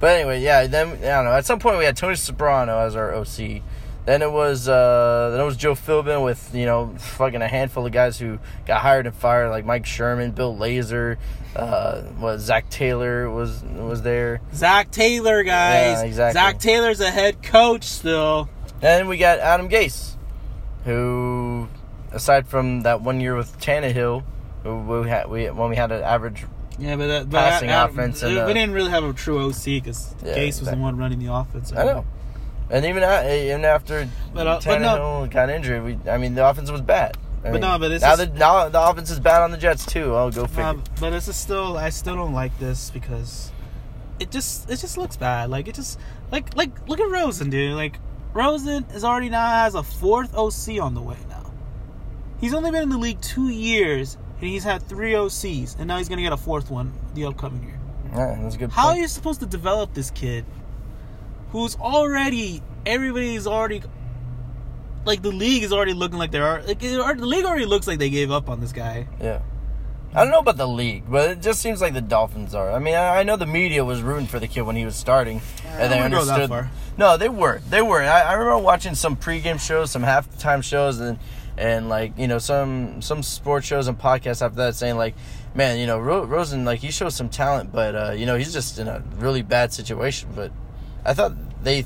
But 0.00 0.16
anyway, 0.16 0.40
yeah. 0.42 0.66
Then 0.66 0.88
I 0.88 0.94
don't 0.96 1.24
know. 1.26 1.32
At 1.32 1.46
some 1.46 1.58
point, 1.58 1.78
we 1.78 1.84
had 1.84 1.96
Tony 1.96 2.16
Soprano 2.16 2.78
as 2.80 2.96
our 2.96 3.14
OC. 3.14 3.62
Then 4.04 4.20
it 4.20 4.30
was 4.30 4.68
uh, 4.68 5.30
then 5.32 5.40
it 5.40 5.44
was 5.44 5.56
Joe 5.56 5.74
Philbin 5.74 6.22
with 6.24 6.54
you 6.54 6.66
know 6.66 6.94
fucking 6.98 7.40
a 7.40 7.48
handful 7.48 7.86
of 7.86 7.92
guys 7.92 8.18
who 8.18 8.38
got 8.66 8.82
hired 8.82 9.06
and 9.06 9.14
fired 9.14 9.48
like 9.48 9.64
Mike 9.64 9.86
Sherman, 9.86 10.32
Bill 10.32 10.54
Lazor, 10.54 11.16
uh, 11.56 12.02
was 12.20 12.42
Zac 12.42 12.68
Taylor 12.68 13.30
was 13.30 13.62
was 13.62 14.02
there. 14.02 14.40
Zac 14.54 14.90
Taylor, 14.90 15.42
guys. 15.42 16.00
Yeah, 16.00 16.02
exactly. 16.04 16.38
Zac 16.40 16.58
Taylor's 16.58 17.00
a 17.00 17.10
head 17.10 17.42
coach 17.42 17.84
still. 17.84 18.50
Then 18.80 19.08
we 19.08 19.16
got 19.16 19.38
Adam 19.38 19.70
Gase, 19.70 20.16
who 20.84 21.68
aside 22.12 22.46
from 22.46 22.82
that 22.82 23.00
one 23.00 23.20
year 23.20 23.34
with 23.34 23.58
Tannehill, 23.58 24.22
who 24.64 24.78
we 24.80 25.08
had 25.08 25.30
we 25.30 25.48
when 25.50 25.70
we 25.70 25.76
had 25.76 25.90
an 25.92 26.02
average 26.02 26.44
Yeah, 26.78 26.96
but, 26.96 27.06
that, 27.06 27.30
but 27.30 27.38
Passing 27.38 27.70
I- 27.70 27.82
I- 27.82 27.86
offense 27.86 28.22
we 28.22 28.28
and, 28.30 28.38
uh, 28.40 28.46
didn't 28.48 28.72
really 28.72 28.90
have 28.90 29.04
a 29.04 29.14
true 29.14 29.38
OC 29.48 29.64
because 29.64 30.14
Yeah, 30.22 30.36
Gase 30.36 30.60
was 30.60 30.68
the 30.70 30.76
one 30.76 30.98
running 30.98 31.20
the 31.20 31.32
offense. 31.32 31.72
I 31.72 31.84
know. 31.84 32.04
And 32.74 32.84
even 32.86 33.02
a- 33.04 33.46
even 33.50 33.64
after 33.64 34.08
But, 34.32 34.46
uh, 34.48 34.60
but 34.64 34.80
no- 34.80 35.28
got 35.30 35.48
injured, 35.48 35.84
we 35.84 36.10
I 36.10 36.18
mean 36.18 36.34
the 36.34 36.44
offense 36.46 36.70
was 36.70 36.80
bad. 36.80 37.16
I 37.44 37.48
But 37.48 37.52
mean, 37.52 37.60
no, 37.60 37.78
but 37.78 37.92
it's 37.92 38.02
now 38.02 38.16
just- 38.16 38.32
the 38.32 38.38
now 38.38 38.68
the 38.68 38.80
offense 38.82 39.10
is 39.10 39.20
bad 39.20 39.42
on 39.42 39.50
the 39.52 39.56
Jets 39.56 39.86
too. 39.86 40.14
I'll 40.14 40.30
go 40.30 40.46
figure. 40.46 40.64
Um, 40.64 40.82
but 41.00 41.10
this 41.10 41.28
is 41.28 41.36
still, 41.36 41.76
I 41.78 41.90
still 41.90 42.16
don't 42.16 42.32
like 42.34 42.58
this 42.58 42.90
because 42.90 43.52
it 44.18 44.30
just, 44.32 44.68
it 44.70 44.78
just 44.80 44.96
looks 44.98 45.16
bad. 45.16 45.50
Like 45.50 45.68
it 45.68 45.74
just, 45.76 46.00
like, 46.32 46.56
like 46.56 46.88
look 46.88 46.98
at 47.00 47.08
Rosen, 47.10 47.48
dude. 47.50 47.74
Like 47.76 48.00
Rosen 48.32 48.84
is 48.94 49.04
already 49.04 49.28
now 49.28 49.46
has 49.46 49.74
a 49.76 49.82
fourth 49.84 50.34
OC 50.34 50.80
on 50.80 50.94
the 50.94 51.02
way 51.02 51.16
now. 51.28 51.52
He's 52.40 52.54
only 52.54 52.70
been 52.72 52.82
in 52.82 52.88
the 52.88 52.98
league 52.98 53.20
two 53.20 53.50
years 53.50 54.16
and 54.40 54.48
he's 54.50 54.64
had 54.64 54.82
three 54.82 55.12
OCs, 55.12 55.76
and 55.78 55.86
now 55.86 55.98
he's 55.98 56.08
gonna 56.08 56.22
get 56.22 56.32
a 56.32 56.36
fourth 56.36 56.70
one 56.70 56.92
the 57.14 57.24
upcoming 57.26 57.62
year. 57.62 57.78
yeah, 58.16 58.36
that's 58.42 58.56
good. 58.56 58.70
How 58.72 58.88
are 58.88 58.96
you 58.96 59.06
supposed 59.06 59.38
to 59.40 59.46
develop 59.46 59.94
this 59.94 60.10
kid 60.10 60.44
who's 61.54 61.76
already 61.76 62.60
everybody's 62.84 63.46
already 63.46 63.80
like 65.04 65.22
the 65.22 65.30
league 65.30 65.62
is 65.62 65.72
already 65.72 65.92
looking 65.92 66.18
like 66.18 66.32
they're 66.32 66.64
like 66.64 66.80
the 66.80 67.26
league 67.26 67.44
already 67.44 67.64
looks 67.64 67.86
like 67.86 68.00
they 68.00 68.10
gave 68.10 68.32
up 68.32 68.50
on 68.50 68.60
this 68.60 68.72
guy. 68.72 69.06
Yeah. 69.20 69.40
I 70.12 70.24
don't 70.24 70.32
know 70.32 70.40
about 70.40 70.56
the 70.56 70.66
league, 70.66 71.04
but 71.08 71.30
it 71.30 71.42
just 71.42 71.60
seems 71.60 71.80
like 71.80 71.94
the 71.94 72.00
Dolphins 72.00 72.56
are. 72.56 72.72
I 72.72 72.80
mean, 72.80 72.94
I, 72.94 73.20
I 73.20 73.22
know 73.22 73.36
the 73.36 73.46
media 73.46 73.84
was 73.84 74.02
rooting 74.02 74.26
for 74.26 74.40
the 74.40 74.48
kid 74.48 74.62
when 74.62 74.74
he 74.74 74.84
was 74.84 74.96
starting, 74.96 75.40
and 75.66 75.92
they 75.92 76.00
understood. 76.00 76.68
No, 76.96 77.16
they 77.16 77.28
were. 77.28 77.60
They 77.68 77.82
were. 77.82 78.02
I, 78.02 78.22
I 78.22 78.32
remember 78.34 78.58
watching 78.58 78.96
some 78.96 79.16
pregame 79.16 79.60
shows, 79.60 79.92
some 79.92 80.02
halftime 80.02 80.62
shows, 80.62 80.98
and 80.98 81.18
and 81.56 81.88
like 81.88 82.18
you 82.18 82.26
know 82.26 82.38
some 82.38 83.00
some 83.00 83.22
sports 83.22 83.66
shows 83.66 83.86
and 83.86 83.98
podcasts 83.98 84.42
after 84.42 84.56
that 84.56 84.74
saying 84.74 84.96
like, 84.96 85.14
man, 85.54 85.78
you 85.78 85.86
know 85.86 85.98
Ro- 85.98 86.24
Rosen 86.24 86.64
like 86.64 86.80
he 86.80 86.90
shows 86.92 87.14
some 87.14 87.28
talent, 87.28 87.72
but 87.72 87.94
uh, 87.94 88.12
you 88.12 88.26
know 88.26 88.36
he's 88.36 88.52
just 88.52 88.78
in 88.78 88.88
a 88.88 89.02
really 89.18 89.42
bad 89.42 89.72
situation. 89.72 90.28
But 90.34 90.52
I 91.04 91.14
thought 91.14 91.32
they 91.62 91.84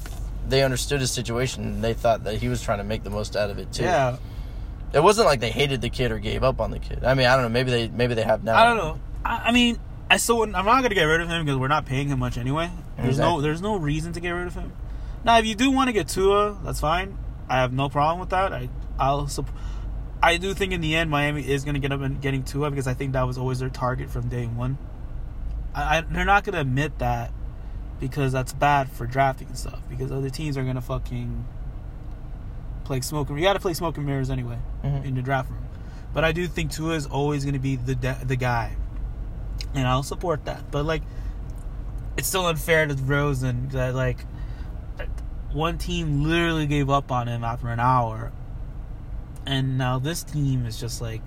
they 0.48 0.62
understood 0.62 1.00
his 1.00 1.10
situation 1.10 1.64
and 1.64 1.84
they 1.84 1.94
thought 1.94 2.24
that 2.24 2.36
he 2.36 2.48
was 2.48 2.62
trying 2.62 2.78
to 2.78 2.84
make 2.84 3.02
the 3.04 3.10
most 3.10 3.36
out 3.36 3.50
of 3.50 3.58
it 3.58 3.72
too. 3.72 3.82
Yeah, 3.82 4.16
It 4.92 5.02
wasn't 5.02 5.26
like 5.26 5.40
they 5.40 5.50
hated 5.50 5.80
the 5.82 5.90
kid 5.90 6.10
or 6.10 6.18
gave 6.18 6.42
up 6.42 6.60
on 6.60 6.70
the 6.70 6.78
kid. 6.78 7.04
I 7.04 7.14
mean, 7.14 7.26
I 7.26 7.34
don't 7.34 7.42
know. 7.42 7.48
Maybe 7.50 7.70
they 7.70 7.88
maybe 7.88 8.14
they 8.14 8.22
have 8.22 8.44
now. 8.44 8.56
I 8.58 8.64
don't 8.64 8.76
know. 8.78 8.98
I, 9.24 9.42
I 9.46 9.52
mean, 9.52 9.78
I 10.10 10.16
still 10.16 10.38
wouldn't, 10.38 10.56
I'm 10.56 10.64
not 10.64 10.82
gonna 10.82 10.94
get 10.94 11.04
rid 11.04 11.20
of 11.20 11.28
him 11.28 11.44
because 11.44 11.58
we're 11.58 11.68
not 11.68 11.84
paying 11.84 12.08
him 12.08 12.18
much 12.18 12.38
anyway. 12.38 12.70
There's 12.96 13.18
no 13.18 13.40
there's 13.40 13.60
no 13.60 13.76
reason 13.76 14.12
to 14.14 14.20
get 14.20 14.30
rid 14.30 14.46
of 14.46 14.54
him. 14.54 14.72
Now, 15.24 15.38
if 15.38 15.44
you 15.46 15.54
do 15.54 15.70
want 15.70 15.88
to 15.88 15.92
get 15.92 16.08
Tua, 16.08 16.56
that's 16.64 16.80
fine. 16.80 17.18
I 17.48 17.56
have 17.60 17.72
no 17.72 17.88
problem 17.88 18.20
with 18.20 18.30
that. 18.30 18.52
I 18.52 18.68
I'll 18.98 19.28
sup- 19.28 19.50
I 20.22 20.36
do 20.36 20.54
think 20.54 20.72
in 20.72 20.80
the 20.80 20.96
end 20.96 21.10
Miami 21.10 21.46
is 21.48 21.64
gonna 21.64 21.78
get 21.78 21.92
up 21.92 22.00
and 22.00 22.20
getting 22.22 22.42
Tua 22.42 22.70
because 22.70 22.86
I 22.86 22.94
think 22.94 23.12
that 23.12 23.22
was 23.26 23.36
always 23.36 23.58
their 23.58 23.68
target 23.68 24.08
from 24.10 24.28
day 24.28 24.46
one. 24.46 24.78
I, 25.74 25.98
I 25.98 26.00
they're 26.00 26.24
not 26.24 26.44
gonna 26.44 26.60
admit 26.60 26.98
that 27.00 27.30
because 28.00 28.32
that's 28.32 28.52
bad 28.52 28.90
for 28.90 29.06
drafting 29.06 29.48
and 29.48 29.56
stuff 29.58 29.80
because 29.88 30.10
other 30.12 30.30
teams 30.30 30.56
are 30.56 30.64
gonna 30.64 30.80
fucking 30.80 31.44
play 32.84 33.00
smoke 33.00 33.28
and 33.28 33.38
you 33.38 33.44
gotta 33.44 33.60
play 33.60 33.74
smoke 33.74 33.96
and 33.96 34.06
mirrors 34.06 34.30
anyway 34.30 34.58
Mhm. 34.84 35.04
in 35.04 35.14
the 35.14 35.22
draft 35.22 35.50
room. 35.50 35.64
But 36.14 36.24
I 36.24 36.32
do 36.32 36.46
think 36.46 36.70
Tua 36.70 36.94
is 36.94 37.06
always 37.06 37.44
gonna 37.44 37.58
be 37.58 37.76
the 37.76 37.94
de- 37.94 38.18
the 38.24 38.36
guy, 38.36 38.76
and 39.74 39.86
I'll 39.86 40.02
support 40.02 40.44
that. 40.46 40.70
But 40.70 40.84
like, 40.86 41.02
it's 42.16 42.26
still 42.28 42.46
unfair 42.46 42.86
to 42.86 42.94
Rosen 42.94 43.68
that 43.70 43.94
like 43.94 44.24
one 45.52 45.78
team 45.78 46.24
literally 46.24 46.66
gave 46.66 46.88
up 46.90 47.10
on 47.12 47.26
him 47.28 47.42
after 47.44 47.68
an 47.68 47.80
hour, 47.80 48.32
and 49.46 49.76
now 49.78 49.98
this 49.98 50.22
team 50.22 50.64
is 50.66 50.78
just 50.80 51.00
like 51.00 51.22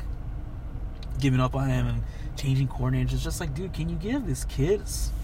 giving 1.20 1.40
up 1.40 1.56
on 1.56 1.70
him 1.70 1.88
and 1.88 2.04
changing 2.36 2.68
coordinators. 2.68 3.14
It's 3.14 3.24
just 3.24 3.40
like, 3.40 3.54
dude, 3.54 3.74
can 3.74 3.90
you 3.90 3.96
give 3.96 4.26
this 4.26 4.46
kid? 4.46 4.82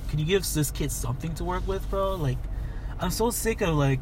Can 0.10 0.20
you 0.20 0.26
give 0.26 0.42
this 0.54 0.72
kid 0.72 0.92
something 0.92 1.34
to 1.36 1.44
work 1.44 1.68
with, 1.68 1.90
bro? 1.90 2.16
Like, 2.16 2.38
I'm 3.00 3.12
so 3.12 3.30
sick 3.30 3.62
of 3.62 3.76
like 3.76 4.00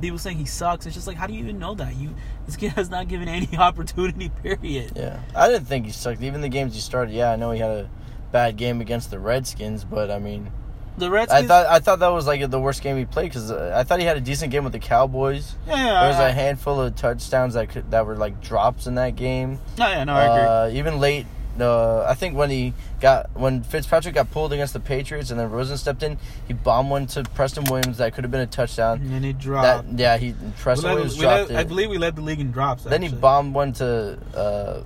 people 0.00 0.18
saying 0.18 0.38
he 0.38 0.46
sucks. 0.46 0.86
It's 0.86 0.94
just 0.94 1.06
like, 1.06 1.16
how 1.16 1.26
do 1.26 1.34
you 1.34 1.40
even 1.40 1.58
know 1.58 1.74
that? 1.74 1.94
You 1.96 2.14
this 2.46 2.56
kid 2.56 2.72
has 2.76 2.88
not 2.90 3.08
given 3.08 3.28
any 3.28 3.48
opportunity. 3.58 4.30
Period. 4.42 4.92
Yeah, 4.96 5.20
I 5.34 5.48
didn't 5.48 5.66
think 5.66 5.86
he 5.86 5.92
sucked. 5.92 6.22
Even 6.22 6.40
the 6.40 6.48
games 6.48 6.74
he 6.74 6.80
started, 6.80 7.14
yeah, 7.14 7.30
I 7.32 7.36
know 7.36 7.50
he 7.50 7.60
had 7.60 7.70
a 7.70 7.90
bad 8.32 8.56
game 8.56 8.80
against 8.80 9.10
the 9.10 9.18
Redskins, 9.18 9.84
but 9.84 10.10
I 10.10 10.18
mean, 10.18 10.50
The 10.98 11.10
Redskins. 11.10 11.44
I 11.44 11.46
thought 11.46 11.66
I 11.66 11.78
thought 11.80 11.98
that 11.98 12.08
was 12.08 12.26
like 12.26 12.48
the 12.50 12.60
worst 12.60 12.82
game 12.82 12.96
he 12.96 13.04
played 13.04 13.24
because 13.30 13.50
uh, 13.50 13.74
I 13.76 13.84
thought 13.84 13.98
he 14.00 14.06
had 14.06 14.16
a 14.16 14.20
decent 14.20 14.52
game 14.52 14.64
with 14.64 14.72
the 14.72 14.78
Cowboys. 14.78 15.56
yeah, 15.66 15.76
yeah, 15.76 16.00
There 16.00 16.08
was 16.08 16.16
I- 16.16 16.28
a 16.28 16.32
handful 16.32 16.80
of 16.80 16.94
touchdowns 16.96 17.54
that 17.54 17.68
could, 17.68 17.90
that 17.90 18.06
were 18.06 18.16
like 18.16 18.40
drops 18.40 18.86
in 18.86 18.94
that 18.96 19.16
game. 19.16 19.58
no, 19.78 19.86
yeah, 19.88 20.04
no, 20.04 20.14
I 20.14 20.24
agree. 20.24 20.76
Uh, 20.76 20.78
even 20.78 20.98
late, 21.00 21.26
uh, 21.58 22.04
I 22.08 22.14
think 22.14 22.36
when 22.36 22.50
he 22.50 22.74
got 23.00 23.30
when 23.34 23.62
Fitzpatrick 23.62 24.14
got 24.14 24.30
pulled 24.30 24.52
against 24.52 24.72
the 24.72 24.80
Patriots 24.80 25.30
and 25.30 25.40
then 25.40 25.50
Rosen 25.50 25.76
stepped 25.76 26.02
in, 26.02 26.18
he 26.46 26.52
bombed 26.52 26.90
one 26.90 27.06
to 27.08 27.22
Preston 27.22 27.64
Williams 27.64 27.98
that 27.98 28.14
could 28.14 28.24
have 28.24 28.30
been 28.30 28.40
a 28.40 28.46
touchdown. 28.46 28.98
and 29.00 29.10
then 29.12 29.24
it 29.24 29.34
That 29.34 29.40
dropped. 29.40 29.88
yeah, 29.96 30.16
he 30.18 30.34
Preston 30.58 30.86
led- 30.88 30.94
Williams 30.94 31.16
dropped 31.16 31.50
led- 31.50 31.58
I 31.58 31.64
believe 31.64 31.90
we 31.90 31.98
led 31.98 32.16
the 32.16 32.22
league 32.22 32.40
in 32.40 32.50
drops. 32.52 32.84
Then 32.84 33.02
he 33.02 33.08
bombed 33.08 33.54
one 33.54 33.72
to 33.74 34.18
uh, 34.34 34.82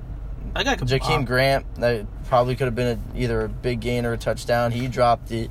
I 0.56 0.62
got 0.64 0.78
Jakeem 0.78 1.26
Grant. 1.26 1.66
That 1.76 2.06
probably 2.26 2.54
could 2.56 2.66
have 2.66 2.74
been 2.74 2.98
a, 3.14 3.18
either 3.18 3.42
a 3.42 3.48
big 3.48 3.80
gain 3.80 4.06
or 4.06 4.12
a 4.12 4.16
touchdown. 4.18 4.70
He 4.72 4.86
dropped 4.88 5.30
it. 5.32 5.50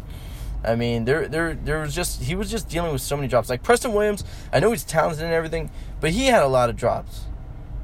I 0.66 0.76
mean, 0.76 1.04
there, 1.04 1.28
there, 1.28 1.56
there 1.56 1.80
was 1.82 1.94
just 1.94 2.24
he 2.24 2.36
was 2.36 2.50
just 2.50 2.70
dealing 2.70 2.94
with 2.94 3.02
so 3.02 3.18
many 3.18 3.28
drops. 3.28 3.50
Like 3.50 3.64
Preston 3.64 3.92
Williams, 3.94 4.24
I 4.54 4.60
know 4.62 4.72
he's 4.72 4.86
talented 4.86 5.26
and 5.26 5.34
everything, 5.34 5.70
but 6.00 6.12
he 6.12 6.28
had 6.28 6.42
a 6.42 6.48
lot 6.48 6.70
of 6.70 6.78
drops. 6.78 7.26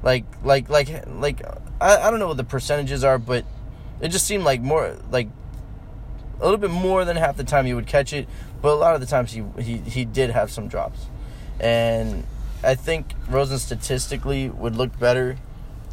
Like, 0.02 0.26
like, 0.44 0.70
like, 0.70 0.90
like, 1.08 1.42
I, 1.82 1.98
I 1.98 2.10
don't 2.12 2.20
know 2.20 2.28
what 2.28 2.38
the 2.38 2.44
percentages 2.44 3.04
are, 3.04 3.18
but 3.18 3.46
it 4.02 4.10
just 4.10 4.26
seemed 4.26 4.44
like 4.44 4.62
more 4.62 4.96
like 5.12 5.28
a 6.40 6.44
little 6.44 6.58
bit 6.58 6.70
more 6.72 7.04
than 7.04 7.18
half 7.18 7.36
the 7.36 7.44
time 7.44 7.66
he 7.66 7.74
would 7.74 7.88
catch 7.88 8.14
it, 8.14 8.28
but 8.62 8.70
a 8.70 8.76
lot 8.76 8.96
of 8.96 9.02
the 9.02 9.08
times 9.08 9.34
he 9.34 9.44
he, 9.62 9.78
he 9.78 10.06
did 10.06 10.30
have 10.30 10.50
some 10.52 10.68
drops, 10.70 11.08
and 11.60 12.24
I 12.64 12.76
think 12.76 13.14
Rosen 13.28 13.60
statistically 13.60 14.50
would 14.50 14.76
look 14.76 14.98
better 14.98 15.38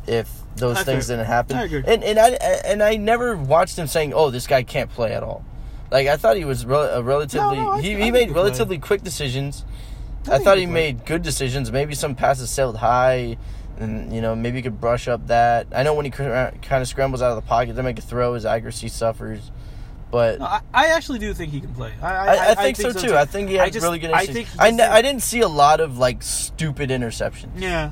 if 0.06 0.30
those 0.54 0.76
I 0.78 0.84
things 0.84 1.06
agree. 1.10 1.16
didn't 1.16 1.26
happen. 1.26 1.56
I 1.56 1.64
agree. 1.64 1.82
And 1.86 2.04
and 2.04 2.18
I 2.18 2.28
and 2.64 2.82
I 2.82 2.96
never 2.96 3.36
watched 3.36 3.76
him 3.76 3.88
saying, 3.88 4.12
"Oh, 4.14 4.30
this 4.30 4.46
guy 4.46 4.62
can't 4.62 4.90
play 4.90 5.12
at 5.12 5.24
all." 5.24 5.44
Like 5.90 6.06
I 6.06 6.16
thought 6.16 6.36
he 6.36 6.44
was 6.44 6.64
rel- 6.64 6.82
a 6.94 7.02
relatively 7.02 7.56
No, 7.56 7.62
no, 7.62 7.70
I- 7.72 7.80
he, 7.82 7.94
he 7.96 8.10
made 8.12 8.26
could 8.28 8.34
play. 8.34 8.42
relatively 8.44 8.78
quick 8.78 9.02
decisions. 9.02 9.64
I 10.28 10.36
I, 10.36 10.38
thought 10.38 10.58
he 10.58 10.66
made 10.66 11.04
good 11.06 11.22
decisions. 11.22 11.70
Maybe 11.72 11.94
some 11.94 12.14
passes 12.16 12.50
sailed 12.50 12.76
high, 12.78 13.36
and 13.78 14.12
you 14.12 14.20
know 14.20 14.34
maybe 14.34 14.56
he 14.58 14.62
could 14.62 14.80
brush 14.80 15.08
up 15.08 15.26
that. 15.28 15.66
I 15.72 15.82
know 15.82 15.94
when 15.94 16.04
he 16.04 16.10
kind 16.10 16.56
of 16.70 16.88
scrambles 16.88 17.22
out 17.22 17.30
of 17.30 17.36
the 17.36 17.48
pocket 17.48 17.74
to 17.76 17.82
make 17.82 17.98
a 17.98 18.02
throw, 18.02 18.34
his 18.34 18.44
accuracy 18.46 18.88
suffers. 18.88 19.50
But 20.10 20.38
No, 20.38 20.44
I, 20.46 20.60
I 20.72 20.86
actually 20.88 21.18
do 21.18 21.34
think 21.34 21.52
he 21.52 21.60
can 21.60 21.74
play. 21.74 21.92
I, 22.00 22.06
I, 22.06 22.34
I, 22.34 22.50
I, 22.50 22.72
think, 22.72 22.76
so 22.76 22.92
too. 22.92 23.16
I 23.16 23.24
think 23.24 23.48
he 23.48 23.58
I 23.58 23.64
had 23.64 23.72
just- 23.72 23.82
really 23.84 23.98
good. 23.98 24.12
I 24.12 24.24
think 24.26 24.48
I, 24.58 24.68
a- 24.68 24.90
I 24.92 25.02
didn't 25.02 25.22
see 25.22 25.40
a 25.40 25.48
lot 25.48 25.80
of 25.80 25.98
like 25.98 26.22
stupid 26.22 26.90
interceptions. 26.90 27.50
Yeah. 27.56 27.90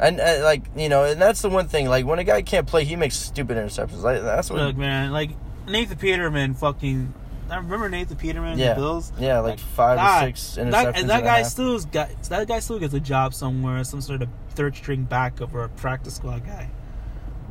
And 0.00 0.20
uh, 0.20 0.40
like 0.42 0.62
you 0.76 0.88
know, 0.88 1.04
and 1.04 1.22
that's 1.22 1.40
the 1.42 1.48
one 1.48 1.68
thing. 1.68 1.88
Like 1.88 2.04
when 2.04 2.18
a 2.18 2.24
guy 2.24 2.42
can't 2.42 2.66
play, 2.66 2.84
he 2.84 2.96
makes 2.96 3.14
stupid 3.14 3.56
interceptions. 3.56 4.02
Like 4.02 4.22
that's 4.22 4.50
what. 4.50 4.58
Look, 4.60 4.76
man, 4.76 5.12
like 5.12 5.30
Nathan 5.68 5.96
Peterman, 5.96 6.54
fucking. 6.54 7.14
I 7.50 7.56
remember 7.56 7.88
Nathan 7.88 8.16
Peterman, 8.16 8.58
yeah, 8.58 8.74
the 8.74 8.80
Bills. 8.80 9.12
yeah, 9.18 9.40
like 9.40 9.52
Like, 9.52 9.60
five 9.60 9.96
God, 9.98 10.22
or 10.22 10.26
six 10.26 10.56
interceptions. 10.56 10.70
That, 10.70 10.98
and 10.98 11.10
that 11.10 11.16
and 11.18 11.24
guy 11.24 11.42
still 11.42 11.78
got 11.80 12.22
that 12.24 12.48
guy 12.48 12.58
still 12.60 12.78
gets 12.78 12.94
a 12.94 13.00
job 13.00 13.34
somewhere, 13.34 13.84
some 13.84 14.00
sort 14.00 14.22
of 14.22 14.28
third 14.50 14.76
string 14.76 15.04
backup 15.04 15.54
or 15.54 15.64
a 15.64 15.68
practice 15.68 16.14
squad 16.16 16.44
guy. 16.46 16.70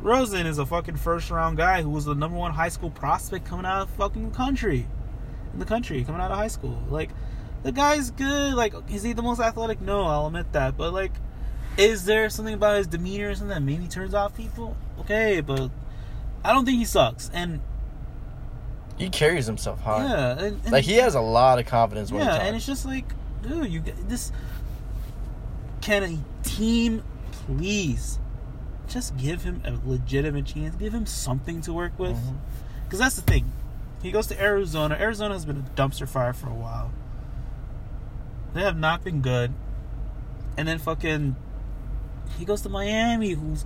Rosen 0.00 0.46
is 0.46 0.58
a 0.58 0.66
fucking 0.66 0.96
first 0.96 1.30
round 1.30 1.56
guy 1.56 1.82
who 1.82 1.88
was 1.88 2.04
the 2.04 2.14
number 2.14 2.36
one 2.36 2.52
high 2.52 2.68
school 2.68 2.90
prospect 2.90 3.46
coming 3.46 3.64
out 3.64 3.82
of 3.82 3.90
fucking 3.90 4.32
country, 4.32 4.86
in 5.52 5.58
the 5.58 5.64
country 5.64 6.04
coming 6.04 6.20
out 6.20 6.30
of 6.30 6.36
high 6.36 6.48
school. 6.48 6.82
Like, 6.90 7.10
the 7.62 7.72
guy's 7.72 8.10
good. 8.10 8.54
Like, 8.54 8.74
is 8.90 9.02
he 9.02 9.12
the 9.14 9.22
most 9.22 9.40
athletic? 9.40 9.80
No, 9.80 10.04
I'll 10.04 10.26
admit 10.26 10.52
that. 10.52 10.76
But 10.76 10.92
like, 10.92 11.12
is 11.78 12.04
there 12.04 12.28
something 12.28 12.54
about 12.54 12.76
his 12.78 12.86
demeanor 12.86 13.30
or 13.30 13.34
something 13.34 13.54
that 13.54 13.62
maybe 13.62 13.88
turns 13.88 14.12
off 14.12 14.36
people? 14.36 14.76
Okay, 15.00 15.40
but 15.40 15.70
I 16.44 16.52
don't 16.52 16.66
think 16.66 16.78
he 16.78 16.84
sucks. 16.84 17.30
And 17.32 17.60
he 18.96 19.08
carries 19.08 19.46
himself 19.46 19.80
high. 19.80 20.06
yeah, 20.06 20.30
and, 20.32 20.60
and 20.64 20.72
Like 20.72 20.84
he 20.84 20.94
has 20.94 21.14
a 21.14 21.20
lot 21.20 21.58
of 21.58 21.66
confidence 21.66 22.10
yeah, 22.10 22.36
and 22.36 22.56
it's 22.56 22.66
just 22.66 22.84
like, 22.84 23.06
dude, 23.42 23.70
you 23.70 23.82
this. 24.06 24.32
Can 25.80 26.02
a 26.02 26.48
team 26.48 27.02
please 27.32 28.18
just 28.88 29.16
give 29.16 29.42
him 29.42 29.60
a 29.64 29.78
legitimate 29.86 30.46
chance? 30.46 30.76
Give 30.76 30.94
him 30.94 31.06
something 31.06 31.60
to 31.62 31.72
work 31.72 31.98
with, 31.98 32.16
mm-hmm. 32.16 32.36
because 32.84 32.98
that's 32.98 33.16
the 33.16 33.22
thing. 33.22 33.52
He 34.02 34.10
goes 34.10 34.26
to 34.28 34.40
Arizona. 34.40 34.96
Arizona 34.98 35.34
has 35.34 35.44
been 35.44 35.56
a 35.56 35.80
dumpster 35.80 36.08
fire 36.08 36.32
for 36.32 36.48
a 36.48 36.54
while. 36.54 36.92
They 38.54 38.60
have 38.60 38.78
not 38.78 39.02
been 39.02 39.20
good, 39.20 39.52
and 40.56 40.68
then 40.68 40.78
fucking, 40.78 41.36
he 42.38 42.44
goes 42.44 42.62
to 42.62 42.68
Miami. 42.68 43.30
Who's 43.30 43.64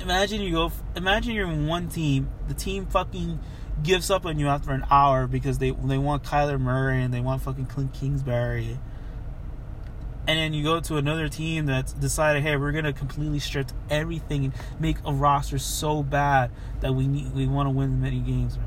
imagine 0.00 0.40
you 0.40 0.52
go. 0.52 0.72
Imagine 0.94 1.34
you're 1.34 1.50
in 1.50 1.66
one 1.66 1.88
team. 1.88 2.30
The 2.48 2.54
team 2.54 2.86
fucking 2.86 3.40
gives 3.82 4.10
up 4.10 4.24
on 4.26 4.38
you 4.38 4.48
after 4.48 4.72
an 4.72 4.84
hour 4.90 5.26
because 5.26 5.58
they 5.58 5.70
they 5.70 5.98
want 5.98 6.22
Kyler 6.22 6.60
Murray 6.60 7.02
and 7.02 7.12
they 7.12 7.20
want 7.20 7.42
fucking 7.42 7.66
Clint 7.66 7.92
Kingsbury. 7.92 8.78
And 10.28 10.38
then 10.38 10.52
you 10.52 10.64
go 10.64 10.80
to 10.80 10.96
another 10.96 11.28
team 11.28 11.66
that's 11.66 11.92
decided, 11.92 12.42
hey, 12.42 12.56
we're 12.56 12.72
gonna 12.72 12.92
completely 12.92 13.38
strip 13.38 13.68
everything 13.90 14.46
and 14.46 14.54
make 14.80 14.96
a 15.04 15.12
roster 15.12 15.58
so 15.58 16.02
bad 16.02 16.50
that 16.80 16.94
we 16.94 17.06
need 17.06 17.32
we 17.32 17.46
want 17.46 17.66
to 17.66 17.70
win 17.70 18.00
many 18.00 18.18
games, 18.20 18.56
bro. 18.56 18.66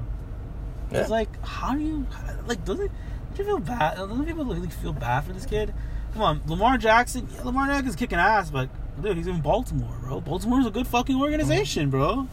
It's 0.91 1.09
like, 1.09 1.43
how 1.45 1.75
do 1.75 1.81
you 1.81 2.07
like? 2.47 2.63
Doesn't 2.65 2.91
don't 3.29 3.37
you 3.37 3.45
feel 3.45 3.59
bad? 3.59 3.97
Doesn't 3.97 4.25
people 4.25 4.45
really 4.45 4.69
feel 4.69 4.93
bad 4.93 5.21
for 5.21 5.33
this 5.33 5.45
kid? 5.45 5.73
Come 6.13 6.21
on, 6.21 6.41
Lamar 6.47 6.77
Jackson. 6.77 7.27
Yeah, 7.31 7.43
Lamar 7.43 7.67
Jackson's 7.67 7.95
kicking 7.95 8.17
ass, 8.17 8.49
but 8.49 8.69
dude, 9.01 9.17
he's 9.17 9.27
in 9.27 9.41
Baltimore, 9.41 9.95
bro. 10.01 10.21
Baltimore's 10.21 10.65
a 10.65 10.71
good 10.71 10.87
fucking 10.87 11.19
organization, 11.19 11.89
bro. 11.89 12.27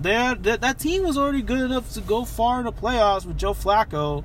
That 0.00 0.42
that 0.42 0.78
team 0.78 1.04
was 1.04 1.18
already 1.18 1.42
good 1.42 1.60
enough 1.60 1.92
to 1.92 2.00
go 2.00 2.24
far 2.24 2.58
in 2.58 2.64
the 2.64 2.72
playoffs 2.72 3.26
with 3.26 3.36
Joe 3.36 3.52
Flacco, 3.52 4.24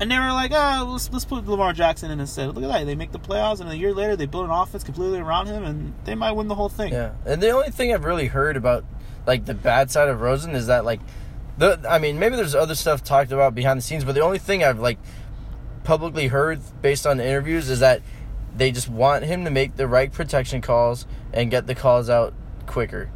and 0.00 0.10
they 0.10 0.18
were 0.18 0.32
like, 0.32 0.52
ah, 0.52 0.84
let's 0.88 1.12
let's 1.12 1.24
put 1.24 1.46
Lamar 1.46 1.72
Jackson 1.72 2.10
in 2.10 2.18
instead. 2.18 2.48
Look 2.48 2.64
at 2.64 2.72
that, 2.72 2.84
they 2.86 2.94
make 2.94 3.12
the 3.12 3.20
playoffs, 3.20 3.60
and 3.60 3.70
a 3.70 3.76
year 3.76 3.92
later 3.92 4.16
they 4.16 4.26
build 4.26 4.46
an 4.46 4.50
offense 4.50 4.82
completely 4.82 5.18
around 5.18 5.46
him, 5.46 5.64
and 5.64 5.94
they 6.04 6.14
might 6.14 6.32
win 6.32 6.48
the 6.48 6.54
whole 6.54 6.70
thing. 6.70 6.92
Yeah, 6.92 7.12
and 7.24 7.42
the 7.42 7.50
only 7.50 7.70
thing 7.70 7.92
I've 7.92 8.04
really 8.04 8.26
heard 8.26 8.56
about, 8.56 8.84
like 9.26 9.44
the 9.44 9.54
bad 9.54 9.90
side 9.90 10.08
of 10.08 10.20
Rosen, 10.20 10.56
is 10.56 10.66
that 10.66 10.84
like, 10.84 11.00
the 11.58 11.80
I 11.88 11.98
mean 11.98 12.18
maybe 12.18 12.34
there's 12.34 12.54
other 12.54 12.74
stuff 12.74 13.04
talked 13.04 13.30
about 13.30 13.54
behind 13.54 13.78
the 13.78 13.82
scenes, 13.82 14.04
but 14.04 14.14
the 14.14 14.22
only 14.22 14.38
thing 14.38 14.64
I've 14.64 14.80
like 14.80 14.98
publicly 15.84 16.28
heard 16.28 16.60
based 16.82 17.06
on 17.06 17.18
the 17.18 17.26
interviews 17.26 17.68
is 17.68 17.80
that 17.80 18.00
they 18.56 18.72
just 18.72 18.88
want 18.88 19.24
him 19.24 19.44
to 19.44 19.50
make 19.50 19.76
the 19.76 19.86
right 19.86 20.10
protection 20.10 20.62
calls 20.62 21.06
and 21.32 21.50
get 21.50 21.66
the 21.66 21.74
calls 21.74 22.08
out 22.08 22.32
quicker. 22.66 23.10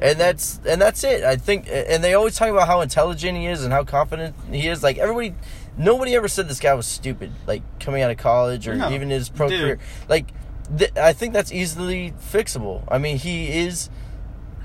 And 0.00 0.18
that's 0.18 0.60
and 0.66 0.80
that's 0.82 1.04
it. 1.04 1.22
I 1.24 1.36
think 1.36 1.68
and 1.70 2.02
they 2.02 2.14
always 2.14 2.36
talk 2.36 2.48
about 2.48 2.66
how 2.66 2.80
intelligent 2.80 3.38
he 3.38 3.46
is 3.46 3.62
and 3.64 3.72
how 3.72 3.84
confident 3.84 4.34
he 4.50 4.66
is. 4.68 4.82
Like 4.82 4.98
everybody 4.98 5.34
nobody 5.78 6.14
ever 6.14 6.28
said 6.28 6.48
this 6.48 6.60
guy 6.60 6.74
was 6.74 6.86
stupid 6.86 7.32
like 7.46 7.62
coming 7.80 8.02
out 8.02 8.10
of 8.10 8.16
college 8.16 8.66
or 8.68 8.74
No. 8.74 8.90
even 8.90 9.10
his 9.10 9.28
pro 9.28 9.48
Dude. 9.48 9.60
career. 9.60 9.78
Like 10.08 10.28
th- 10.76 10.96
I 10.96 11.12
think 11.12 11.32
that's 11.32 11.52
easily 11.52 12.12
fixable. 12.32 12.82
I 12.88 12.98
mean, 12.98 13.18
he 13.18 13.48
is 13.60 13.88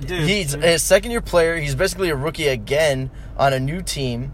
Dude, 0.02 0.22
he's 0.28 0.56
dude. 0.56 0.64
a 0.64 0.80
second 0.80 1.12
year 1.12 1.22
player. 1.22 1.58
He's 1.58 1.76
basically 1.76 2.10
a 2.10 2.16
rookie 2.16 2.48
again 2.48 3.12
on 3.38 3.54
a 3.54 3.60
new 3.60 3.82
team. 3.82 4.34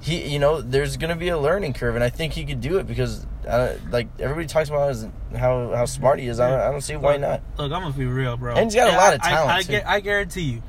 He, 0.00 0.28
you 0.28 0.38
know, 0.38 0.60
there's 0.60 0.96
going 0.96 1.10
to 1.10 1.16
be 1.16 1.28
a 1.28 1.36
learning 1.38 1.72
curve, 1.72 1.96
and 1.96 2.04
I 2.04 2.08
think 2.10 2.34
he 2.34 2.44
could 2.44 2.60
do 2.60 2.78
it 2.78 2.86
because, 2.86 3.26
uh, 3.48 3.76
like 3.90 4.08
everybody 4.18 4.46
talks 4.46 4.68
about 4.68 4.88
his, 4.88 5.06
how 5.36 5.72
how 5.74 5.86
smart 5.86 6.18
he 6.18 6.28
is. 6.28 6.38
I 6.38 6.50
don't, 6.50 6.60
I 6.60 6.70
don't 6.70 6.80
see 6.80 6.96
why 6.96 7.12
Look, 7.12 7.20
not. 7.22 7.42
Look, 7.56 7.72
I'm 7.72 7.82
gonna 7.82 7.94
be 7.94 8.06
real, 8.06 8.36
bro. 8.36 8.54
And 8.54 8.64
he's 8.66 8.74
got 8.74 8.92
a 8.92 8.96
lot 8.96 9.14
of 9.14 9.22
talent, 9.22 9.50
I, 9.50 9.56
I, 9.56 9.62
gu- 9.62 9.86
I 9.86 10.00
guarantee 10.00 10.42
you, 10.42 10.62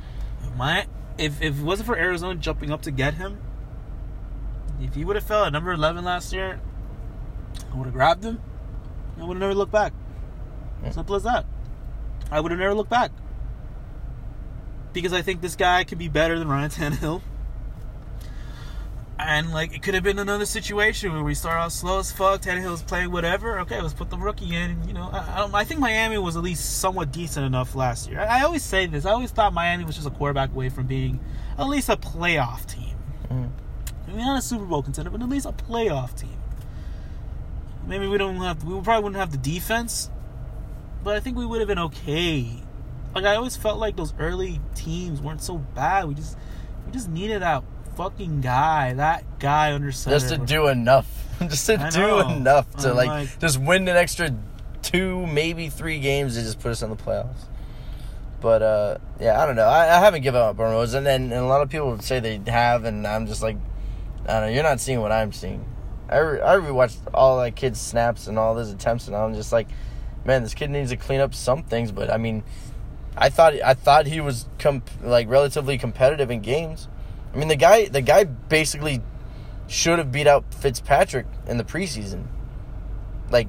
my 0.56 0.86
if 1.18 1.42
if 1.42 1.60
it 1.60 1.64
wasn't 1.64 1.88
for 1.88 1.98
Arizona 1.98 2.36
jumping 2.36 2.72
up 2.72 2.82
to 2.84 2.92
get 2.92 3.16
him, 3.16 3.38
if 4.82 4.96
he 4.96 5.04
would 5.04 5.16
have 5.16 5.26
fell 5.26 5.46
at 5.46 5.52
number 5.52 5.72
11 5.72 6.04
last 6.06 6.32
year, 6.32 6.60
I 7.72 7.78
would 7.78 7.86
have 7.86 7.94
grabbed 7.94 8.24
him. 8.24 8.42
I 9.20 9.26
would 9.26 9.34
have 9.36 9.42
never 9.42 9.56
looked 9.56 9.74
back. 9.74 9.94
Simple 10.92 11.16
as 11.16 11.24
that. 11.24 11.46
I 12.32 12.40
would 12.40 12.52
have 12.52 12.60
never 12.60 12.74
looked 12.74 12.90
back 12.90 13.12
because 14.94 15.14
I 15.14 15.22
think 15.22 15.42
this 15.42 15.56
guy 15.56 15.84
could 15.84 15.98
be 15.98 16.08
better 16.08 16.40
than 16.40 16.48
Ryan 16.48 16.70
Tannehill. 16.70 17.22
And 19.22 19.52
like 19.52 19.76
it 19.76 19.82
could 19.84 19.96
have 19.96 20.04
been 20.04 20.18
another 20.18 20.46
situation 20.46 21.12
where 21.12 21.24
we 21.24 21.36
start 21.36 21.58
out 21.60 21.74
slow 21.74 22.00
as 22.00 22.10
fuck. 22.10 22.42
Tannehill's 22.42 22.82
playing 22.84 23.12
whatever. 23.12 23.60
Okay, 23.60 23.82
let's 23.82 23.94
put 23.94 24.10
the 24.10 24.18
rookie 24.18 24.56
in. 24.56 24.82
You 24.88 24.94
know, 24.94 25.10
I, 25.12 25.34
I, 25.36 25.38
don't- 25.40 25.54
I 25.54 25.66
think 25.66 25.82
Miami 25.82 26.18
was 26.18 26.38
at 26.38 26.42
least 26.44 26.80
somewhat 26.80 27.12
decent 27.12 27.46
enough 27.46 27.76
last 27.76 28.10
year. 28.10 28.22
I, 28.22 28.40
I 28.40 28.44
always 28.44 28.64
say 28.64 28.86
this. 28.86 29.06
I 29.06 29.12
always 29.12 29.32
thought 29.32 29.54
Miami 29.54 29.84
was 29.84 29.96
just 29.96 30.08
a 30.08 30.12
quarterback 30.12 30.52
away 30.52 30.70
from 30.70 30.88
being 30.88 31.20
at 31.58 31.68
least 31.68 31.90
a 31.90 31.98
playoff 31.98 32.66
team. 32.66 32.96
Mhm. 33.30 33.50
I 34.08 34.12
mean, 34.12 34.26
not 34.26 34.40
a 34.40 34.42
Super 34.42 34.64
Bowl 34.66 34.82
contender, 34.82 35.10
but 35.10 35.22
at 35.22 35.28
least 35.30 35.46
a 35.46 35.52
playoff 35.52 36.16
team. 36.16 36.38
Maybe 37.86 38.08
we 38.08 38.18
don't 38.18 38.38
have. 38.38 38.64
We 38.64 38.80
probably 38.82 39.04
wouldn't 39.04 39.20
have 39.20 39.32
the 39.32 39.38
defense, 39.38 40.10
but 41.04 41.16
I 41.18 41.20
think 41.20 41.38
we 41.38 41.46
would 41.46 41.60
have 41.60 41.68
been 41.68 41.80
okay. 41.80 42.64
Like 43.14 43.26
I 43.26 43.36
always 43.36 43.58
felt 43.58 43.80
like 43.80 43.96
those 43.98 44.14
early 44.18 44.62
teams 44.76 45.22
weren't 45.22 45.42
so 45.42 45.58
bad. 45.58 46.08
We 46.08 46.14
just 46.14 46.38
we 46.86 46.92
just 46.94 47.10
needed 47.10 47.42
that 47.42 47.64
fucking 48.00 48.40
guy, 48.40 48.94
that 48.94 49.40
guy 49.40 49.74
under 49.74 49.92
center. 49.92 50.16
Just 50.18 50.30
to 50.30 50.38
do 50.38 50.68
enough, 50.70 51.06
just 51.50 51.66
to 51.66 51.78
I 51.78 51.90
do 51.90 52.00
know. 52.00 52.30
enough 52.30 52.74
to 52.78 52.94
like, 52.94 53.08
like- 53.10 53.40
just 53.40 53.60
win 53.60 53.90
an 53.90 53.98
extra 53.98 54.34
two, 54.82 55.28
maybe 55.28 55.68
three 55.68 56.00
games 56.00 56.36
to 56.36 56.42
just 56.42 56.62
put 56.62 56.72
us 56.72 56.82
in 56.82 56.90
the 56.90 56.96
playoffs. 56.96 57.42
But 58.40 58.62
uh, 58.62 58.98
yeah, 59.20 59.42
I 59.44 59.46
don't 59.46 59.58
know. 59.58 59.68
I, 59.68 59.98
I 59.98 60.00
haven't 60.00 60.22
given 60.22 60.40
up 60.40 60.58
on 60.62 60.72
Rosen, 60.72 61.06
and, 61.08 61.26
and 61.34 61.42
a 61.42 61.46
lot 61.46 61.62
of 61.62 61.70
people 61.70 61.92
would 61.92 62.02
say 62.02 62.22
they 62.22 62.40
have, 62.50 62.86
and 62.86 63.06
I'm 63.06 63.28
just 63.28 63.44
like, 63.44 63.58
I 64.26 64.32
don't 64.32 64.42
know. 64.44 64.48
You're 64.48 64.64
not 64.64 64.80
seeing 64.80 65.02
what 65.02 65.12
I'm 65.12 65.34
seeing. 65.34 65.66
I 66.08 66.20
re- 66.20 66.42
I 66.42 66.56
rewatched 66.56 67.00
all 67.14 67.38
that 67.42 67.58
kid's 67.58 67.82
snaps 67.82 68.28
and 68.28 68.40
all 68.40 68.56
his 68.56 68.72
attempts, 68.72 69.08
and 69.08 69.16
I'm 69.16 69.34
just 69.34 69.52
like, 69.52 69.68
man, 70.24 70.44
this 70.44 70.54
kid 70.54 70.70
needs 70.70 70.92
to 70.92 70.96
clean 70.96 71.20
up 71.20 71.36
some 71.36 71.64
things. 71.64 71.92
But 71.92 72.10
I 72.10 72.16
mean, 72.16 72.44
I 73.18 73.28
thought 73.28 73.56
I 73.62 73.74
thought 73.74 74.06
he 74.06 74.22
was 74.22 74.46
comp- 74.58 74.90
like 75.04 75.28
relatively 75.28 75.78
competitive 75.78 76.32
in 76.32 76.40
games. 76.40 76.88
I 77.34 77.38
mean, 77.38 77.48
the 77.48 77.56
guy 77.56 77.86
the 77.86 78.02
guy 78.02 78.24
basically 78.24 79.02
should 79.68 80.00
have 80.00 80.12
beat 80.12 80.28
out 80.28 80.54
Fitzpatrick 80.54 81.28
in 81.48 81.58
the 81.58 81.64
preseason. 81.64 82.26
Like 83.30 83.48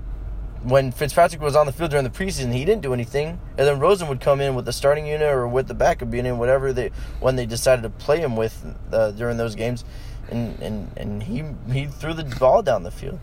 when 0.62 0.92
Fitzpatrick 0.92 1.40
was 1.40 1.56
on 1.56 1.64
the 1.64 1.72
field 1.72 1.90
during 1.90 2.04
the 2.04 2.10
preseason, 2.10 2.52
he 2.52 2.64
didn't 2.64 2.82
do 2.82 2.92
anything, 2.92 3.40
and 3.56 3.66
then 3.66 3.80
Rosen 3.80 4.08
would 4.08 4.20
come 4.20 4.40
in 4.40 4.54
with 4.54 4.66
the 4.66 4.72
starting 4.72 5.06
unit 5.06 5.28
or 5.28 5.48
with 5.48 5.68
the 5.68 5.74
backup 5.74 6.12
unit, 6.12 6.36
whatever 6.36 6.72
they 6.72 6.90
when 7.20 7.36
they 7.36 7.46
decided 7.46 7.82
to 7.82 7.90
play 7.90 8.18
him 8.18 8.36
with 8.36 8.64
uh, 8.92 9.12
during 9.12 9.38
those 9.38 9.54
games, 9.54 9.84
and, 10.30 10.60
and 10.60 10.90
and 10.96 11.22
he 11.22 11.44
he 11.72 11.86
threw 11.86 12.12
the 12.12 12.24
ball 12.38 12.62
down 12.62 12.82
the 12.82 12.90
field. 12.90 13.18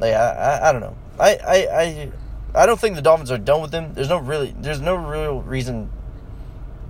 Like 0.00 0.14
I 0.14 0.30
I, 0.30 0.68
I 0.68 0.72
don't 0.72 0.80
know. 0.80 0.96
I, 1.20 1.36
I 1.36 1.82
I 1.82 2.12
I 2.56 2.66
don't 2.66 2.80
think 2.80 2.96
the 2.96 3.02
Dolphins 3.02 3.30
are 3.30 3.38
done 3.38 3.62
with 3.62 3.72
him. 3.72 3.94
There's 3.94 4.08
no 4.08 4.18
really 4.18 4.54
there's 4.58 4.80
no 4.80 4.96
real 4.96 5.40
reason 5.42 5.90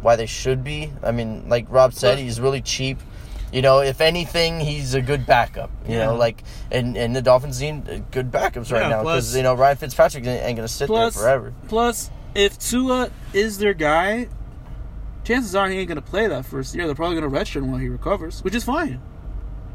why 0.05 0.15
they 0.17 0.27
should 0.27 0.63
be. 0.63 0.93
I 1.03 1.11
mean, 1.11 1.49
like 1.49 1.67
Rob 1.69 1.93
said, 1.95 2.19
he's 2.19 2.41
really 2.41 2.61
cheap. 2.61 2.99
You 3.53 3.63
know, 3.63 3.81
if 3.81 4.01
anything, 4.01 4.61
he's 4.61 4.95
a 4.95 5.01
good 5.01 5.27
backup. 5.27 5.71
You 5.87 5.95
Yeah. 5.95 6.07
know, 6.07 6.17
like 6.17 6.43
and 6.71 6.97
and 6.97 7.15
the 7.17 7.23
Dolphins 7.23 7.61
need 7.61 8.05
good 8.11 8.31
backups 8.31 8.71
right 8.73 8.83
Yeah, 8.83 8.89
now 8.89 9.03
because 9.03 9.35
you 9.37 9.43
know 9.43 9.55
Ryan 9.55 9.77
Fitzpatrick 9.77 10.25
ain't 10.27 10.45
ain't 10.45 10.57
gonna 10.57 10.69
sit 10.69 10.87
Plus, 10.87 11.15
there 11.15 11.23
forever. 11.23 11.55
plus, 11.69 12.11
if 12.35 12.59
Tua 12.59 13.11
is 13.33 13.59
their 13.59 13.75
guy, 13.75 14.29
chances 15.25 15.55
are 15.55 15.69
he 15.69 15.79
ain't 15.79 15.89
gonna 15.89 16.03
play 16.03 16.27
that 16.27 16.45
first 16.45 16.75
year. 16.75 16.87
They're 16.87 16.95
probably 16.95 17.15
gonna 17.21 17.31
redshirt 17.31 17.63
him 17.63 17.71
while 17.71 17.81
he 17.81 17.89
recovers, 17.89 18.43
which 18.43 18.55
is 18.55 18.65
fine. 18.65 19.01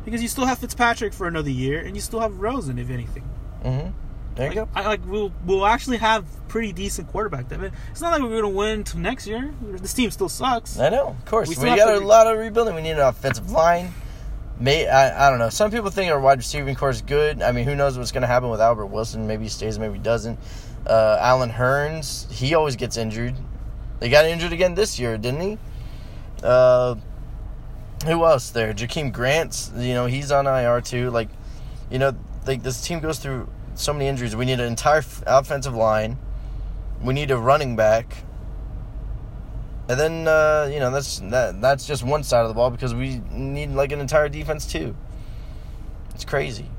Because 0.06 0.22
you 0.22 0.28
still 0.28 0.46
have 0.46 0.60
Fitzpatrick 0.60 1.13
for 1.13 1.28
another 1.28 1.50
year, 1.50 1.80
and 1.80 1.96
you 1.96 2.02
still 2.02 2.20
have 2.20 2.39
Rosen, 2.39 2.78
if 2.80 2.89
anything. 2.89 3.24
hmm 3.63 3.88
There 4.36 4.52
you 4.52 4.60
Like, 4.62 4.74
go. 4.74 4.80
I, 4.80 4.86
like 4.88 5.06
we'll 5.06 5.32
we'll 5.46 5.65
actually 5.65 5.98
have 5.98 6.26
pretty 6.48 6.72
decent 6.74 7.08
quarterback. 7.10 7.50
depth. 7.50 7.74
It's 7.92 8.02
not 8.02 8.12
like 8.13 8.22
we're 8.22 8.42
gonna 8.42 8.54
win 8.54 8.84
to 8.86 8.98
next 9.00 9.28
year. 9.28 9.54
This 9.62 9.94
team 9.94 10.12
still 10.12 10.30
sucks. 10.30 10.80
I 10.80 10.89
know, 10.89 11.10
of 11.10 11.26
course. 11.26 11.50
We 11.50 11.56
We, 11.72 11.76
got 11.76 11.94
a 11.96 12.00
re- 12.00 12.06
lot 12.06 12.28
of 12.28 12.38
rebuilding. 12.38 12.76
We 12.76 12.82
need 12.82 12.92
an 12.92 13.00
offensive 13.00 13.52
line. 13.52 13.94
May 14.60 14.88
I, 14.88 15.28
I 15.28 15.30
don't 15.30 15.39
know. 15.39 15.50
Some 15.50 15.72
people 15.72 15.89
think 15.89 16.12
our 16.12 16.20
wide 16.20 16.38
receiving 16.39 16.76
corps 16.76 16.89
is 16.89 17.02
good. 17.02 17.42
I 17.42 17.52
mean, 17.54 17.65
who 17.65 17.76
knows 17.76 17.98
what's 17.98 18.12
going 18.12 18.24
to 18.24 18.28
happen 18.28 18.50
with 18.50 18.60
Albert 18.60 18.88
Wilson? 18.88 19.26
Maybe 19.26 19.44
he 19.44 19.50
stays, 19.50 19.80
maybe 19.80 19.94
he 19.94 20.00
doesn't. 20.00 20.38
Uh, 20.86 21.18
Allen 21.22 21.50
Hurns, 21.50 22.30
he 22.30 22.54
always 22.56 22.76
gets 22.76 22.98
injured. 22.98 23.36
They 24.02 24.10
got 24.10 24.26
injured 24.26 24.52
again 24.52 24.76
this 24.76 25.00
year, 25.00 25.18
didn't 25.18 25.39
he? 25.39 25.58
Uh, 26.44 26.96
who 28.06 28.26
else 28.26 28.50
there? 28.50 28.74
Jakeem 28.74 29.13
Grant's, 29.13 29.72
you 29.78 29.94
know, 29.94 30.08
he's 30.08 30.30
on 30.32 30.46
IR 30.46 30.82
too. 30.82 31.10
Like, 31.10 31.30
you 31.89 32.00
know, 32.00 32.13
like 32.46 32.62
this 32.62 32.82
team 32.86 33.00
goes 33.00 33.20
through 33.20 33.48
so 33.80 33.94
many 33.94 34.08
injuries. 34.08 34.36
We 34.36 34.46
need 34.46 34.60
an 34.60 34.68
entire 34.68 35.00
f- 35.00 35.24
offensive 35.26 35.74
line. 35.74 36.18
We 37.02 37.13
need 37.13 37.32
a 37.32 37.38
running 37.38 37.76
back. 37.76 38.24
And 39.88 40.00
then 40.00 40.28
uh, 40.28 40.70
you 40.72 40.80
know 40.80 40.92
that's 40.92 41.20
that 41.20 41.62
that's 41.62 41.88
just 41.88 42.04
one 42.04 42.24
side 42.24 42.42
of 42.42 42.48
the 42.50 42.54
ball 42.54 42.70
because 42.70 42.94
we 42.94 43.22
need 43.32 43.72
like 43.72 43.92
an 43.92 44.00
entire 44.00 44.30
defense 44.30 44.65
too. 44.65 44.96
It's 46.13 46.26
crazy. 46.26 46.70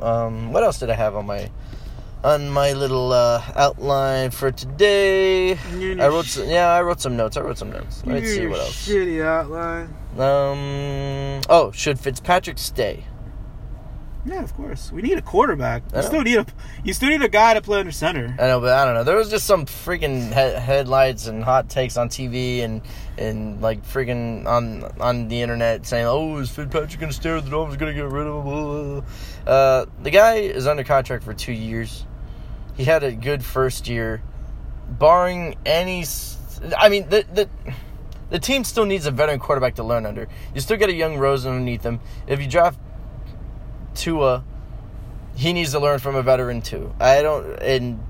Um, 0.00 0.52
what 0.52 0.64
else 0.64 0.78
did 0.78 0.90
I 0.90 0.94
have 0.94 1.14
on 1.14 1.26
my 1.26 1.50
on 2.24 2.48
my 2.50 2.72
little 2.72 3.12
uh, 3.12 3.42
outline 3.56 4.30
for 4.30 4.50
today? 4.50 5.52
I 5.52 6.08
wrote 6.08 6.26
some, 6.26 6.48
yeah, 6.48 6.68
I 6.68 6.82
wrote 6.82 7.00
some 7.00 7.16
notes. 7.16 7.36
I 7.36 7.40
wrote 7.40 7.58
some 7.58 7.70
notes. 7.70 8.02
Let's 8.06 8.30
see 8.30 8.46
what 8.46 8.60
else. 8.60 8.88
Shitty 8.88 9.22
outline. 9.24 9.94
Um, 10.18 11.42
oh, 11.48 11.72
should 11.72 11.98
Fitzpatrick 11.98 12.58
stay? 12.58 13.04
Yeah, 14.24 14.42
of 14.42 14.54
course. 14.54 14.92
We 14.92 15.02
need 15.02 15.18
a 15.18 15.22
quarterback. 15.22 15.82
You 15.94 16.02
still 16.02 16.22
need 16.22 16.36
a 16.38 16.46
you 16.84 16.92
still 16.92 17.08
need 17.08 17.22
a 17.22 17.28
guy 17.28 17.54
to 17.54 17.60
play 17.60 17.80
under 17.80 17.90
center. 17.90 18.36
I 18.38 18.46
know, 18.46 18.60
but 18.60 18.72
I 18.72 18.84
don't 18.84 18.94
know. 18.94 19.02
There 19.02 19.16
was 19.16 19.30
just 19.30 19.46
some 19.46 19.66
freaking 19.66 20.28
he- 20.28 20.60
headlights 20.60 21.26
and 21.26 21.42
hot 21.42 21.68
takes 21.68 21.96
on 21.96 22.08
TV 22.08 22.62
and 22.62 22.82
and 23.18 23.60
like 23.60 23.84
freaking 23.84 24.46
on 24.46 24.84
on 25.00 25.26
the 25.26 25.42
internet 25.42 25.86
saying, 25.86 26.06
"Oh, 26.06 26.38
is 26.38 26.50
Fitzpatrick 26.50 27.00
gonna 27.00 27.12
stay? 27.12 27.30
or 27.30 27.40
The 27.40 27.50
Dolphins 27.50 27.78
gonna 27.78 27.94
get 27.94 28.04
rid 28.08 28.28
of 28.28 28.44
him." 28.44 29.04
Uh, 29.44 29.86
the 30.04 30.10
guy 30.10 30.34
is 30.36 30.68
under 30.68 30.84
contract 30.84 31.24
for 31.24 31.34
two 31.34 31.52
years. 31.52 32.06
He 32.76 32.84
had 32.84 33.02
a 33.02 33.10
good 33.12 33.44
first 33.44 33.88
year, 33.88 34.22
barring 34.88 35.56
any. 35.66 36.04
I 36.78 36.88
mean, 36.88 37.08
the 37.08 37.24
the. 37.32 37.48
The 38.30 38.38
team 38.38 38.64
still 38.64 38.86
needs 38.86 39.04
a 39.04 39.10
veteran 39.10 39.38
quarterback 39.38 39.74
to 39.74 39.82
learn 39.82 40.06
under. 40.06 40.26
You 40.54 40.62
still 40.62 40.78
get 40.78 40.88
a 40.88 40.94
young 40.94 41.18
Rosen 41.18 41.52
underneath 41.52 41.82
him. 41.82 42.00
If 42.26 42.40
you 42.40 42.46
draft 42.46 42.78
Tua, 43.94 44.44
he 45.34 45.52
needs 45.52 45.72
to 45.72 45.80
learn 45.80 45.98
from 45.98 46.14
a 46.14 46.22
veteran 46.22 46.62
too. 46.62 46.94
I 47.00 47.22
don't 47.22 47.58
and 47.60 48.00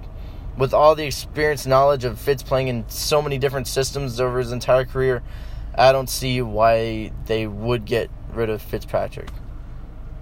with 0.57 0.75
all 0.75 0.95
the 0.95 1.05
experience 1.05 1.67
knowledge 1.67 2.05
of 2.05 2.19
Fitz 2.19 2.43
playing 2.43 2.69
in 2.69 2.89
so 2.89 3.23
many 3.23 3.39
different 3.39 3.67
systems 3.69 4.21
over 4.21 4.39
his 4.39 4.53
entire 4.53 4.85
career, 4.85 5.23
I 5.75 5.93
don't 5.93 6.11
see 6.11 6.43
why 6.43 7.13
they 7.27 7.47
would 7.47 7.85
get 7.85 8.11
rid 8.33 8.51
of 8.51 8.61
Fitzpatrick. 8.61 9.31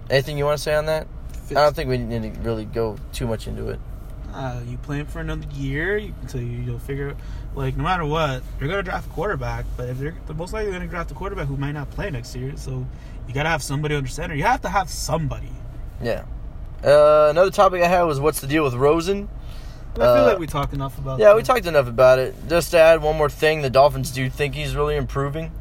Anything 0.09 0.37
you 0.37 0.45
want 0.45 0.57
to 0.57 0.63
say 0.63 0.75
on 0.75 0.85
that? 0.85 1.07
I 1.49 1.55
don't 1.55 1.75
think 1.75 1.89
we 1.89 1.97
need 1.97 2.33
to 2.33 2.39
really 2.41 2.65
go 2.65 2.97
too 3.11 3.27
much 3.27 3.47
into 3.47 3.69
it. 3.69 3.79
Uh, 4.33 4.61
you 4.65 4.77
play 4.77 4.97
him 4.97 5.05
for 5.05 5.19
another 5.19 5.45
year 5.53 5.97
until 5.97 6.41
you, 6.41 6.61
you'll 6.61 6.79
figure 6.79 7.15
like 7.55 7.75
no 7.77 7.83
matter 7.83 8.05
what 8.05 8.41
you're 8.59 8.69
gonna 8.69 8.81
draft 8.83 9.07
a 9.07 9.09
quarterback 9.09 9.65
but 9.77 9.89
if 9.89 9.97
they're, 9.99 10.15
they're 10.25 10.35
most 10.35 10.53
likely 10.53 10.71
gonna 10.71 10.87
draft 10.87 11.11
a 11.11 11.13
quarterback 11.13 11.47
who 11.47 11.57
might 11.57 11.73
not 11.73 11.89
play 11.91 12.09
next 12.09 12.35
year 12.35 12.53
so 12.55 12.85
you 13.27 13.33
gotta 13.33 13.49
have 13.49 13.61
somebody 13.61 13.93
under 13.95 14.09
center 14.09 14.33
you 14.35 14.43
have 14.43 14.61
to 14.61 14.69
have 14.69 14.89
somebody 14.89 15.49
Yeah. 16.01 16.23
Uh, 16.83 17.27
another 17.29 17.51
topic 17.51 17.83
I 17.83 17.87
had 17.87 18.03
was 18.03 18.19
what's 18.19 18.39
the 18.41 18.47
deal 18.47 18.63
with 18.63 18.73
Rosen? 18.73 19.29
I 19.93 19.97
feel 19.97 20.03
Uh, 20.05 20.25
like 20.27 20.39
we 20.39 20.47
talked 20.47 20.73
enough 20.73 20.97
about 20.97 21.19
Yeah, 21.19 21.35
we 21.35 21.43
talked 21.43 21.65
enough 21.65 21.87
about 21.87 22.17
it. 22.17 22.33
Just 22.47 22.71
to 22.71 22.79
add 22.79 23.01
one 23.03 23.17
more 23.17 23.29
thing, 23.29 23.61
the 23.61 23.69
Dolphins 23.69 24.09
do 24.11 24.29
think 24.29 24.55
he's 24.55 24.75
really 24.75 24.95
improving. 24.95 25.51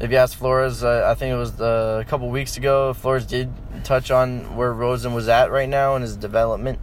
If 0.00 0.10
you 0.10 0.16
ask 0.16 0.36
Flores, 0.38 0.82
uh, 0.82 1.06
I 1.08 1.14
think 1.14 1.32
it 1.32 1.36
was 1.36 1.60
uh, 1.60 2.00
a 2.00 2.04
couple 2.08 2.28
weeks 2.30 2.56
ago, 2.56 2.92
Flores 2.94 3.26
did 3.26 3.52
touch 3.84 4.10
on 4.10 4.56
where 4.56 4.72
Rosen 4.72 5.12
was 5.12 5.28
at 5.28 5.50
right 5.50 5.68
now 5.68 5.94
in 5.96 6.02
his 6.02 6.16
development. 6.16 6.78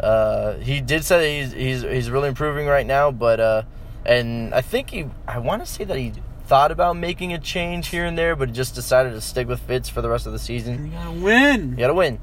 Uh, 0.00 0.54
he 0.58 0.80
did 0.80 1.04
say 1.04 1.40
he's, 1.40 1.52
he's 1.52 1.82
he's 1.82 2.10
really 2.10 2.28
improving 2.28 2.66
right 2.66 2.86
now, 2.86 3.10
but 3.10 3.40
uh, 3.40 3.62
and 4.04 4.52
I 4.54 4.60
think 4.60 4.90
he 4.90 5.06
I 5.26 5.38
want 5.38 5.64
to 5.64 5.70
say 5.70 5.84
that 5.84 5.96
he 5.96 6.12
thought 6.46 6.70
about 6.70 6.96
making 6.96 7.32
a 7.32 7.38
change 7.38 7.88
here 7.88 8.04
and 8.04 8.18
there, 8.18 8.36
but 8.36 8.52
just 8.52 8.74
decided 8.74 9.12
to 9.12 9.20
stick 9.20 9.48
with 9.48 9.60
Fitz 9.60 9.88
for 9.88 10.02
the 10.02 10.08
rest 10.10 10.26
of 10.26 10.32
the 10.32 10.38
season. 10.38 10.86
you 10.86 10.92
gotta 10.92 11.10
win 11.12 11.70
You 11.70 11.76
gotta 11.76 11.94
win. 11.94 12.18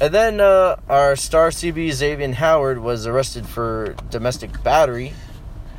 And 0.00 0.12
then 0.14 0.40
uh, 0.40 0.76
our 0.88 1.16
star 1.16 1.48
CB 1.50 1.90
Xavier 1.92 2.32
Howard 2.34 2.78
was 2.78 3.06
arrested 3.06 3.46
for 3.46 3.94
domestic 4.10 4.62
battery. 4.62 5.12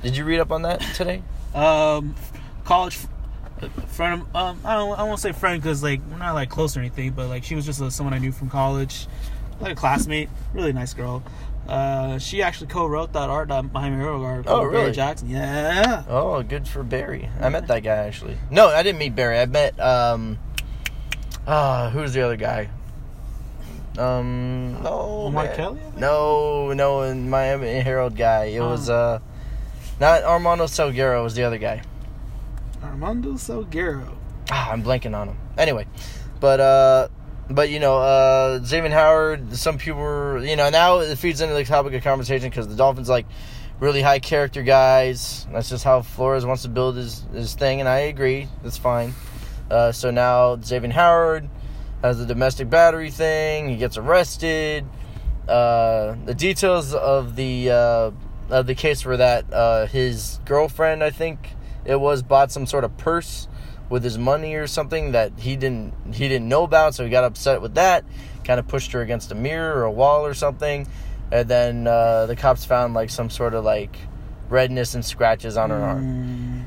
Did 0.03 0.17
you 0.17 0.25
read 0.25 0.39
up 0.39 0.51
on 0.51 0.63
that 0.63 0.81
today? 0.95 1.23
um 1.55 2.13
college 2.65 2.99
friend 3.87 4.21
of- 4.21 4.35
um 4.35 4.59
I 4.65 4.75
don't 4.75 4.99
I 4.99 5.03
won't 5.03 5.19
say 5.19 5.31
friend 5.31 5.59
because 5.61 5.81
like 5.81 6.01
we're 6.11 6.17
not 6.17 6.33
like 6.35 6.49
close 6.49 6.75
or 6.77 6.81
anything 6.81 7.11
but 7.13 7.27
like 7.29 7.43
she 7.43 7.55
was 7.55 7.65
just 7.65 7.81
uh, 7.81 7.89
someone 7.89 8.13
I 8.13 8.19
knew 8.19 8.31
from 8.31 8.49
college 8.49 9.07
like 9.59 9.71
a 9.73 9.75
classmate 9.75 10.29
really 10.53 10.73
nice 10.73 10.93
girl 10.93 11.23
uh 11.67 12.17
she 12.17 12.41
actually 12.41 12.67
co-wrote 12.67 13.11
that 13.13 13.29
art 13.29 13.49
that 13.49 13.71
My 13.73 13.89
Hero 13.89 14.23
article 14.23 14.53
Oh, 14.53 14.61
with 14.63 14.71
Barry 14.71 14.81
really? 14.83 14.93
Jackson 14.95 15.29
yeah 15.29 16.03
Oh, 16.07 16.41
good 16.43 16.67
for 16.67 16.81
Barry. 16.83 17.29
I 17.41 17.49
met 17.49 17.67
that 17.67 17.81
guy 17.83 17.95
actually. 18.07 18.37
No, 18.49 18.67
I 18.69 18.83
didn't 18.83 18.99
meet 18.99 19.15
Barry. 19.15 19.37
I 19.39 19.45
met 19.47 19.77
um, 19.79 20.37
ah, 21.45 21.89
who's 21.89 22.13
the 22.13 22.21
other 22.21 22.37
guy? 22.37 22.69
Um, 23.97 24.81
no. 24.83 25.31
Kelly, 25.55 25.79
No, 25.97 26.71
no, 26.73 27.01
and 27.01 27.29
Miami 27.31 27.79
Herald 27.81 28.15
guy. 28.15 28.45
It 28.45 28.59
Oh. 28.59 28.69
was 28.69 28.89
uh, 28.89 29.19
not 29.99 30.23
Armando 30.23 30.65
Salguero. 30.65 31.23
Was 31.23 31.33
the 31.35 31.43
other 31.43 31.57
guy. 31.57 31.81
Armando 32.83 33.33
Salguero 33.33 34.15
Ah, 34.51 34.71
I'm 34.71 34.83
blanking 34.83 35.17
on 35.17 35.29
him. 35.29 35.37
Anyway, 35.57 35.87
but 36.39 36.59
uh, 36.59 37.07
but 37.49 37.69
you 37.69 37.79
know, 37.79 37.97
uh, 37.97 38.59
Xavier 38.63 38.91
Howard. 38.91 39.55
Some 39.55 39.77
people, 39.77 40.01
were, 40.01 40.39
you 40.39 40.55
know, 40.55 40.69
now 40.69 40.99
it 40.99 41.15
feeds 41.17 41.41
into 41.41 41.53
the 41.53 41.63
topic 41.63 41.93
of 41.93 42.03
conversation 42.03 42.49
because 42.49 42.67
the 42.67 42.75
Dolphins 42.75 43.09
like 43.09 43.25
really 43.79 44.01
high 44.01 44.19
character 44.19 44.63
guys. 44.63 45.47
That's 45.51 45.69
just 45.69 45.83
how 45.83 46.01
Flores 46.01 46.45
wants 46.45 46.63
to 46.63 46.69
build 46.69 46.95
his 46.95 47.23
his 47.33 47.53
thing, 47.53 47.79
and 47.79 47.89
I 47.89 47.99
agree. 47.99 48.47
That's 48.63 48.77
fine. 48.77 49.13
Uh, 49.69 49.91
so 49.91 50.11
now 50.11 50.59
Xavier 50.61 50.91
Howard 50.91 51.49
has 52.01 52.19
the 52.19 52.25
domestic 52.25 52.69
battery 52.69 53.11
thing. 53.11 53.69
He 53.69 53.77
gets 53.77 53.97
arrested. 53.97 54.85
Uh, 55.47 56.15
the 56.25 56.33
details 56.33 56.93
of 56.93 57.35
the 57.35 57.71
uh, 57.71 58.11
of 58.49 58.67
the 58.67 58.75
case 58.75 59.05
were 59.05 59.17
that 59.17 59.51
uh, 59.53 59.85
his 59.87 60.39
girlfriend, 60.45 61.03
I 61.03 61.09
think 61.09 61.53
it 61.85 61.99
was, 61.99 62.21
bought 62.21 62.51
some 62.51 62.65
sort 62.65 62.83
of 62.83 62.97
purse 62.97 63.47
with 63.89 64.03
his 64.03 64.17
money 64.17 64.55
or 64.55 64.67
something 64.67 65.11
that 65.13 65.31
he 65.37 65.55
didn't 65.55 65.93
he 66.13 66.27
didn't 66.27 66.49
know 66.49 66.63
about. 66.63 66.95
So 66.95 67.03
he 67.03 67.09
got 67.09 67.23
upset 67.23 67.61
with 67.61 67.75
that. 67.75 68.03
Kind 68.43 68.59
of 68.59 68.67
pushed 68.67 68.91
her 68.93 69.01
against 69.01 69.31
a 69.31 69.35
mirror 69.35 69.75
or 69.79 69.83
a 69.83 69.91
wall 69.91 70.25
or 70.25 70.33
something. 70.33 70.87
And 71.31 71.47
then 71.47 71.87
uh, 71.87 72.25
the 72.25 72.35
cops 72.35 72.65
found 72.65 72.93
like 72.93 73.09
some 73.09 73.29
sort 73.29 73.53
of 73.53 73.63
like 73.65 73.97
redness 74.49 74.95
and 74.95 75.03
scratches 75.03 75.57
on 75.57 75.69
her 75.69 75.77
arm. 75.77 76.65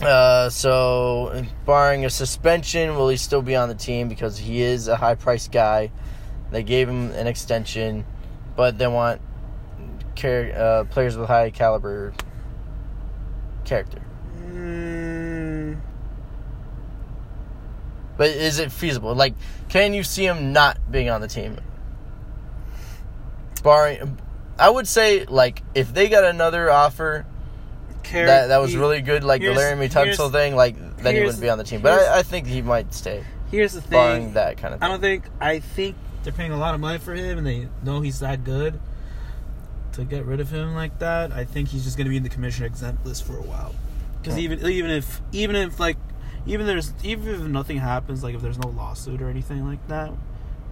Mm, 0.00 0.06
Uh, 0.06 0.50
so, 0.50 1.44
barring 1.66 2.04
a 2.04 2.10
suspension, 2.10 2.96
will 2.96 3.08
he 3.08 3.16
still 3.16 3.42
be 3.42 3.54
on 3.54 3.68
the 3.68 3.74
team 3.74 4.08
because 4.08 4.38
he 4.38 4.62
is 4.62 4.88
a 4.88 4.96
high 4.96 5.14
priced 5.14 5.52
guy? 5.52 5.90
They 6.50 6.62
gave 6.62 6.88
him 6.88 7.10
an 7.12 7.26
extension, 7.26 8.04
but 8.56 8.78
they 8.78 8.86
want 8.86 9.20
uh, 10.24 10.84
players 10.90 11.16
with 11.16 11.28
high 11.28 11.50
caliber 11.50 12.12
character. 13.64 14.02
mm, 14.38 15.41
But 18.16 18.30
is 18.30 18.58
it 18.58 18.70
feasible? 18.72 19.14
Like, 19.14 19.34
can 19.68 19.94
you 19.94 20.02
see 20.02 20.24
him 20.26 20.52
not 20.52 20.78
being 20.90 21.08
on 21.08 21.20
the 21.20 21.28
team? 21.28 21.56
Barring, 23.62 24.18
I 24.58 24.68
would 24.70 24.88
say 24.88 25.24
like 25.24 25.62
if 25.74 25.94
they 25.94 26.08
got 26.08 26.24
another 26.24 26.70
offer 26.70 27.24
Char- 28.02 28.26
that 28.26 28.46
that 28.48 28.58
was 28.60 28.72
he- 28.72 28.78
really 28.78 29.00
good, 29.00 29.22
like 29.22 29.40
the 29.40 29.48
Laremy 29.48 29.88
Tunsil 29.90 30.32
thing, 30.32 30.56
like 30.56 30.76
then 30.98 31.14
he 31.14 31.20
wouldn't 31.22 31.40
be 31.40 31.48
on 31.48 31.58
the 31.58 31.64
team. 31.64 31.80
But 31.80 32.00
I, 32.00 32.18
I 32.18 32.22
think 32.22 32.46
he 32.48 32.60
might 32.60 32.92
stay, 32.92 33.22
Here's 33.50 33.72
the 33.72 33.80
thing. 33.80 33.90
barring 33.90 34.32
that 34.34 34.56
kind 34.58 34.74
of 34.74 34.82
I 34.82 34.88
don't 34.88 35.00
think. 35.00 35.24
I 35.40 35.60
think 35.60 35.94
they're 36.24 36.32
paying 36.32 36.50
a 36.52 36.56
lot 36.58 36.74
of 36.74 36.80
money 36.80 36.98
for 36.98 37.14
him, 37.14 37.38
and 37.38 37.46
they 37.46 37.68
know 37.84 38.00
he's 38.00 38.18
that 38.20 38.42
good. 38.44 38.80
To 39.92 40.04
get 40.04 40.24
rid 40.24 40.40
of 40.40 40.50
him 40.50 40.74
like 40.74 40.98
that, 41.00 41.32
I 41.32 41.44
think 41.44 41.68
he's 41.68 41.84
just 41.84 41.96
going 41.98 42.06
to 42.06 42.10
be 42.10 42.16
in 42.16 42.22
the 42.22 42.30
commissioner 42.30 42.66
exempt 42.66 43.04
list 43.04 43.24
for 43.26 43.36
a 43.36 43.42
while. 43.42 43.74
Because 44.20 44.34
Hmm. 44.34 44.40
even 44.40 44.66
even 44.68 44.90
if 44.90 45.20
even 45.32 45.54
if 45.54 45.78
like 45.78 45.98
even 46.46 46.66
there's 46.66 46.92
even 47.04 47.28
if 47.34 47.40
nothing 47.42 47.78
happens, 47.78 48.22
like 48.22 48.34
if 48.34 48.42
there's 48.42 48.58
no 48.58 48.68
lawsuit 48.68 49.22
or 49.22 49.28
anything 49.28 49.66
like 49.66 49.86
that, 49.88 50.12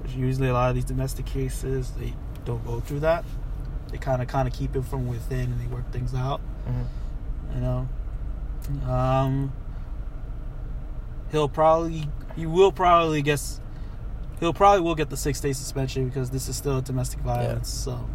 which 0.03 0.12
usually 0.12 0.49
a 0.49 0.53
lot 0.53 0.68
of 0.71 0.75
these 0.75 0.85
domestic 0.85 1.27
cases 1.27 1.93
they 1.93 2.14
don't 2.45 2.64
go 2.66 2.81
through 2.81 3.01
that. 3.01 3.25
They 3.91 3.99
kind 3.99 4.23
of 4.23 4.29
kind 4.29 4.47
of 4.49 4.55
keep 4.55 4.77
it 4.77 4.85
from 4.85 5.09
within 5.09 5.53
and 5.53 5.61
they 5.61 5.66
work 5.66 5.91
things 5.93 6.14
out. 6.14 6.41
Mhm. 6.68 7.55
You 7.55 7.61
know, 7.61 7.89
um, 8.93 9.53
he'll 11.33 11.49
probably 11.49 12.09
he 12.37 12.47
will 12.47 12.73
probably 12.73 13.23
guess 13.23 13.61
he'll 14.39 14.53
probably 14.55 14.81
will 14.81 14.95
get 14.95 15.11
the 15.11 15.16
six 15.16 15.41
day 15.41 15.53
suspension 15.53 16.09
because 16.09 16.31
this 16.31 16.49
is 16.49 16.57
still 16.57 16.81
domestic 16.81 17.21
violence. 17.21 17.68
So, 17.68 18.09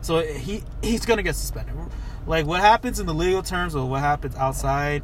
so 0.00 0.20
he 0.22 0.62
he's 0.82 1.04
gonna 1.06 1.22
get 1.22 1.36
suspended. 1.36 1.74
Like 2.26 2.46
what 2.46 2.60
happens 2.60 3.00
in 3.00 3.06
the 3.06 3.14
legal 3.14 3.42
terms 3.42 3.74
or 3.74 3.88
what 3.88 4.00
happens 4.00 4.34
outside. 4.36 5.02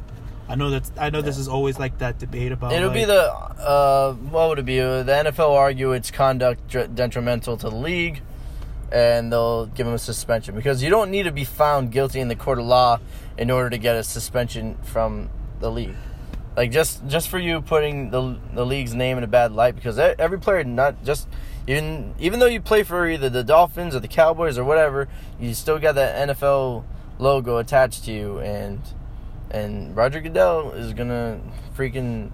I 0.51 0.55
know 0.55 0.69
that 0.71 0.91
I 0.99 1.09
know 1.09 1.21
this 1.21 1.37
is 1.37 1.47
always 1.47 1.79
like 1.79 1.99
that 1.99 2.19
debate 2.19 2.51
about. 2.51 2.73
It'll 2.73 2.89
be 2.89 3.05
the 3.05 3.31
uh, 3.31 4.13
what 4.13 4.49
would 4.49 4.59
it 4.59 4.65
be? 4.65 4.81
Uh, 4.81 5.01
The 5.03 5.13
NFL 5.13 5.55
argue 5.55 5.93
it's 5.93 6.11
conduct 6.11 6.67
detrimental 6.93 7.55
to 7.55 7.69
the 7.69 7.75
league, 7.75 8.21
and 8.91 9.31
they'll 9.31 9.67
give 9.67 9.87
him 9.87 9.93
a 9.93 9.97
suspension 9.99 10.53
because 10.53 10.83
you 10.83 10.89
don't 10.89 11.09
need 11.09 11.23
to 11.23 11.31
be 11.31 11.45
found 11.45 11.93
guilty 11.93 12.19
in 12.19 12.27
the 12.27 12.35
court 12.35 12.59
of 12.59 12.65
law 12.65 12.99
in 13.37 13.49
order 13.49 13.69
to 13.69 13.77
get 13.77 13.95
a 13.95 14.03
suspension 14.03 14.77
from 14.83 15.29
the 15.61 15.71
league. 15.71 15.95
Like 16.57 16.71
just 16.71 17.07
just 17.07 17.29
for 17.29 17.39
you 17.39 17.61
putting 17.61 18.09
the 18.09 18.37
the 18.53 18.65
league's 18.65 18.93
name 18.93 19.17
in 19.17 19.23
a 19.23 19.27
bad 19.27 19.53
light 19.53 19.75
because 19.75 19.97
every 19.97 20.37
player 20.37 20.65
not 20.65 21.05
just 21.05 21.29
even 21.65 22.13
even 22.19 22.41
though 22.41 22.47
you 22.47 22.59
play 22.59 22.83
for 22.83 23.07
either 23.07 23.29
the 23.29 23.45
Dolphins 23.45 23.95
or 23.95 24.01
the 24.01 24.09
Cowboys 24.09 24.57
or 24.57 24.65
whatever, 24.65 25.07
you 25.39 25.53
still 25.53 25.79
got 25.79 25.95
that 25.95 26.27
NFL 26.27 26.83
logo 27.19 27.55
attached 27.55 28.03
to 28.03 28.11
you 28.11 28.39
and 28.39 28.81
and 29.51 29.95
Roger 29.95 30.19
Goodell 30.21 30.71
is 30.71 30.93
gonna 30.93 31.39
freaking 31.77 32.31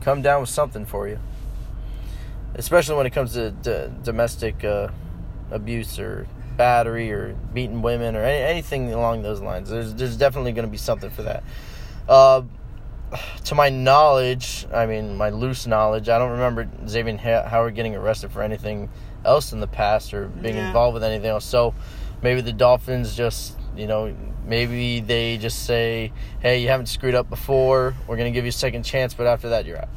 come 0.00 0.20
down 0.22 0.40
with 0.40 0.50
something 0.50 0.84
for 0.84 1.08
you, 1.08 1.18
especially 2.54 2.96
when 2.96 3.06
it 3.06 3.10
comes 3.10 3.34
to 3.34 3.50
d- 3.52 3.86
domestic 4.02 4.64
uh, 4.64 4.88
abuse 5.50 5.98
or 5.98 6.26
battery 6.56 7.10
or 7.12 7.34
beating 7.54 7.82
women 7.82 8.16
or 8.16 8.22
any- 8.22 8.42
anything 8.44 8.92
along 8.92 9.22
those 9.22 9.40
lines. 9.40 9.70
There's 9.70 9.94
there's 9.94 10.16
definitely 10.16 10.52
gonna 10.52 10.68
be 10.68 10.76
something 10.76 11.10
for 11.10 11.22
that. 11.22 11.42
Uh, 12.08 12.42
to 13.44 13.54
my 13.54 13.68
knowledge, 13.70 14.66
I 14.72 14.86
mean 14.86 15.16
my 15.16 15.30
loose 15.30 15.66
knowledge, 15.66 16.08
I 16.08 16.18
don't 16.18 16.32
remember 16.32 16.68
Xavier 16.86 17.16
Howard 17.16 17.74
getting 17.74 17.94
arrested 17.96 18.30
for 18.32 18.42
anything 18.42 18.88
else 19.24 19.52
in 19.52 19.60
the 19.60 19.66
past 19.66 20.14
or 20.14 20.28
being 20.28 20.56
Yeah. 20.56 20.68
involved 20.68 20.94
with 20.94 21.04
anything 21.04 21.28
else. 21.30 21.44
So 21.44 21.74
maybe 22.22 22.40
the 22.40 22.52
Dolphins 22.52 23.14
just, 23.16 23.58
you 23.76 23.86
know, 23.86 24.14
maybe 24.50 25.00
they 25.00 25.38
just 25.38 25.64
say, 25.64 26.12
"Hey, 26.40 26.60
you 26.60 26.68
haven't 26.68 26.86
screwed 26.86 27.14
up 27.14 27.30
before. 27.30 27.94
We're 28.06 28.18
gonna 28.18 28.32
give 28.32 28.44
you 28.44 28.50
a 28.50 28.52
second 28.52 28.82
chance, 28.82 29.14
but 29.14 29.26
after 29.26 29.48
that, 29.50 29.64
you're 29.64 29.78
out." 29.78 29.88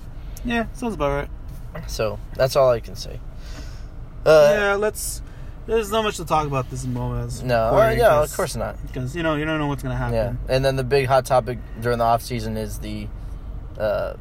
yeah, 0.45 0.67
sounds 0.73 0.93
about 0.95 1.27
right. 1.73 1.89
So 1.89 2.19
that's 2.35 2.55
all 2.55 2.69
I 2.69 2.79
can 2.79 2.95
say. 2.95 3.19
Uh, 4.25 4.53
yeah, 4.57 4.73
let's. 4.75 5.21
There's 5.65 5.91
not 5.91 6.03
much 6.03 6.17
to 6.17 6.25
talk 6.25 6.45
about 6.45 6.69
this 6.69 6.85
moment. 6.85 7.25
as 7.27 7.41
No, 7.43 7.55
uh, 7.67 7.71
recording, 7.71 7.99
yeah, 7.99 8.21
of 8.21 8.33
course 8.35 8.55
not. 8.55 8.75
Because 8.85 9.15
you 9.15 9.23
know 9.23 9.35
you 9.35 9.45
don't 9.45 9.59
know 9.59 9.67
what's 9.67 9.81
gonna 9.83 9.95
happen. 9.95 10.13
Yeah, 10.13 10.33
and 10.55 10.63
then 10.63 10.75
the 10.75 10.83
big 10.83 11.07
hot 11.07 11.25
topic 11.25 11.57
during 11.81 11.97
the 11.97 12.03
off 12.03 12.21
season 12.21 12.57
is 12.57 12.79
the, 12.79 13.07
uh, 13.79 14.13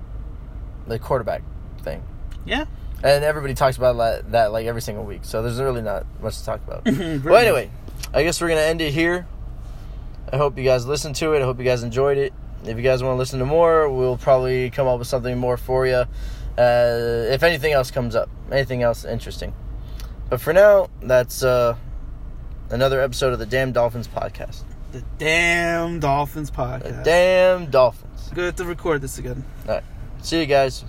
the 0.86 0.98
quarterback 1.00 1.42
thing, 1.82 2.02
Yeah. 2.44 2.64
and 3.02 3.24
everybody 3.24 3.54
talks 3.54 3.76
about 3.76 3.96
that, 3.98 4.30
that 4.32 4.52
like 4.52 4.66
every 4.66 4.82
single 4.82 5.04
week. 5.04 5.20
So 5.24 5.42
there's 5.42 5.60
really 5.60 5.82
not 5.82 6.06
much 6.22 6.38
to 6.38 6.44
talk 6.44 6.60
about. 6.66 6.86
Well, 7.24 7.36
anyway, 7.36 7.70
I 8.14 8.22
guess 8.22 8.40
we're 8.40 8.48
gonna 8.48 8.60
end 8.60 8.80
it 8.80 8.92
here. 8.92 9.26
I 10.32 10.36
hope 10.38 10.56
you 10.56 10.64
guys 10.64 10.86
listened 10.86 11.14
to 11.16 11.34
it. 11.34 11.42
I 11.42 11.44
hope 11.44 11.58
you 11.58 11.64
guys 11.64 11.82
enjoyed 11.82 12.18
it. 12.18 12.32
If 12.64 12.76
you 12.76 12.82
guys 12.82 13.02
want 13.02 13.14
to 13.14 13.18
listen 13.18 13.38
to 13.40 13.44
more, 13.44 13.88
we'll 13.88 14.16
probably 14.16 14.70
come 14.70 14.86
up 14.86 14.98
with 14.98 15.08
something 15.08 15.36
more 15.36 15.56
for 15.56 15.86
you. 15.86 15.94
uh, 15.96 16.06
if 16.58 17.42
anything 17.42 17.72
else 17.72 17.90
comes 17.90 18.14
up, 18.14 18.30
anything 18.50 18.82
else 18.82 19.04
interesting. 19.04 19.54
But 20.30 20.40
for 20.40 20.52
now, 20.52 20.88
that's 21.02 21.42
uh, 21.42 21.76
another 22.70 23.00
episode 23.00 23.32
of 23.32 23.38
the 23.38 23.46
Damn 23.46 23.72
Dolphins 23.72 24.08
podcast. 24.08 24.62
The 24.92 25.02
damn 25.18 26.00
Dolphins 26.00 26.50
podcast. 26.50 26.98
The. 26.98 27.02
Damn 27.02 27.70
Dolphins. 27.70 28.30
Good 28.34 28.56
to 28.58 28.64
record 28.64 29.00
this 29.00 29.18
again. 29.18 29.44
All 29.66 29.74
right. 29.74 29.84
See 30.22 30.38
you 30.40 30.46
guys. 30.46 30.84